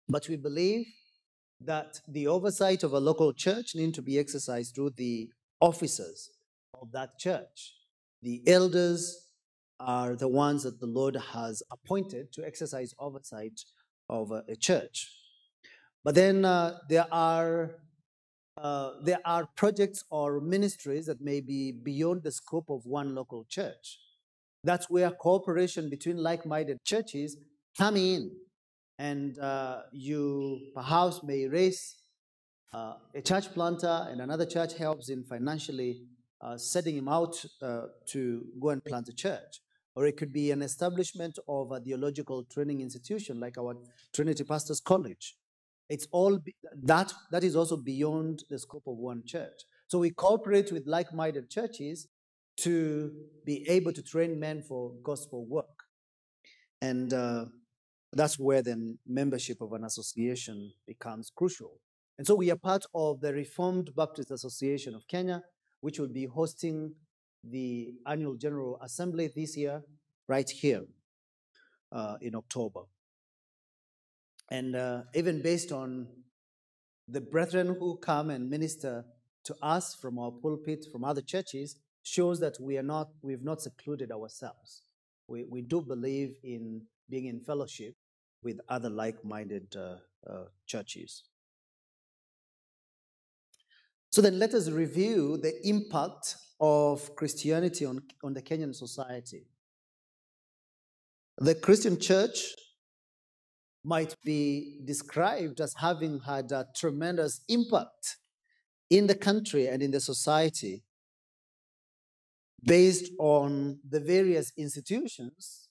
But 0.09 0.31
we 0.31 0.37
believe 0.37 0.87
that 1.61 2.01
the 2.09 2.27
oversight 2.27 2.83
of 2.83 2.95
a 2.95 2.99
local 2.99 3.35
church 3.35 3.75
need 3.75 3.93
to 3.93 4.01
be 4.01 4.19
exercised 4.19 4.75
through 4.75 4.93
the 4.97 5.29
officers 5.61 6.31
of 6.81 6.91
that 6.93 7.19
church. 7.19 7.75
The 8.23 8.41
elders 8.47 9.29
are 9.79 10.17
the 10.17 10.29
ones 10.29 10.63
that 10.63 10.81
the 10.81 10.87
Lord 10.87 11.17
has 11.35 11.63
appointed 11.71 12.33
to 12.33 12.47
exercise 12.47 12.95
oversight 12.99 13.61
of 14.13 14.31
a, 14.31 14.57
church. 14.57 15.09
But 16.05 16.15
then 16.15 16.45
uh, 16.45 16.79
there 16.89 17.07
are 17.11 17.71
uh, 18.59 18.91
there 19.03 19.21
are 19.25 19.49
projects 19.57 20.05
or 20.11 20.41
ministries 20.41 21.07
that 21.07 21.21
may 21.21 21.41
be 21.41 21.73
beyond 21.73 22.23
the 22.23 22.31
scope 22.31 22.69
of 22.69 22.85
one 22.85 23.15
local 23.15 23.45
church. 23.49 23.99
That's 24.63 24.91
where 24.91 25.11
cooperation 25.11 25.89
between 25.89 26.19
like-minded 26.19 26.85
churches 26.85 27.39
come 27.79 27.97
in, 27.97 28.31
and 28.99 29.39
uh, 29.39 29.83
you 29.93 30.61
perhaps 30.75 31.23
may 31.23 31.49
raise 31.49 31.97
uh, 32.75 32.95
a 33.15 33.23
church 33.23 33.53
planter, 33.55 34.07
and 34.11 34.21
another 34.21 34.47
church 34.47 34.75
helps 34.75 35.09
in 35.09 35.25
financially 35.25 36.03
uh, 36.43 36.59
setting 36.59 36.97
him 36.97 37.09
out 37.09 37.43
uh, 37.63 37.87
to 38.07 38.45
go 38.61 38.69
and 38.71 38.85
plant 38.85 39.09
a 39.09 39.15
church. 39.15 39.61
Or 39.95 40.07
it 40.07 40.17
could 40.17 40.33
be 40.33 40.51
an 40.51 40.63
establishment 40.63 41.39
of 41.47 41.71
a 41.71 41.81
theological 41.81 42.45
training 42.45 42.81
institution 42.81 43.39
like 43.39 43.59
our 43.59 43.77
Trinity 44.15 44.45
Pastors 44.45 44.81
College. 44.81 45.37
It's 45.89 46.07
all 46.13 46.39
that 46.85 47.13
that 47.31 47.45
is 47.45 47.55
also 47.55 47.77
beyond 47.77 48.45
the 48.49 48.59
scope 48.59 48.87
of 48.87 48.97
one 48.97 49.23
church. 49.27 49.65
So 49.89 49.99
we 49.99 50.11
cooperate 50.11 50.73
with 50.73 50.87
like-minded 50.87 51.51
churches 51.51 52.09
to 52.59 53.13
be 53.45 53.69
able 53.69 53.93
to 53.93 54.03
train 54.03 54.41
men 54.41 54.63
for 54.63 54.93
gospel 55.03 55.45
work, 55.47 55.85
and 56.81 57.13
uh, 57.13 57.45
that's 58.13 58.39
where 58.39 58.63
then 58.63 58.99
membership 59.07 59.61
of 59.61 59.73
an 59.75 59.85
association 59.85 60.73
becomes 60.87 61.31
crucial. 61.35 61.81
And 62.17 62.27
so 62.27 62.35
we 62.35 62.51
are 62.51 62.57
part 62.57 62.85
of 62.95 63.21
the 63.21 63.35
Reformed 63.35 63.91
Baptist 63.95 64.31
Association 64.31 64.95
of 64.95 65.07
Kenya, 65.09 65.43
which 65.81 65.99
will 65.99 66.09
be 66.09 66.25
hosting 66.25 66.95
the 67.43 67.95
annual 68.07 68.35
General 68.37 68.79
Assembly 68.83 69.31
this 69.35 69.57
year, 69.57 69.83
right 70.29 70.49
here. 70.49 70.85
uh, 71.93 72.17
in 72.21 72.35
October. 72.35 72.81
And 74.51 74.75
uh, 74.75 75.03
even 75.15 75.43
based 75.43 75.73
on 75.73 76.09
the 77.09 77.21
brethren 77.21 77.77
who 77.79 77.99
come 77.99 78.31
and 78.31 78.49
minister 78.49 79.05
to 79.45 79.55
us 79.63 79.95
from 79.95 80.19
our 80.19 80.31
pulpit, 80.31 80.87
from 80.91 81.05
other 81.05 81.21
churches, 81.21 81.77
shows 82.03 82.41
that 82.41 82.57
we 82.61 82.79
are 82.79 82.83
not, 82.83 83.09
we've 83.23 83.45
not 83.45 83.61
secluded 83.61 84.11
ourselves. 84.11 84.83
We, 85.29 85.45
we 85.45 85.63
do 85.63 85.81
believe 85.81 86.37
in 86.43 86.83
being 87.09 87.27
in 87.27 87.41
fellowship 87.41 87.95
with 88.43 88.59
other 88.69 88.91
like 88.91 89.25
minded 89.25 89.75
uh, 89.77 89.97
uh, 90.29 90.45
churches. 90.67 91.23
So 94.11 94.21
then 94.21 94.39
let 94.39 94.53
us 94.53 94.69
review 94.69 95.39
the 95.39 95.55
impact 95.67 96.37
of 96.63 97.17
Christianity 97.17 97.85
on, 97.85 98.01
on 98.23 98.35
the 98.35 98.41
Kenyan 98.41 98.73
society. 98.73 99.49
The 101.39 101.57
Christian 101.57 101.99
church 101.99 102.55
might 103.85 104.15
be 104.25 104.79
described 104.85 105.61
as 105.61 105.75
having 105.75 106.21
had 106.21 106.53
a 106.53 106.69
tremendous 106.77 107.41
impact 107.49 108.17
in 108.89 109.09
the 109.09 109.17
country 109.17 109.67
and 109.67 109.83
in 109.83 109.91
the 109.91 109.99
society 109.99 110.85
based 112.65 113.11
on 113.19 113.81
the 113.89 113.99
various 113.99 114.53
institutions 114.57 115.69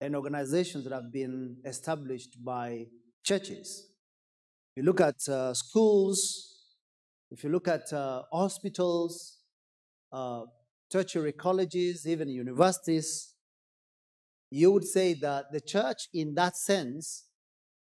and 0.00 0.16
organizations 0.16 0.82
that 0.82 0.92
have 0.92 1.12
been 1.12 1.58
established 1.64 2.44
by 2.44 2.86
churches. 3.22 3.88
If 4.74 4.82
You 4.82 4.82
look 4.82 5.00
at 5.00 5.28
uh, 5.28 5.54
schools, 5.54 6.56
if 7.30 7.44
you 7.44 7.50
look 7.50 7.68
at 7.68 7.92
uh, 7.92 8.22
hospitals, 8.32 9.43
uh, 10.14 10.44
tertiary 10.90 11.32
colleges, 11.32 12.06
even 12.06 12.28
universities, 12.28 13.34
you 14.48 14.70
would 14.70 14.84
say 14.84 15.12
that 15.14 15.50
the 15.50 15.60
church, 15.60 16.08
in 16.14 16.34
that 16.36 16.56
sense, 16.56 17.24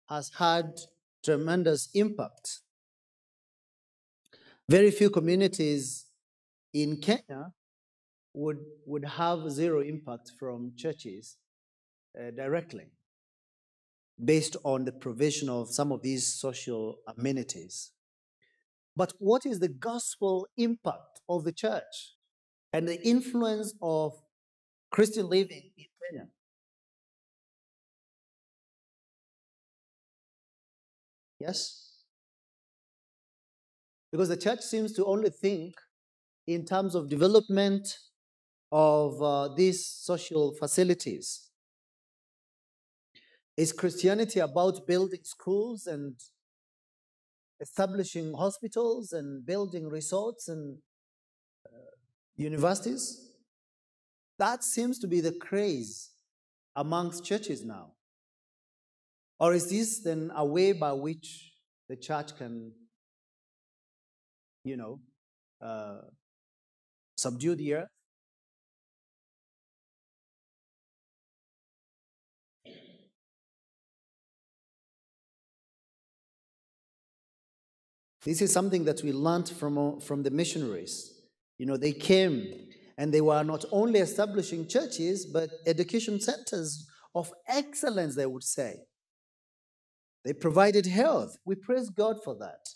has 0.09 0.31
had 0.39 0.65
tremendous 1.23 1.89
impact. 1.93 2.61
Very 4.67 4.89
few 4.89 5.11
communities 5.11 6.05
in 6.73 6.97
Kenya 6.97 7.53
would, 8.33 8.57
would 8.87 9.05
have 9.05 9.51
zero 9.51 9.81
impact 9.81 10.31
from 10.39 10.71
churches 10.75 11.37
uh, 12.19 12.31
directly 12.31 12.87
based 14.23 14.57
on 14.63 14.85
the 14.85 14.91
provision 14.91 15.47
of 15.47 15.69
some 15.69 15.91
of 15.91 16.01
these 16.01 16.25
social 16.25 16.97
amenities. 17.15 17.91
But 18.95 19.13
what 19.19 19.45
is 19.45 19.59
the 19.59 19.67
gospel 19.67 20.47
impact 20.57 21.21
of 21.29 21.43
the 21.43 21.51
church 21.51 22.14
and 22.75 22.85
the 22.89 23.01
influence 23.07 23.73
of 23.81 24.11
Christian 24.91 25.29
living 25.29 25.71
in 25.77 25.85
Kenya? 26.01 26.27
Yes? 31.39 32.01
Because 34.11 34.27
the 34.27 34.35
church 34.35 34.59
seems 34.59 34.91
to 34.97 35.05
only 35.05 35.29
think 35.29 35.75
in 36.47 36.65
terms 36.65 36.95
of 36.95 37.07
development 37.07 37.97
of 38.73 39.21
uh, 39.21 39.55
these 39.55 39.87
social 39.87 40.53
facilities. 40.59 41.49
Is 43.55 43.71
Christianity 43.71 44.41
about 44.41 44.85
building 44.85 45.21
schools 45.23 45.87
and 45.87 46.15
establishing 47.61 48.33
hospitals 48.33 49.13
and 49.13 49.45
building 49.45 49.87
resorts 49.87 50.49
and 50.49 50.79
universities? 52.37 53.21
That 54.37 54.63
seems 54.63 54.99
to 54.99 55.07
be 55.07 55.21
the 55.21 55.31
craze 55.31 56.09
amongst 56.75 57.23
churches 57.23 57.63
now. 57.63 57.91
Or 59.39 59.53
is 59.53 59.69
this 59.69 59.99
then 59.99 60.31
a 60.35 60.45
way 60.45 60.71
by 60.71 60.93
which 60.93 61.53
the 61.87 61.95
church 61.95 62.37
can, 62.37 62.71
you 64.63 64.77
know, 64.77 64.99
uh, 65.61 66.01
subdue 67.17 67.55
the 67.55 67.75
earth? 67.75 67.87
This 78.23 78.41
is 78.41 78.51
something 78.51 78.85
that 78.85 79.03
we 79.03 79.13
learned 79.13 79.49
from, 79.49 79.77
uh, 79.77 79.99
from 79.99 80.23
the 80.23 80.31
missionaries. 80.31 81.14
You 81.57 81.65
know, 81.65 81.77
they 81.77 81.93
came 81.93 82.67
and 82.97 83.13
they 83.13 83.21
were 83.21 83.43
not 83.43 83.65
only 83.71 83.99
establishing 83.99 84.67
churches, 84.67 85.25
but 85.25 85.49
education 85.65 86.19
centers 86.19 86.87
of 87.13 87.31
excellence, 87.47 88.15
they 88.15 88.25
would 88.25 88.43
say. 88.43 88.75
They 90.23 90.33
provided 90.33 90.85
health. 90.85 91.37
We 91.45 91.55
praise 91.55 91.89
God 91.89 92.17
for 92.23 92.35
that. 92.39 92.69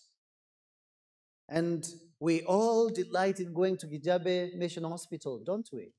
And 1.49 1.86
we 2.19 2.41
all 2.43 2.89
delight 2.89 3.39
in 3.39 3.53
going 3.53 3.77
to 3.77 3.88
Kijabe 3.88 4.55
Mission 4.55 4.84
Hospital, 4.84 5.41
don't 5.43 5.67
we? 5.73 5.93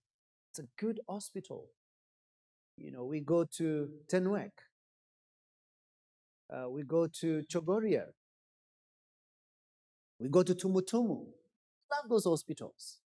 It's 0.50 0.60
a 0.60 0.68
good 0.78 1.00
hospital. 1.08 1.66
You 2.76 2.92
know, 2.92 3.04
we 3.04 3.20
go 3.20 3.44
to 3.58 3.88
Tenwek. 4.10 4.50
Uh, 6.52 6.68
we 6.68 6.82
go 6.82 7.06
to 7.06 7.42
Chogoria. 7.52 8.06
We 10.18 10.28
go 10.28 10.42
to 10.42 10.54
Tumutumu. 10.54 11.26
Love 11.92 12.08
those 12.08 12.24
hospitals. 12.24 12.98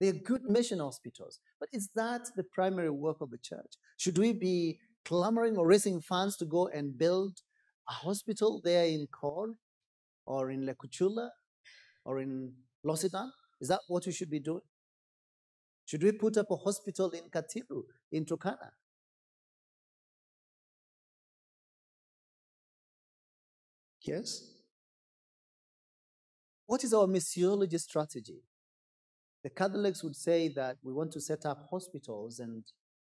They're 0.00 0.12
good 0.12 0.44
mission 0.44 0.78
hospitals. 0.78 1.40
But 1.58 1.68
is 1.72 1.90
that 1.94 2.22
the 2.34 2.44
primary 2.44 2.90
work 2.90 3.20
of 3.20 3.30
the 3.30 3.38
church? 3.38 3.74
Should 3.98 4.16
we 4.16 4.32
be 4.32 4.78
clamoring 5.04 5.56
or 5.56 5.66
raising 5.66 6.00
funds 6.00 6.36
to 6.38 6.46
go 6.46 6.68
and 6.68 6.96
build 6.96 7.42
a 7.88 7.92
hospital 7.92 8.60
there 8.64 8.86
in 8.86 9.06
Korr 9.08 9.54
or 10.24 10.50
in 10.50 10.66
Lekuchula 10.66 11.28
or 12.04 12.20
in 12.20 12.52
Losidan? 12.84 13.30
Is 13.60 13.68
that 13.68 13.80
what 13.88 14.06
we 14.06 14.12
should 14.12 14.30
be 14.30 14.40
doing? 14.40 14.62
Should 15.84 16.02
we 16.02 16.12
put 16.12 16.36
up 16.38 16.50
a 16.50 16.56
hospital 16.56 17.10
in 17.10 17.24
Katilu, 17.30 17.82
in 18.12 18.24
Turkana? 18.24 18.70
Yes? 24.02 24.59
What 26.70 26.84
is 26.84 26.94
our 26.94 27.08
missiology 27.08 27.80
strategy? 27.80 28.44
The 29.42 29.50
Catholics 29.50 30.04
would 30.04 30.14
say 30.14 30.46
that 30.54 30.76
we 30.84 30.92
want 30.92 31.10
to 31.14 31.20
set 31.20 31.44
up 31.44 31.66
hospitals 31.68 32.38
and, 32.38 32.62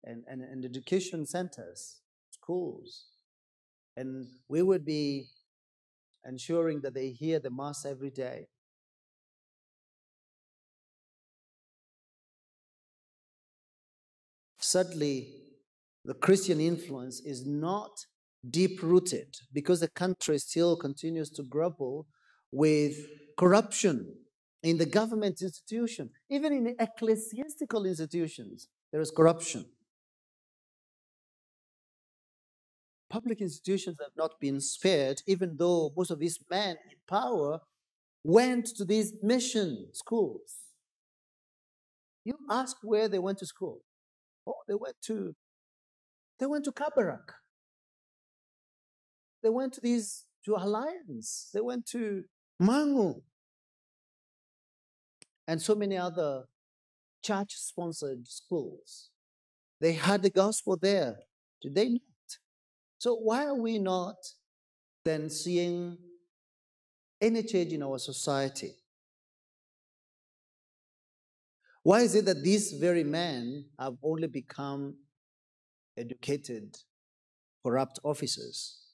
and, 0.03 0.23
and, 0.27 0.41
and 0.41 0.65
education 0.65 1.27
centers, 1.27 2.01
schools, 2.31 3.05
and 3.95 4.25
we 4.49 4.63
would 4.63 4.83
be 4.83 5.27
ensuring 6.25 6.81
that 6.81 6.95
they 6.95 7.09
hear 7.09 7.37
the 7.37 7.51
Mass 7.51 7.85
every 7.85 8.09
day. 8.09 8.47
Sadly, 14.57 15.35
the 16.03 16.15
Christian 16.15 16.59
influence 16.59 17.19
is 17.23 17.45
not 17.45 17.91
deep 18.49 18.81
rooted 18.81 19.35
because 19.53 19.81
the 19.81 19.89
country 19.89 20.39
still 20.39 20.75
continues 20.75 21.29
to 21.29 21.43
grapple 21.43 22.07
with 22.51 22.95
corruption 23.37 24.15
in 24.63 24.77
the 24.77 24.85
government 24.85 25.41
institution, 25.41 26.09
even 26.29 26.53
in 26.53 26.75
ecclesiastical 26.79 27.85
institutions, 27.85 28.67
there 28.91 29.01
is 29.01 29.11
corruption. 29.11 29.65
public 33.11 33.41
institutions 33.41 33.97
have 33.99 34.15
not 34.17 34.39
been 34.39 34.59
spared, 34.61 35.21
even 35.27 35.57
though 35.57 35.91
most 35.95 36.09
of 36.11 36.19
these 36.19 36.39
men 36.49 36.77
in 36.89 36.97
power 37.07 37.59
went 38.23 38.65
to 38.77 38.85
these 38.85 39.13
mission 39.21 39.87
schools. 39.91 40.55
You 42.23 42.37
ask 42.49 42.77
where 42.81 43.09
they 43.09 43.19
went 43.19 43.39
to 43.39 43.45
school. 43.45 43.81
Oh, 44.47 44.61
they 44.67 44.75
went 44.75 44.95
to 45.07 45.35
they 46.39 46.45
went 46.47 46.65
to 46.65 46.71
Kabarak. 46.71 47.27
They 49.43 49.49
went 49.49 49.73
to 49.73 49.81
these 49.81 50.25
to 50.45 50.55
Alliance. 50.55 51.49
They 51.53 51.61
went 51.61 51.85
to 51.87 52.23
Mangu. 52.61 53.21
And 55.47 55.61
so 55.61 55.75
many 55.75 55.97
other 55.97 56.43
church 57.23 57.55
sponsored 57.55 58.27
schools. 58.27 59.09
They 59.79 59.93
had 59.93 60.21
the 60.21 60.29
gospel 60.29 60.77
there. 60.77 61.15
Did 61.61 61.75
they 61.75 61.89
not? 61.89 62.01
So 62.99 63.15
why 63.15 63.45
are 63.45 63.55
we 63.55 63.79
not 63.79 64.15
then 65.03 65.29
seeing 65.29 65.97
any 67.19 67.43
change 67.43 67.73
in 67.73 67.81
our 67.81 67.97
society? 67.97 68.73
Why 71.83 72.01
is 72.01 72.13
it 72.13 72.25
that 72.25 72.43
these 72.43 72.73
very 72.73 73.03
men 73.03 73.65
have 73.79 73.95
only 74.03 74.27
become 74.27 74.97
educated, 75.97 76.77
corrupt 77.63 77.99
officers? 78.03 78.90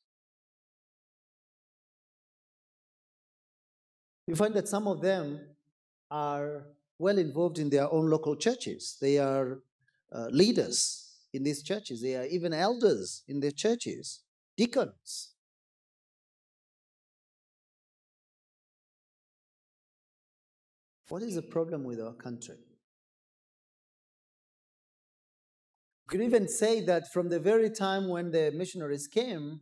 You 4.27 4.35
find 4.35 4.53
that 4.55 4.67
some 4.67 4.87
of 4.87 5.01
them 5.01 5.39
are 6.11 6.67
well 6.99 7.17
involved 7.17 7.59
in 7.59 7.69
their 7.69 7.91
own 7.91 8.09
local 8.09 8.35
churches. 8.35 8.97
They 8.99 9.17
are 9.17 9.59
uh, 10.11 10.27
leaders 10.31 11.15
in 11.33 11.43
these 11.43 11.63
churches. 11.63 12.01
They 12.01 12.15
are 12.17 12.25
even 12.25 12.53
elders 12.53 13.23
in 13.27 13.39
their 13.39 13.51
churches, 13.51 14.21
deacons. 14.57 15.33
What 21.07 21.23
is 21.23 21.35
the 21.35 21.41
problem 21.41 21.85
with 21.85 22.01
our 22.01 22.13
country? 22.13 22.57
You 26.03 26.09
could 26.09 26.21
even 26.21 26.49
say 26.49 26.81
that 26.81 27.13
from 27.13 27.29
the 27.29 27.39
very 27.39 27.69
time 27.69 28.09
when 28.09 28.31
the 28.31 28.51
missionaries 28.53 29.07
came, 29.07 29.61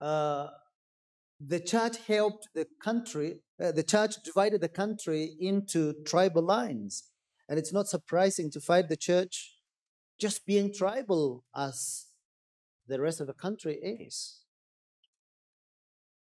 uh, 0.00 0.48
the 1.40 1.58
church 1.58 1.96
helped 2.06 2.48
the 2.54 2.66
country, 2.82 3.40
uh, 3.62 3.72
the 3.72 3.82
church 3.82 4.16
divided 4.22 4.60
the 4.60 4.68
country 4.68 5.36
into 5.40 5.94
tribal 6.04 6.42
lines. 6.42 7.04
And 7.48 7.58
it's 7.58 7.72
not 7.72 7.88
surprising 7.88 8.50
to 8.52 8.60
find 8.60 8.88
the 8.88 8.96
church 8.96 9.54
just 10.20 10.44
being 10.46 10.72
tribal 10.72 11.44
as 11.56 12.06
the 12.86 13.00
rest 13.00 13.20
of 13.20 13.26
the 13.26 13.32
country 13.32 13.76
is. 13.76 14.42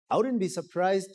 I 0.09 0.17
wouldn't 0.17 0.39
be 0.39 0.47
surprised 0.47 1.11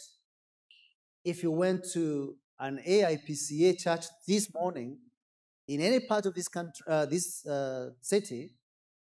if 1.24 1.42
you 1.42 1.53
went 1.53 1.86
to 1.92 2.36
an 2.59 2.80
AIPCA 2.86 3.78
church 3.78 4.07
this 4.26 4.53
morning 4.53 4.98
in 5.68 5.80
any 5.80 6.00
part 6.00 6.26
of 6.26 6.34
this 6.34 6.48
country, 6.48 6.84
uh, 6.88 7.07
this 7.07 7.46
uh, 7.46 7.90
city, 8.00 8.50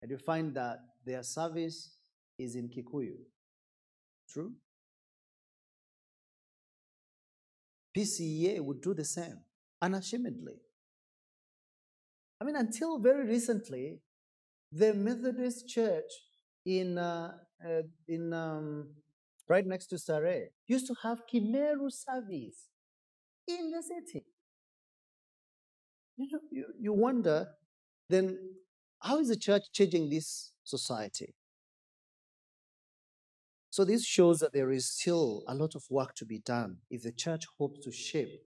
and 0.02 0.10
you 0.10 0.18
find 0.18 0.56
that 0.56 0.80
their 1.06 1.24
service 1.24 1.96
is 2.38 2.56
in 2.56 2.70
Kikuyu. 2.70 3.18
True? 4.28 4.54
PCEA 8.00 8.62
would 8.62 8.82
do 8.82 8.94
the 8.94 9.04
same, 9.04 9.40
unashamedly. 9.82 10.56
I 12.40 12.46
mean, 12.46 12.56
until 12.56 13.00
very 13.00 13.28
recently, 13.28 14.00
the 14.72 14.94
Methodist 14.94 15.68
Church 15.68 16.12
in 16.66 16.98
uh, 16.98 17.34
uh, 17.66 17.82
in 18.08 18.34
um, 18.34 18.88
right 19.50 19.66
next 19.66 19.88
to 19.88 19.96
Starehe 19.96 20.48
used 20.68 20.88
to 20.88 20.96
have 21.04 21.24
Kimeru 21.28 21.92
service 21.92 22.70
in 23.48 23.72
the 23.72 23.84
city. 23.84 24.26
You, 26.16 26.28
know, 26.32 26.40
you, 26.52 26.66
you 26.80 26.94
wonder 26.94 27.48
then 28.10 28.38
how 29.02 29.20
is 29.20 29.28
the 29.28 29.36
church 29.36 29.64
changing 29.74 30.10
this 30.10 30.54
society? 30.64 31.34
So 33.72 33.86
this 33.86 34.06
shows 34.06 34.40
that 34.40 34.54
there 34.54 34.72
is 34.72 34.90
still 34.90 35.44
a 35.48 35.54
lot 35.54 35.76
of 35.76 35.84
work 35.90 36.16
to 36.16 36.26
be 36.26 36.40
done 36.40 36.78
if 36.90 37.04
the 37.04 37.12
church 37.12 37.46
hopes 37.58 37.84
to 37.86 37.92
shape 37.92 38.42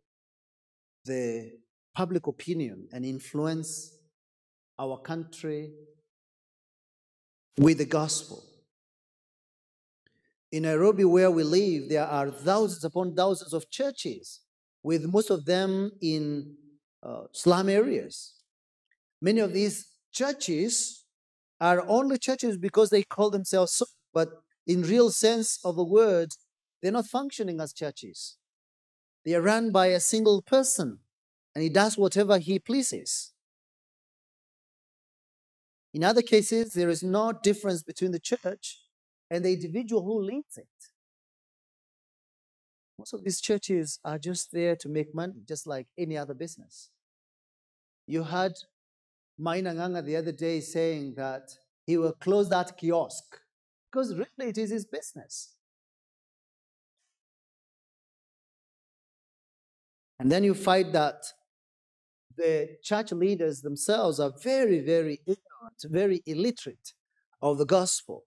the 1.05 1.51
public 1.95 2.27
opinion 2.27 2.87
and 2.91 3.05
influence 3.05 3.97
our 4.79 4.97
country 4.97 5.71
with 7.57 7.77
the 7.77 7.85
gospel. 7.85 8.43
In 10.51 10.63
Nairobi, 10.63 11.05
where 11.05 11.31
we 11.31 11.43
live, 11.43 11.89
there 11.89 12.05
are 12.05 12.29
thousands 12.29 12.83
upon 12.83 13.15
thousands 13.15 13.53
of 13.53 13.69
churches, 13.69 14.41
with 14.83 15.05
most 15.05 15.29
of 15.29 15.45
them 15.45 15.91
in 16.01 16.55
uh, 17.01 17.23
slum 17.31 17.69
areas. 17.69 18.35
Many 19.21 19.39
of 19.39 19.53
these 19.53 19.87
churches 20.11 21.05
are 21.59 21.83
only 21.87 22.17
churches 22.17 22.57
because 22.57 22.89
they 22.89 23.03
call 23.03 23.29
themselves 23.29 23.71
so, 23.71 23.85
but 24.13 24.29
in 24.65 24.81
real 24.83 25.11
sense 25.11 25.59
of 25.63 25.75
the 25.75 25.83
word, 25.83 26.35
they're 26.81 26.91
not 26.91 27.07
functioning 27.07 27.59
as 27.59 27.73
churches. 27.73 28.37
They 29.25 29.35
are 29.35 29.41
run 29.41 29.71
by 29.71 29.87
a 29.87 29.99
single 29.99 30.41
person, 30.41 30.99
and 31.55 31.63
he 31.63 31.69
does 31.69 31.97
whatever 31.97 32.37
he 32.37 32.59
pleases. 32.59 33.33
In 35.93 36.03
other 36.03 36.21
cases, 36.21 36.73
there 36.73 36.89
is 36.89 37.03
no 37.03 37.31
difference 37.31 37.83
between 37.83 38.11
the 38.11 38.19
church 38.19 38.79
and 39.29 39.45
the 39.45 39.53
individual 39.53 40.03
who 40.03 40.21
leads 40.21 40.57
it. 40.57 40.67
Most 42.97 43.13
of 43.13 43.23
these 43.23 43.41
churches 43.41 43.99
are 44.03 44.17
just 44.17 44.51
there 44.51 44.75
to 44.77 44.89
make 44.89 45.13
money, 45.13 45.41
just 45.47 45.67
like 45.67 45.87
any 45.97 46.17
other 46.17 46.33
business. 46.33 46.89
You 48.07 48.23
heard 48.23 48.53
Maina 49.37 49.73
Nganga 49.73 50.05
the 50.05 50.15
other 50.15 50.31
day 50.31 50.59
saying 50.59 51.15
that 51.15 51.57
he 51.85 51.97
will 51.97 52.13
close 52.13 52.49
that 52.49 52.77
kiosk 52.77 53.39
because 53.93 54.15
really 54.15 54.49
it 54.49 54.57
is 54.57 54.71
his 54.71 54.85
business. 54.85 55.55
And 60.19 60.31
then 60.31 60.43
you 60.43 60.55
find 60.55 60.93
that 60.93 61.23
the 62.35 62.77
church 62.81 63.11
leaders 63.11 63.61
themselves 63.61 64.19
are 64.19 64.31
very, 64.41 64.79
very 64.79 65.19
ignorant, 65.27 65.83
very 65.83 66.23
illiterate 66.25 66.93
of 67.41 67.57
the 67.59 67.65
gospel. 67.65 68.23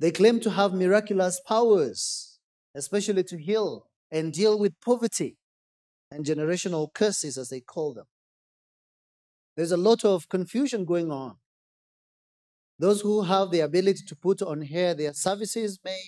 They 0.00 0.10
claim 0.10 0.40
to 0.40 0.50
have 0.50 0.72
miraculous 0.72 1.40
powers, 1.46 2.38
especially 2.74 3.22
to 3.24 3.38
heal 3.38 3.86
and 4.10 4.32
deal 4.32 4.58
with 4.58 4.80
poverty 4.80 5.36
and 6.10 6.24
generational 6.24 6.92
curses, 6.92 7.38
as 7.38 7.50
they 7.50 7.60
call 7.60 7.94
them. 7.94 8.06
There's 9.56 9.72
a 9.72 9.76
lot 9.76 10.04
of 10.04 10.28
confusion 10.28 10.84
going 10.84 11.12
on. 11.12 11.36
Those 12.80 13.02
who 13.02 13.20
have 13.20 13.50
the 13.50 13.60
ability 13.60 14.04
to 14.06 14.16
put 14.16 14.40
on 14.40 14.62
here 14.62 14.94
their 14.94 15.12
services 15.12 15.78
may 15.84 16.00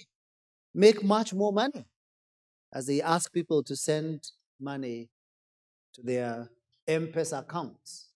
make 0.72 1.04
much 1.04 1.34
more 1.34 1.52
money 1.52 1.84
as 2.72 2.86
they 2.86 3.02
ask 3.02 3.30
people 3.30 3.62
to 3.64 3.76
send 3.76 4.30
money 4.58 5.10
to 5.92 6.02
their 6.02 6.48
M-Pesa 6.88 7.40
accounts. 7.40 8.08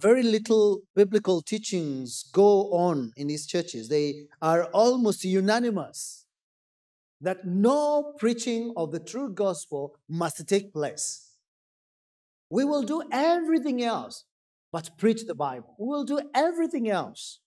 Very 0.00 0.22
little 0.22 0.80
biblical 0.96 1.42
teachings 1.42 2.24
go 2.32 2.72
on 2.72 3.12
in 3.14 3.26
these 3.26 3.46
churches. 3.46 3.90
They 3.90 4.28
are 4.40 4.64
almost 4.72 5.22
unanimous 5.22 6.24
that 7.20 7.46
no 7.46 8.14
preaching 8.18 8.72
of 8.74 8.90
the 8.90 9.00
true 9.00 9.30
gospel 9.30 9.96
must 10.08 10.48
take 10.48 10.72
place. 10.72 11.28
We 12.48 12.64
will 12.64 12.84
do 12.84 13.02
everything 13.12 13.84
else 13.84 14.24
but 14.72 14.90
preach 14.98 15.26
the 15.26 15.34
Bible. 15.34 15.74
We 15.78 15.86
will 15.86 16.04
do 16.04 16.20
everything 16.34 16.88
else. 16.88 17.40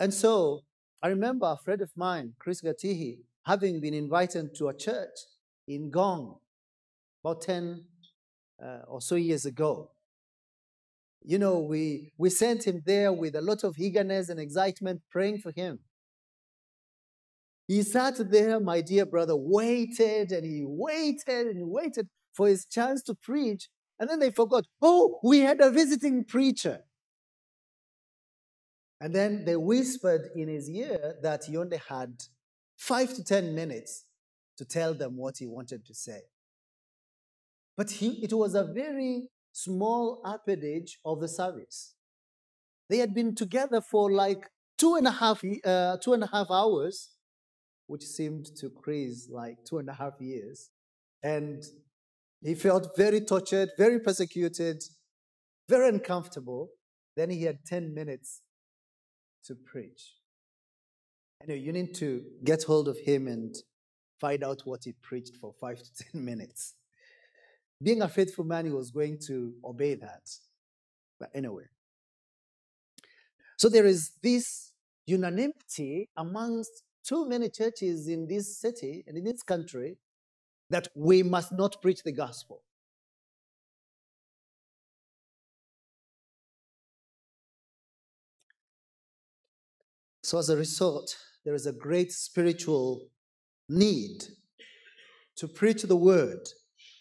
And 0.00 0.12
so 0.12 0.62
I 1.00 1.08
remember 1.08 1.46
a 1.46 1.56
friend 1.56 1.80
of 1.80 1.90
mine, 1.96 2.34
Chris 2.38 2.60
Gatihi, 2.60 3.18
having 3.46 3.80
been 3.80 3.94
invited 3.94 4.54
to 4.56 4.68
a 4.68 4.76
church 4.76 5.16
in 5.68 5.90
Ngong 5.90 6.38
about 7.24 7.42
10 7.42 7.84
uh, 8.62 8.78
or 8.88 9.00
so 9.00 9.14
years 9.14 9.46
ago. 9.46 9.90
You 11.24 11.38
know, 11.38 11.60
we, 11.60 12.12
we 12.18 12.30
sent 12.30 12.66
him 12.66 12.82
there 12.84 13.12
with 13.12 13.36
a 13.36 13.40
lot 13.40 13.62
of 13.62 13.78
eagerness 13.78 14.28
and 14.28 14.40
excitement, 14.40 15.02
praying 15.08 15.38
for 15.38 15.52
him. 15.52 15.78
He 17.68 17.82
sat 17.82 18.14
there, 18.30 18.58
my 18.58 18.80
dear 18.80 19.06
brother, 19.06 19.36
waited 19.36 20.32
and 20.32 20.44
he 20.44 20.64
waited 20.64 21.46
and 21.46 21.70
waited 21.70 22.08
for 22.32 22.48
his 22.48 22.66
chance 22.66 23.02
to 23.04 23.14
preach. 23.14 23.68
And 24.02 24.10
then 24.10 24.18
they 24.18 24.32
forgot, 24.32 24.66
oh, 24.82 25.20
we 25.22 25.38
had 25.38 25.60
a 25.60 25.70
visiting 25.70 26.24
preacher. 26.24 26.80
And 29.00 29.14
then 29.14 29.44
they 29.44 29.54
whispered 29.54 30.30
in 30.34 30.48
his 30.48 30.68
ear 30.68 31.14
that 31.22 31.44
he 31.44 31.56
only 31.56 31.80
had 31.88 32.24
five 32.76 33.14
to 33.14 33.22
10 33.22 33.54
minutes 33.54 34.06
to 34.58 34.64
tell 34.64 34.92
them 34.92 35.16
what 35.16 35.36
he 35.38 35.46
wanted 35.46 35.86
to 35.86 35.94
say. 35.94 36.22
But 37.76 37.92
he, 37.92 38.24
it 38.24 38.32
was 38.32 38.56
a 38.56 38.64
very 38.64 39.28
small 39.52 40.20
appendage 40.24 40.98
of 41.04 41.20
the 41.20 41.28
service. 41.28 41.94
They 42.90 42.98
had 42.98 43.14
been 43.14 43.36
together 43.36 43.80
for 43.80 44.10
like 44.10 44.50
two 44.78 44.96
and 44.96 45.06
a 45.06 45.12
half, 45.12 45.44
uh, 45.64 45.98
two 45.98 46.12
and 46.12 46.24
a 46.24 46.28
half 46.32 46.50
hours, 46.50 47.10
which 47.86 48.02
seemed 48.02 48.46
to 48.56 48.68
Chris 48.68 49.28
like 49.30 49.58
two 49.64 49.78
and 49.78 49.88
a 49.88 49.94
half 49.94 50.14
years. 50.18 50.70
And 51.22 51.62
he 52.42 52.54
felt 52.54 52.96
very 52.96 53.20
tortured, 53.20 53.70
very 53.78 54.00
persecuted, 54.00 54.82
very 55.68 55.88
uncomfortable. 55.88 56.70
Then 57.16 57.30
he 57.30 57.44
had 57.44 57.64
10 57.64 57.94
minutes 57.94 58.40
to 59.44 59.54
preach. 59.54 60.14
Know 61.46 61.54
you 61.54 61.72
need 61.72 61.94
to 61.96 62.22
get 62.44 62.62
hold 62.62 62.88
of 62.88 62.96
him 62.98 63.26
and 63.26 63.54
find 64.20 64.44
out 64.44 64.62
what 64.64 64.84
he 64.84 64.92
preached 65.02 65.36
for 65.40 65.52
five 65.52 65.78
to 65.82 66.04
10 66.12 66.24
minutes. 66.24 66.74
Being 67.82 68.02
a 68.02 68.08
faithful 68.08 68.44
man, 68.44 68.64
he 68.64 68.70
was 68.70 68.92
going 68.92 69.18
to 69.26 69.54
obey 69.64 69.94
that. 69.96 70.22
But 71.18 71.30
anyway. 71.34 71.64
So 73.56 73.68
there 73.68 73.86
is 73.86 74.12
this 74.22 74.72
unanimity 75.04 76.08
amongst 76.16 76.84
too 77.04 77.28
many 77.28 77.48
churches 77.48 78.06
in 78.06 78.28
this 78.28 78.60
city 78.60 79.04
and 79.06 79.16
in 79.16 79.24
this 79.24 79.42
country 79.42 79.96
that 80.72 80.88
we 80.94 81.22
must 81.22 81.52
not 81.52 81.80
preach 81.82 82.02
the 82.02 82.12
gospel. 82.12 82.62
So, 90.22 90.38
as 90.38 90.48
a 90.48 90.56
result, 90.56 91.14
there 91.44 91.54
is 91.54 91.66
a 91.66 91.72
great 91.72 92.10
spiritual 92.10 93.10
need 93.68 94.24
to 95.36 95.46
preach 95.46 95.82
the 95.82 95.96
word 95.96 96.48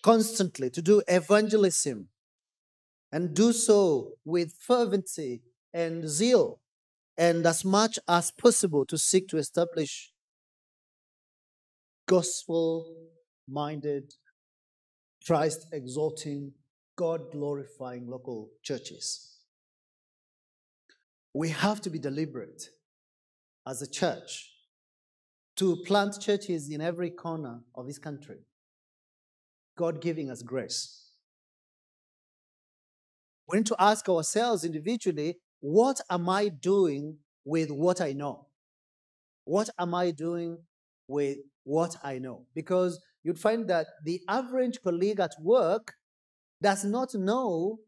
constantly, 0.03 0.69
to 0.71 0.81
do 0.81 1.01
evangelism, 1.07 2.09
and 3.11 3.33
do 3.33 3.53
so 3.53 4.13
with 4.25 4.53
fervency 4.59 5.43
and 5.73 6.09
zeal, 6.09 6.59
and 7.17 7.45
as 7.45 7.63
much 7.63 7.99
as 8.07 8.31
possible 8.31 8.85
to 8.85 8.97
seek 8.97 9.29
to 9.29 9.37
establish 9.37 10.11
gospel 12.07 13.11
minded, 13.51 14.13
Christ 15.25 15.67
exalting, 15.71 16.53
God 16.95 17.31
glorifying 17.31 18.07
local 18.07 18.49
churches. 18.63 19.39
We 21.33 21.49
have 21.49 21.81
to 21.81 21.89
be 21.89 21.99
deliberate 21.99 22.63
as 23.67 23.81
a 23.81 23.89
church 23.89 24.51
to 25.57 25.77
plant 25.85 26.19
churches 26.19 26.69
in 26.69 26.81
every 26.81 27.09
corner 27.09 27.61
of 27.75 27.85
this 27.85 27.99
country. 27.99 28.39
God 29.77 30.01
giving 30.01 30.29
us 30.29 30.41
grace. 30.41 31.11
We 33.47 33.57
need 33.57 33.67
to 33.67 33.75
ask 33.79 34.07
ourselves 34.09 34.63
individually 34.63 35.37
what 35.59 36.01
am 36.09 36.27
I 36.29 36.49
doing 36.49 37.17
with 37.45 37.69
what 37.69 38.01
I 38.01 38.13
know? 38.13 38.47
What 39.45 39.69
am 39.77 39.93
I 39.93 40.11
doing 40.11 40.57
with 41.07 41.37
what 41.63 41.95
I 42.03 42.17
know? 42.17 42.45
Because 42.55 42.99
you'd 43.23 43.39
find 43.39 43.67
that 43.69 43.87
the 44.03 44.21
average 44.27 44.81
colleague 44.83 45.19
at 45.19 45.35
work 45.41 45.93
does 46.61 46.83
not 46.83 47.13
know 47.15 47.79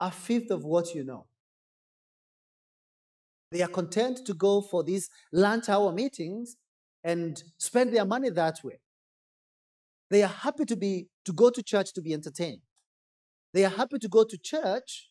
a 0.00 0.10
fifth 0.10 0.50
of 0.50 0.64
what 0.64 0.94
you 0.94 1.04
know. 1.04 1.26
They 3.50 3.62
are 3.62 3.68
content 3.68 4.24
to 4.26 4.34
go 4.34 4.62
for 4.62 4.82
these 4.82 5.10
lunch 5.32 5.68
hour 5.68 5.92
meetings 5.92 6.56
and 7.04 7.42
spend 7.58 7.94
their 7.94 8.04
money 8.04 8.30
that 8.30 8.58
way. 8.64 8.80
They 10.10 10.22
are 10.22 10.28
happy 10.28 10.64
to 10.66 10.76
be 10.76 11.08
to 11.24 11.32
go 11.32 11.50
to 11.50 11.62
church 11.62 11.92
to 11.94 12.02
be 12.02 12.12
entertained. 12.12 12.62
They 13.54 13.64
are 13.64 13.70
happy 13.70 13.98
to 13.98 14.08
go 14.08 14.24
to 14.24 14.38
church 14.38 15.10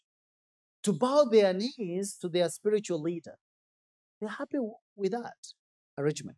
to 0.83 0.93
bow 0.93 1.25
their 1.25 1.53
knees 1.53 2.17
to 2.21 2.29
their 2.29 2.49
spiritual 2.49 3.01
leader. 3.01 3.35
They're 4.19 4.29
happy 4.29 4.57
with 4.95 5.11
that 5.11 5.37
arrangement. 5.97 6.37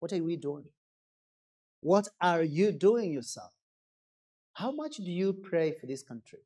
What 0.00 0.12
are 0.12 0.22
we 0.22 0.36
doing? 0.36 0.64
What 1.82 2.08
are 2.20 2.42
you 2.42 2.72
doing 2.72 3.12
yourself? 3.12 3.52
How 4.54 4.72
much 4.72 4.96
do 4.96 5.10
you 5.10 5.32
pray 5.32 5.72
for 5.78 5.86
this 5.86 6.02
country? 6.02 6.40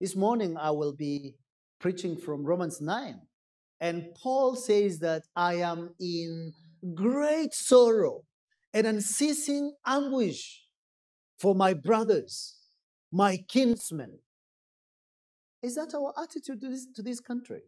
This 0.00 0.14
morning 0.14 0.56
I 0.56 0.70
will 0.72 0.92
be 0.92 1.36
preaching 1.80 2.16
from 2.16 2.44
Romans 2.44 2.80
9. 2.80 3.20
And 3.80 4.14
Paul 4.14 4.56
says 4.56 4.98
that 4.98 5.22
I 5.36 5.54
am 5.54 5.94
in 6.00 6.52
great 6.94 7.54
sorrow 7.54 8.24
and 8.74 8.86
unceasing 8.86 9.72
anguish 9.86 10.64
for 11.38 11.54
my 11.54 11.74
brothers, 11.74 12.56
my 13.12 13.36
kinsmen. 13.48 14.18
Is 15.62 15.76
that 15.76 15.94
our 15.94 16.12
attitude 16.20 16.60
to 16.60 16.68
this, 16.68 16.86
to 16.94 17.02
this 17.02 17.20
country? 17.20 17.62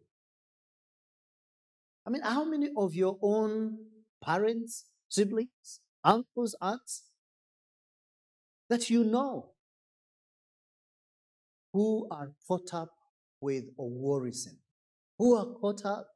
I 2.05 2.09
mean, 2.09 2.21
how 2.21 2.43
many 2.43 2.69
of 2.75 2.95
your 2.95 3.17
own 3.21 3.77
parents, 4.23 4.85
siblings, 5.11 5.81
uncles, 6.03 6.55
aunts 6.61 7.03
that 8.69 8.89
you 8.89 9.03
know 9.03 9.51
who 11.73 12.07
are 12.09 12.31
caught 12.47 12.73
up 12.73 12.89
with 13.41 13.65
a 13.77 13.83
worrisome, 13.83 14.57
who 15.19 15.35
are 15.35 15.45
caught 15.59 15.85
up 15.85 16.07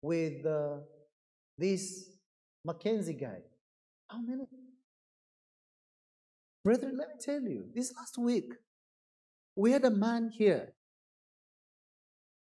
with 0.00 0.44
uh, 0.46 0.78
this 1.58 2.10
Mackenzie 2.64 3.14
guy? 3.14 3.40
How 4.08 4.18
many? 4.20 4.44
Brethren, 6.64 6.96
let 6.98 7.08
me 7.08 7.14
tell 7.20 7.42
you, 7.42 7.66
this 7.74 7.92
last 7.96 8.16
week, 8.18 8.52
we 9.54 9.72
had 9.72 9.84
a 9.84 9.90
man 9.90 10.30
here. 10.32 10.72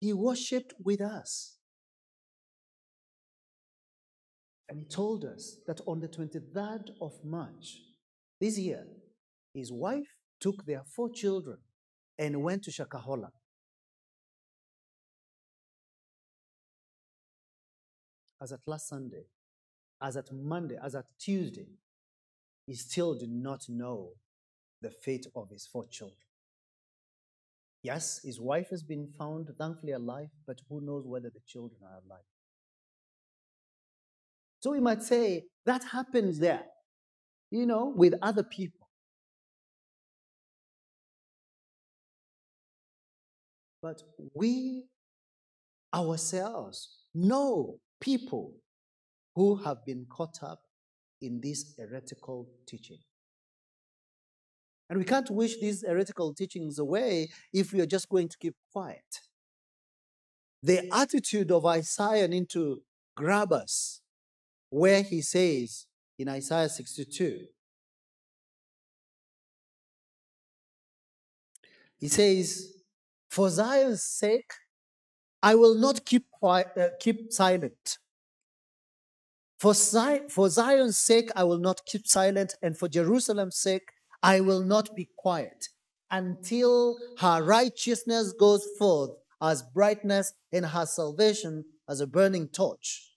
He 0.01 0.12
worshipped 0.12 0.75
with 0.83 1.01
us. 1.01 1.60
And 4.71 4.79
he 4.79 4.85
told 4.85 5.25
us 5.25 5.57
that 5.66 5.81
on 5.85 5.99
the 5.99 6.07
23rd 6.07 6.91
of 7.01 7.12
March 7.25 7.81
this 8.41 8.57
year, 8.57 8.87
his 9.53 9.73
wife 9.73 10.16
took 10.41 10.64
their 10.64 10.85
four 10.85 11.11
children 11.11 11.59
and 12.16 12.41
went 12.41 12.62
to 12.62 12.71
Shakahola. 12.71 13.31
As 18.41 18.53
at 18.53 18.61
last 18.64 18.89
Sunday, 18.89 19.25
as 20.01 20.16
at 20.16 20.33
Monday, 20.33 20.79
as 20.81 20.95
at 20.95 21.07
Tuesday, 21.18 21.66
he 22.64 22.75
still 22.75 23.18
did 23.18 23.29
not 23.29 23.64
know 23.68 24.12
the 24.81 24.91
fate 24.91 25.27
of 25.35 25.51
his 25.51 25.66
four 25.66 25.85
children. 25.91 26.16
Yes, 27.83 28.21
his 28.23 28.41
wife 28.41 28.68
has 28.71 28.85
been 28.85 29.09
found 29.09 29.49
thankfully 29.59 29.93
alive, 29.93 30.29
but 30.47 30.61
who 30.68 30.81
knows 30.81 31.07
whether 31.07 31.29
the 31.29 31.41
children 31.45 31.81
are 31.83 32.01
alive. 32.07 32.30
So 34.61 34.73
we 34.73 34.81
might 34.81 35.03
say 35.03 35.45
that 35.65 35.85
happens 35.85 36.39
there, 36.39 36.65
you 37.51 37.67
know, 37.67 37.93
with 37.97 38.15
other 38.21 38.43
people. 38.43 38.89
But 43.83 44.03
we 44.35 44.85
ourselves 45.95 46.89
know 47.15 47.79
people 48.01 48.53
who 49.35 49.57
have 49.57 49.85
been 49.87 50.07
caught 50.11 50.43
up 50.43 50.61
in 51.23 51.41
this 51.41 51.75
heretical 51.79 52.49
teaching. 52.67 52.99
And 54.91 54.99
we 54.99 55.05
can't 55.05 55.31
wish 55.31 55.59
these 55.61 55.85
heretical 55.87 56.35
teachings 56.35 56.79
away 56.79 57.31
if 57.53 57.73
we 57.73 57.81
are 57.81 57.87
just 57.87 58.09
going 58.09 58.29
to 58.29 58.37
keep 58.39 58.55
quiet. 58.73 59.21
The 60.63 60.91
attitude 60.93 61.51
of 61.51 61.65
Isaiah 61.65 62.29
need 62.29 62.51
to 62.51 62.83
grab 63.17 63.53
us 63.53 64.00
where 64.71 65.03
he 65.03 65.21
says 65.21 65.87
in 66.18 66.29
Isaiah 66.29 66.68
62, 66.68 67.47
he 71.99 72.09
says, 72.09 72.73
For 73.29 73.51
Zion's 73.51 74.03
sake, 74.03 74.53
I 75.43 75.55
will 75.55 75.75
not 75.75 76.05
keep 76.05 76.31
quiet, 76.31 76.68
uh, 76.77 76.89
keep 76.99 77.33
silent. 77.33 77.99
For, 79.59 79.75
Zion, 79.75 80.29
for 80.31 80.49
Zion's 80.49 80.97
sake, 80.97 81.31
I 81.37 81.45
will 81.45 81.59
not 81.59 81.85
keep 81.85 82.07
silent, 82.07 82.55
and 82.62 82.77
for 82.79 82.89
Jerusalem's 82.89 83.59
sake, 83.59 83.93
I 84.23 84.41
will 84.41 84.62
not 84.62 84.95
be 84.95 85.09
quiet 85.18 85.68
until 86.11 86.97
her 87.18 87.43
righteousness 87.43 88.33
goes 88.33 88.66
forth 88.79 89.11
as 89.43 89.62
brightness 89.62 90.33
and 90.53 90.66
her 90.66 90.87
salvation 90.87 91.64
as 91.89 92.01
a 92.01 92.07
burning 92.07 92.49
torch. 92.49 93.10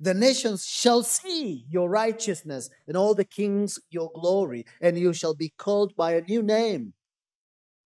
The 0.00 0.14
nations 0.14 0.64
shall 0.64 1.02
see 1.02 1.66
your 1.68 1.90
righteousness, 1.90 2.70
and 2.86 2.96
all 2.96 3.14
the 3.14 3.24
kings 3.24 3.80
your 3.90 4.10
glory, 4.14 4.64
and 4.80 4.96
you 4.96 5.12
shall 5.12 5.34
be 5.34 5.52
called 5.58 5.96
by 5.96 6.12
a 6.12 6.20
new 6.20 6.42
name 6.42 6.94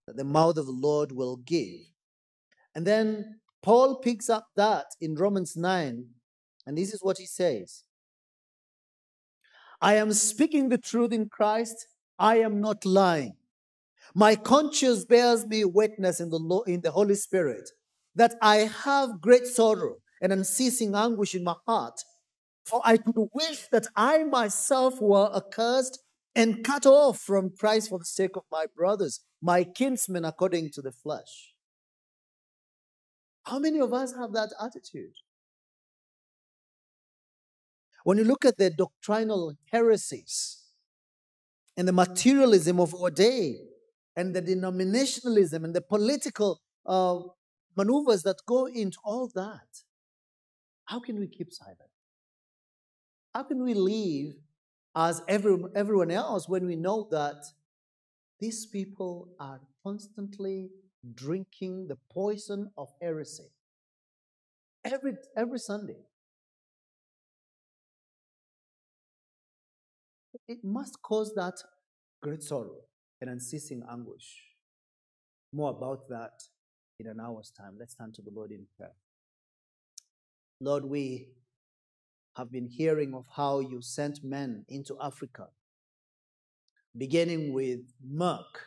that 0.06 0.16
the 0.16 0.24
mouth 0.24 0.56
of 0.56 0.66
the 0.66 0.72
Lord 0.72 1.12
will 1.12 1.36
give. 1.36 1.80
And 2.74 2.84
then 2.84 3.40
Paul 3.62 3.96
picks 3.96 4.28
up 4.28 4.48
that 4.56 4.86
in 5.00 5.14
Romans 5.14 5.56
9, 5.56 6.06
and 6.66 6.78
this 6.78 6.92
is 6.92 7.02
what 7.02 7.18
he 7.18 7.26
says 7.26 7.84
I 9.80 9.94
am 9.94 10.12
speaking 10.12 10.68
the 10.68 10.78
truth 10.78 11.12
in 11.12 11.28
Christ, 11.28 11.86
I 12.18 12.40
am 12.40 12.60
not 12.60 12.84
lying. 12.84 13.36
My 14.14 14.34
conscience 14.34 15.04
bears 15.04 15.46
me 15.46 15.64
witness 15.64 16.20
in 16.20 16.30
the, 16.30 16.62
in 16.66 16.80
the 16.80 16.90
Holy 16.90 17.14
Spirit 17.14 17.70
that 18.16 18.34
I 18.42 18.56
have 18.84 19.20
great 19.20 19.46
sorrow 19.46 19.96
and 20.20 20.32
unceasing 20.32 20.94
anguish 20.94 21.34
in 21.34 21.44
my 21.44 21.54
heart. 21.66 22.00
For 22.64 22.80
I 22.84 22.98
could 22.98 23.28
wish 23.32 23.68
that 23.72 23.86
I 23.96 24.24
myself 24.24 25.00
were 25.00 25.30
accursed 25.34 25.98
and 26.34 26.62
cut 26.62 26.86
off 26.86 27.18
from 27.18 27.50
Christ 27.56 27.88
for 27.88 27.98
the 27.98 28.04
sake 28.04 28.36
of 28.36 28.44
my 28.52 28.66
brothers, 28.76 29.20
my 29.42 29.64
kinsmen 29.64 30.24
according 30.24 30.70
to 30.72 30.82
the 30.82 30.92
flesh. 30.92 31.54
How 33.44 33.58
many 33.58 33.80
of 33.80 33.92
us 33.92 34.14
have 34.14 34.32
that 34.32 34.52
attitude? 34.62 35.14
When 38.04 38.18
you 38.18 38.24
look 38.24 38.44
at 38.44 38.58
the 38.58 38.70
doctrinal 38.70 39.54
heresies 39.72 40.62
and 41.76 41.88
the 41.88 41.92
materialism 41.92 42.80
of 42.80 42.94
our 42.94 43.10
day 43.10 43.56
and 44.16 44.34
the 44.34 44.42
denominationalism 44.42 45.64
and 45.64 45.74
the 45.74 45.82
political 45.82 46.60
uh, 46.86 47.18
maneuvers 47.76 48.22
that 48.22 48.36
go 48.46 48.66
into 48.66 48.98
all 49.04 49.30
that, 49.34 49.82
how 50.90 50.98
can 50.98 51.20
we 51.20 51.28
keep 51.28 51.52
silent? 51.52 51.78
How 53.32 53.44
can 53.44 53.62
we 53.62 53.74
live 53.74 54.34
as 54.96 55.22
every, 55.28 55.56
everyone 55.76 56.10
else 56.10 56.48
when 56.48 56.66
we 56.66 56.74
know 56.74 57.06
that 57.12 57.44
these 58.40 58.66
people 58.66 59.28
are 59.38 59.60
constantly 59.84 60.70
drinking 61.14 61.86
the 61.86 61.96
poison 62.12 62.72
of 62.76 62.88
heresy 63.00 63.52
every, 64.84 65.12
every 65.36 65.60
Sunday? 65.60 66.00
It 70.48 70.64
must 70.64 71.00
cause 71.02 71.32
that 71.36 71.54
great 72.20 72.42
sorrow 72.42 72.80
and 73.20 73.30
unceasing 73.30 73.84
anguish. 73.88 74.42
More 75.52 75.70
about 75.70 76.08
that 76.08 76.42
in 76.98 77.06
an 77.06 77.20
hour's 77.20 77.52
time. 77.56 77.76
Let's 77.78 77.94
turn 77.94 78.10
to 78.14 78.22
the 78.22 78.32
Lord 78.34 78.50
in 78.50 78.66
prayer. 78.76 78.90
Lord, 80.62 80.84
we 80.84 81.28
have 82.36 82.52
been 82.52 82.68
hearing 82.68 83.14
of 83.14 83.24
how 83.34 83.60
you 83.60 83.80
sent 83.80 84.22
men 84.22 84.66
into 84.68 84.94
Africa, 85.02 85.48
beginning 86.96 87.54
with 87.54 87.80
Mark, 88.06 88.66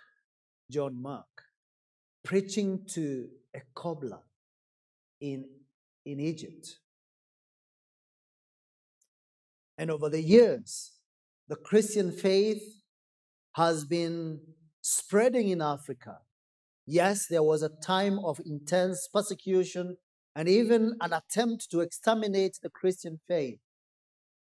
John 0.71 0.99
Mark, 0.99 1.43
preaching 2.23 2.85
to 2.93 3.27
a 3.55 3.61
cobbler 3.75 4.21
in, 5.21 5.45
in 6.03 6.19
Egypt. 6.19 6.79
And 9.77 9.91
over 9.91 10.09
the 10.09 10.21
years, 10.21 10.93
the 11.47 11.55
Christian 11.55 12.11
faith 12.11 12.63
has 13.53 13.85
been 13.85 14.39
spreading 14.81 15.49
in 15.49 15.61
Africa. 15.61 16.17
Yes, 16.87 17.27
there 17.27 17.43
was 17.43 17.61
a 17.61 17.69
time 17.69 18.17
of 18.19 18.41
intense 18.45 19.07
persecution 19.13 19.97
and 20.35 20.47
even 20.47 20.95
an 21.01 21.13
attempt 21.13 21.69
to 21.71 21.81
exterminate 21.81 22.59
the 22.61 22.69
Christian 22.69 23.19
faith. 23.27 23.59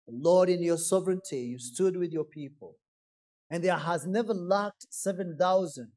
Lord, 0.06 0.48
in 0.48 0.62
your 0.62 0.78
sovereignty, 0.78 1.40
you 1.40 1.56
mm. 1.56 1.60
stood 1.60 1.96
with 1.96 2.12
your 2.12 2.24
people. 2.24 2.76
And 3.50 3.62
there 3.62 3.76
has 3.76 4.06
never 4.06 4.34
lacked 4.34 4.86
7,000 4.90 5.90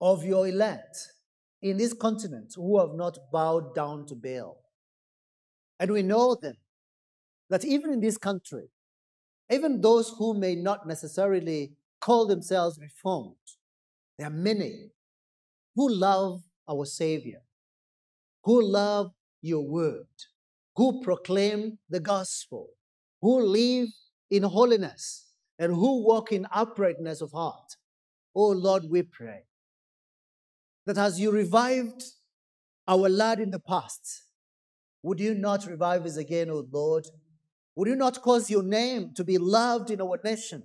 of 0.00 0.24
your 0.24 0.48
elect 0.48 0.96
in 1.62 1.76
this 1.78 1.92
continent 1.92 2.52
who 2.56 2.78
have 2.78 2.94
not 2.94 3.18
bowed 3.32 3.74
down 3.74 4.06
to 4.06 4.14
Baal. 4.14 4.58
And 5.78 5.90
we 5.92 6.02
know 6.02 6.36
then 6.40 6.56
that 7.48 7.64
even 7.64 7.92
in 7.92 8.00
this 8.00 8.18
country, 8.18 8.68
even 9.50 9.80
those 9.80 10.14
who 10.18 10.34
may 10.34 10.54
not 10.54 10.86
necessarily 10.86 11.72
call 12.00 12.26
themselves 12.26 12.78
reformed, 12.80 13.36
there 14.18 14.26
are 14.26 14.30
many 14.30 14.90
who 15.74 15.92
love 15.92 16.42
our 16.68 16.84
Savior, 16.84 17.40
who 18.44 18.62
love 18.62 19.12
your 19.40 19.66
word, 19.66 20.06
who 20.76 21.02
proclaim 21.02 21.78
the 21.88 22.00
gospel, 22.00 22.70
who 23.20 23.40
live 23.42 23.88
in 24.30 24.42
holiness, 24.42 25.26
and 25.58 25.72
who 25.72 26.04
walk 26.04 26.32
in 26.32 26.46
uprightness 26.52 27.20
of 27.20 27.32
heart. 27.32 27.76
Oh 28.34 28.50
Lord, 28.50 28.84
we 28.88 29.02
pray 29.02 29.44
that 30.86 30.98
as 30.98 31.20
you 31.20 31.30
revived 31.30 32.02
our 32.88 33.08
lad 33.08 33.38
in 33.40 33.50
the 33.50 33.60
past, 33.60 34.24
would 35.02 35.20
you 35.20 35.34
not 35.34 35.66
revive 35.66 36.04
us 36.04 36.16
again, 36.16 36.50
O 36.50 36.64
Lord? 36.70 37.06
Would 37.76 37.88
you 37.88 37.96
not 37.96 38.22
cause 38.22 38.50
your 38.50 38.62
name 38.62 39.12
to 39.14 39.24
be 39.24 39.38
loved 39.38 39.90
in 39.90 40.00
our 40.00 40.18
nation? 40.22 40.64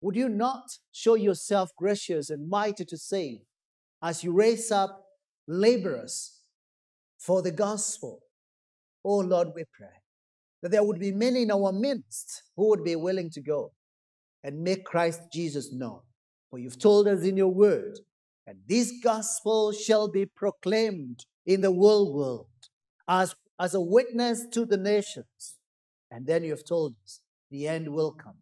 Would 0.00 0.16
you 0.16 0.28
not 0.28 0.78
show 0.92 1.14
yourself 1.14 1.74
gracious 1.76 2.30
and 2.30 2.48
mighty 2.48 2.84
to 2.84 2.96
save 2.96 3.40
as 4.02 4.22
you 4.22 4.32
raise 4.32 4.70
up 4.70 5.06
laborers 5.46 6.40
for 7.24 7.42
the 7.42 7.50
gospel? 7.50 8.20
Oh 9.04 9.18
Lord, 9.18 9.48
we 9.54 9.64
pray 9.72 9.96
that 10.62 10.70
there 10.70 10.84
would 10.84 10.98
be 10.98 11.12
many 11.12 11.42
in 11.42 11.50
our 11.50 11.72
midst 11.72 12.42
who 12.56 12.68
would 12.68 12.84
be 12.84 12.96
willing 12.96 13.30
to 13.30 13.40
go 13.40 13.72
and 14.42 14.62
make 14.62 14.84
Christ 14.84 15.20
Jesus 15.32 15.72
known. 15.72 16.00
For 16.50 16.58
you've 16.58 16.78
told 16.78 17.08
us 17.08 17.22
in 17.22 17.36
your 17.36 17.52
word, 17.52 17.98
that 18.46 18.56
this 18.68 18.92
gospel 19.02 19.72
shall 19.72 20.08
be 20.08 20.26
proclaimed 20.26 21.24
in 21.46 21.62
the 21.62 21.72
whole 21.72 22.14
world 22.14 22.46
as, 23.08 23.34
as 23.58 23.74
a 23.74 23.80
witness 23.80 24.44
to 24.52 24.66
the 24.66 24.76
nations. 24.76 25.56
And 26.10 26.26
then 26.26 26.44
you 26.44 26.50
have 26.50 26.64
told 26.64 26.94
us 27.04 27.20
the 27.50 27.66
end 27.66 27.88
will 27.88 28.12
come. 28.12 28.36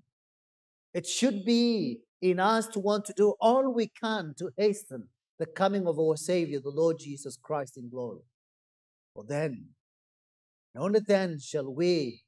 It 0.93 1.07
should 1.07 1.45
be 1.45 2.01
in 2.21 2.41
us 2.41 2.67
to 2.69 2.81
want 2.81 3.05
to 3.07 3.13
do 3.17 3.35
all 3.41 3.73
we 3.73 3.89
can 4.01 4.35
to 4.39 4.51
hasten 4.57 5.09
the 5.39 5.47
coming 5.47 5.87
of 5.87 5.99
our 5.99 6.17
Savior, 6.17 6.61
the 6.61 6.71
Lord 6.71 6.99
Jesus 6.99 7.39
Christ 7.41 7.77
in 7.77 7.89
glory. 7.89 8.23
For 9.15 9.25
then, 9.25 9.69
and 10.75 10.85
only 10.85 11.01
then 11.01 11.39
shall 11.39 11.73
we 11.73 12.23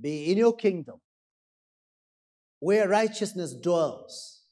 be 0.00 0.30
in 0.30 0.38
your 0.38 0.56
kingdom, 0.56 1.00
where 2.58 2.88
righteousness 2.88 3.54
dwells, 3.54 4.42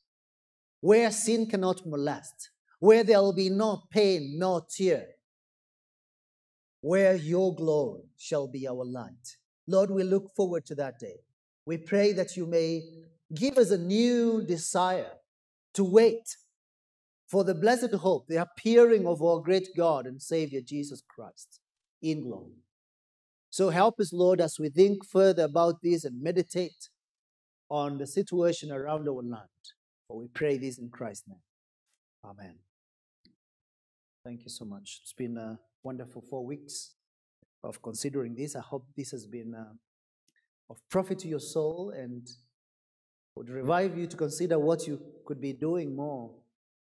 where 0.81 1.11
sin 1.11 1.47
cannot 1.47 1.87
molest, 1.87 2.51
where 2.79 3.03
there 3.03 3.21
will 3.21 3.33
be 3.35 3.51
no 3.51 3.83
pain, 3.91 4.39
no 4.39 4.65
tear, 4.71 5.07
where 6.81 7.17
your 7.17 7.55
glory 7.55 8.05
shall 8.17 8.47
be 8.47 8.69
our 8.69 8.85
light. 8.85 9.37
Lord, 9.67 9.91
we 9.91 10.05
look 10.05 10.31
forward 10.37 10.65
to 10.67 10.75
that 10.77 10.99
day. 10.99 11.17
We 11.67 11.77
pray 11.77 12.13
that 12.13 12.37
you 12.37 12.47
may 12.47 12.83
give 13.35 13.59
us 13.59 13.71
a 13.71 13.79
new 13.79 14.43
desire 14.43 15.11
to 15.75 15.85
wait 15.85 16.37
for 17.29 17.45
the 17.45 17.55
blessed 17.55 17.93
hope, 17.95 18.27
the 18.27 18.41
appearing 18.41 19.07
of 19.07 19.23
our 19.23 19.41
great 19.41 19.69
God 19.77 20.07
and 20.07 20.21
Savior 20.21 20.61
Jesus 20.61 21.03
Christ 21.07 21.61
in 22.01 22.23
glory. 22.23 22.65
So 23.51 23.69
help 23.71 24.01
us, 24.01 24.13
Lord, 24.13 24.41
as 24.41 24.59
we 24.59 24.71
think 24.71 25.05
further 25.05 25.45
about 25.45 25.83
this 25.83 26.05
and 26.05 26.23
meditate 26.23 26.89
on 27.71 27.99
the 27.99 28.07
situation 28.07 28.73
around 28.73 29.09
our 29.09 29.23
land. 29.23 29.49
For 30.07 30.19
we 30.19 30.29
pray 30.29 30.57
this 30.57 30.79
in 30.79 30.89
Christ's 30.89 31.29
name. 31.29 31.41
Amen. 32.25 32.55
Thank 34.25 34.45
you 34.45 34.51
so 34.51 34.65
much. 34.65 35.01
It's 35.03 35.13
been 35.13 35.37
a 35.37 35.59
wonderful 35.83 36.23
four 36.23 36.45
weeks 36.45 36.95
of 37.63 37.83
considering 37.83 38.35
this. 38.35 38.57
I 38.57 38.61
hope 38.61 38.87
this 38.97 39.11
has 39.11 39.27
been 39.27 39.55
uh, 39.55 39.73
of 40.71 40.79
profit 40.89 41.19
to 41.21 41.29
your 41.29 41.41
soul 41.41 41.93
and 41.95 42.27
would 43.37 43.51
revive 43.51 43.97
you 43.99 44.07
to 44.07 44.17
consider 44.17 44.59
what 44.59 44.87
you 44.87 45.01
could 45.27 45.41
be 45.41 45.53
doing 45.53 45.95
more 45.95 46.31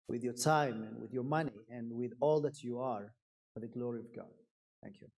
with 0.08 0.24
your 0.24 0.32
time 0.32 0.82
and 0.82 1.00
with 1.00 1.12
your 1.12 1.24
money 1.24 1.52
and 1.70 1.92
with 1.92 2.12
all 2.20 2.40
that 2.40 2.62
you 2.62 2.80
are 2.80 3.12
for 3.54 3.60
the 3.60 3.66
glory 3.66 4.00
of 4.00 4.14
God. 4.14 4.32
Thank 4.82 5.00
you. 5.00 5.08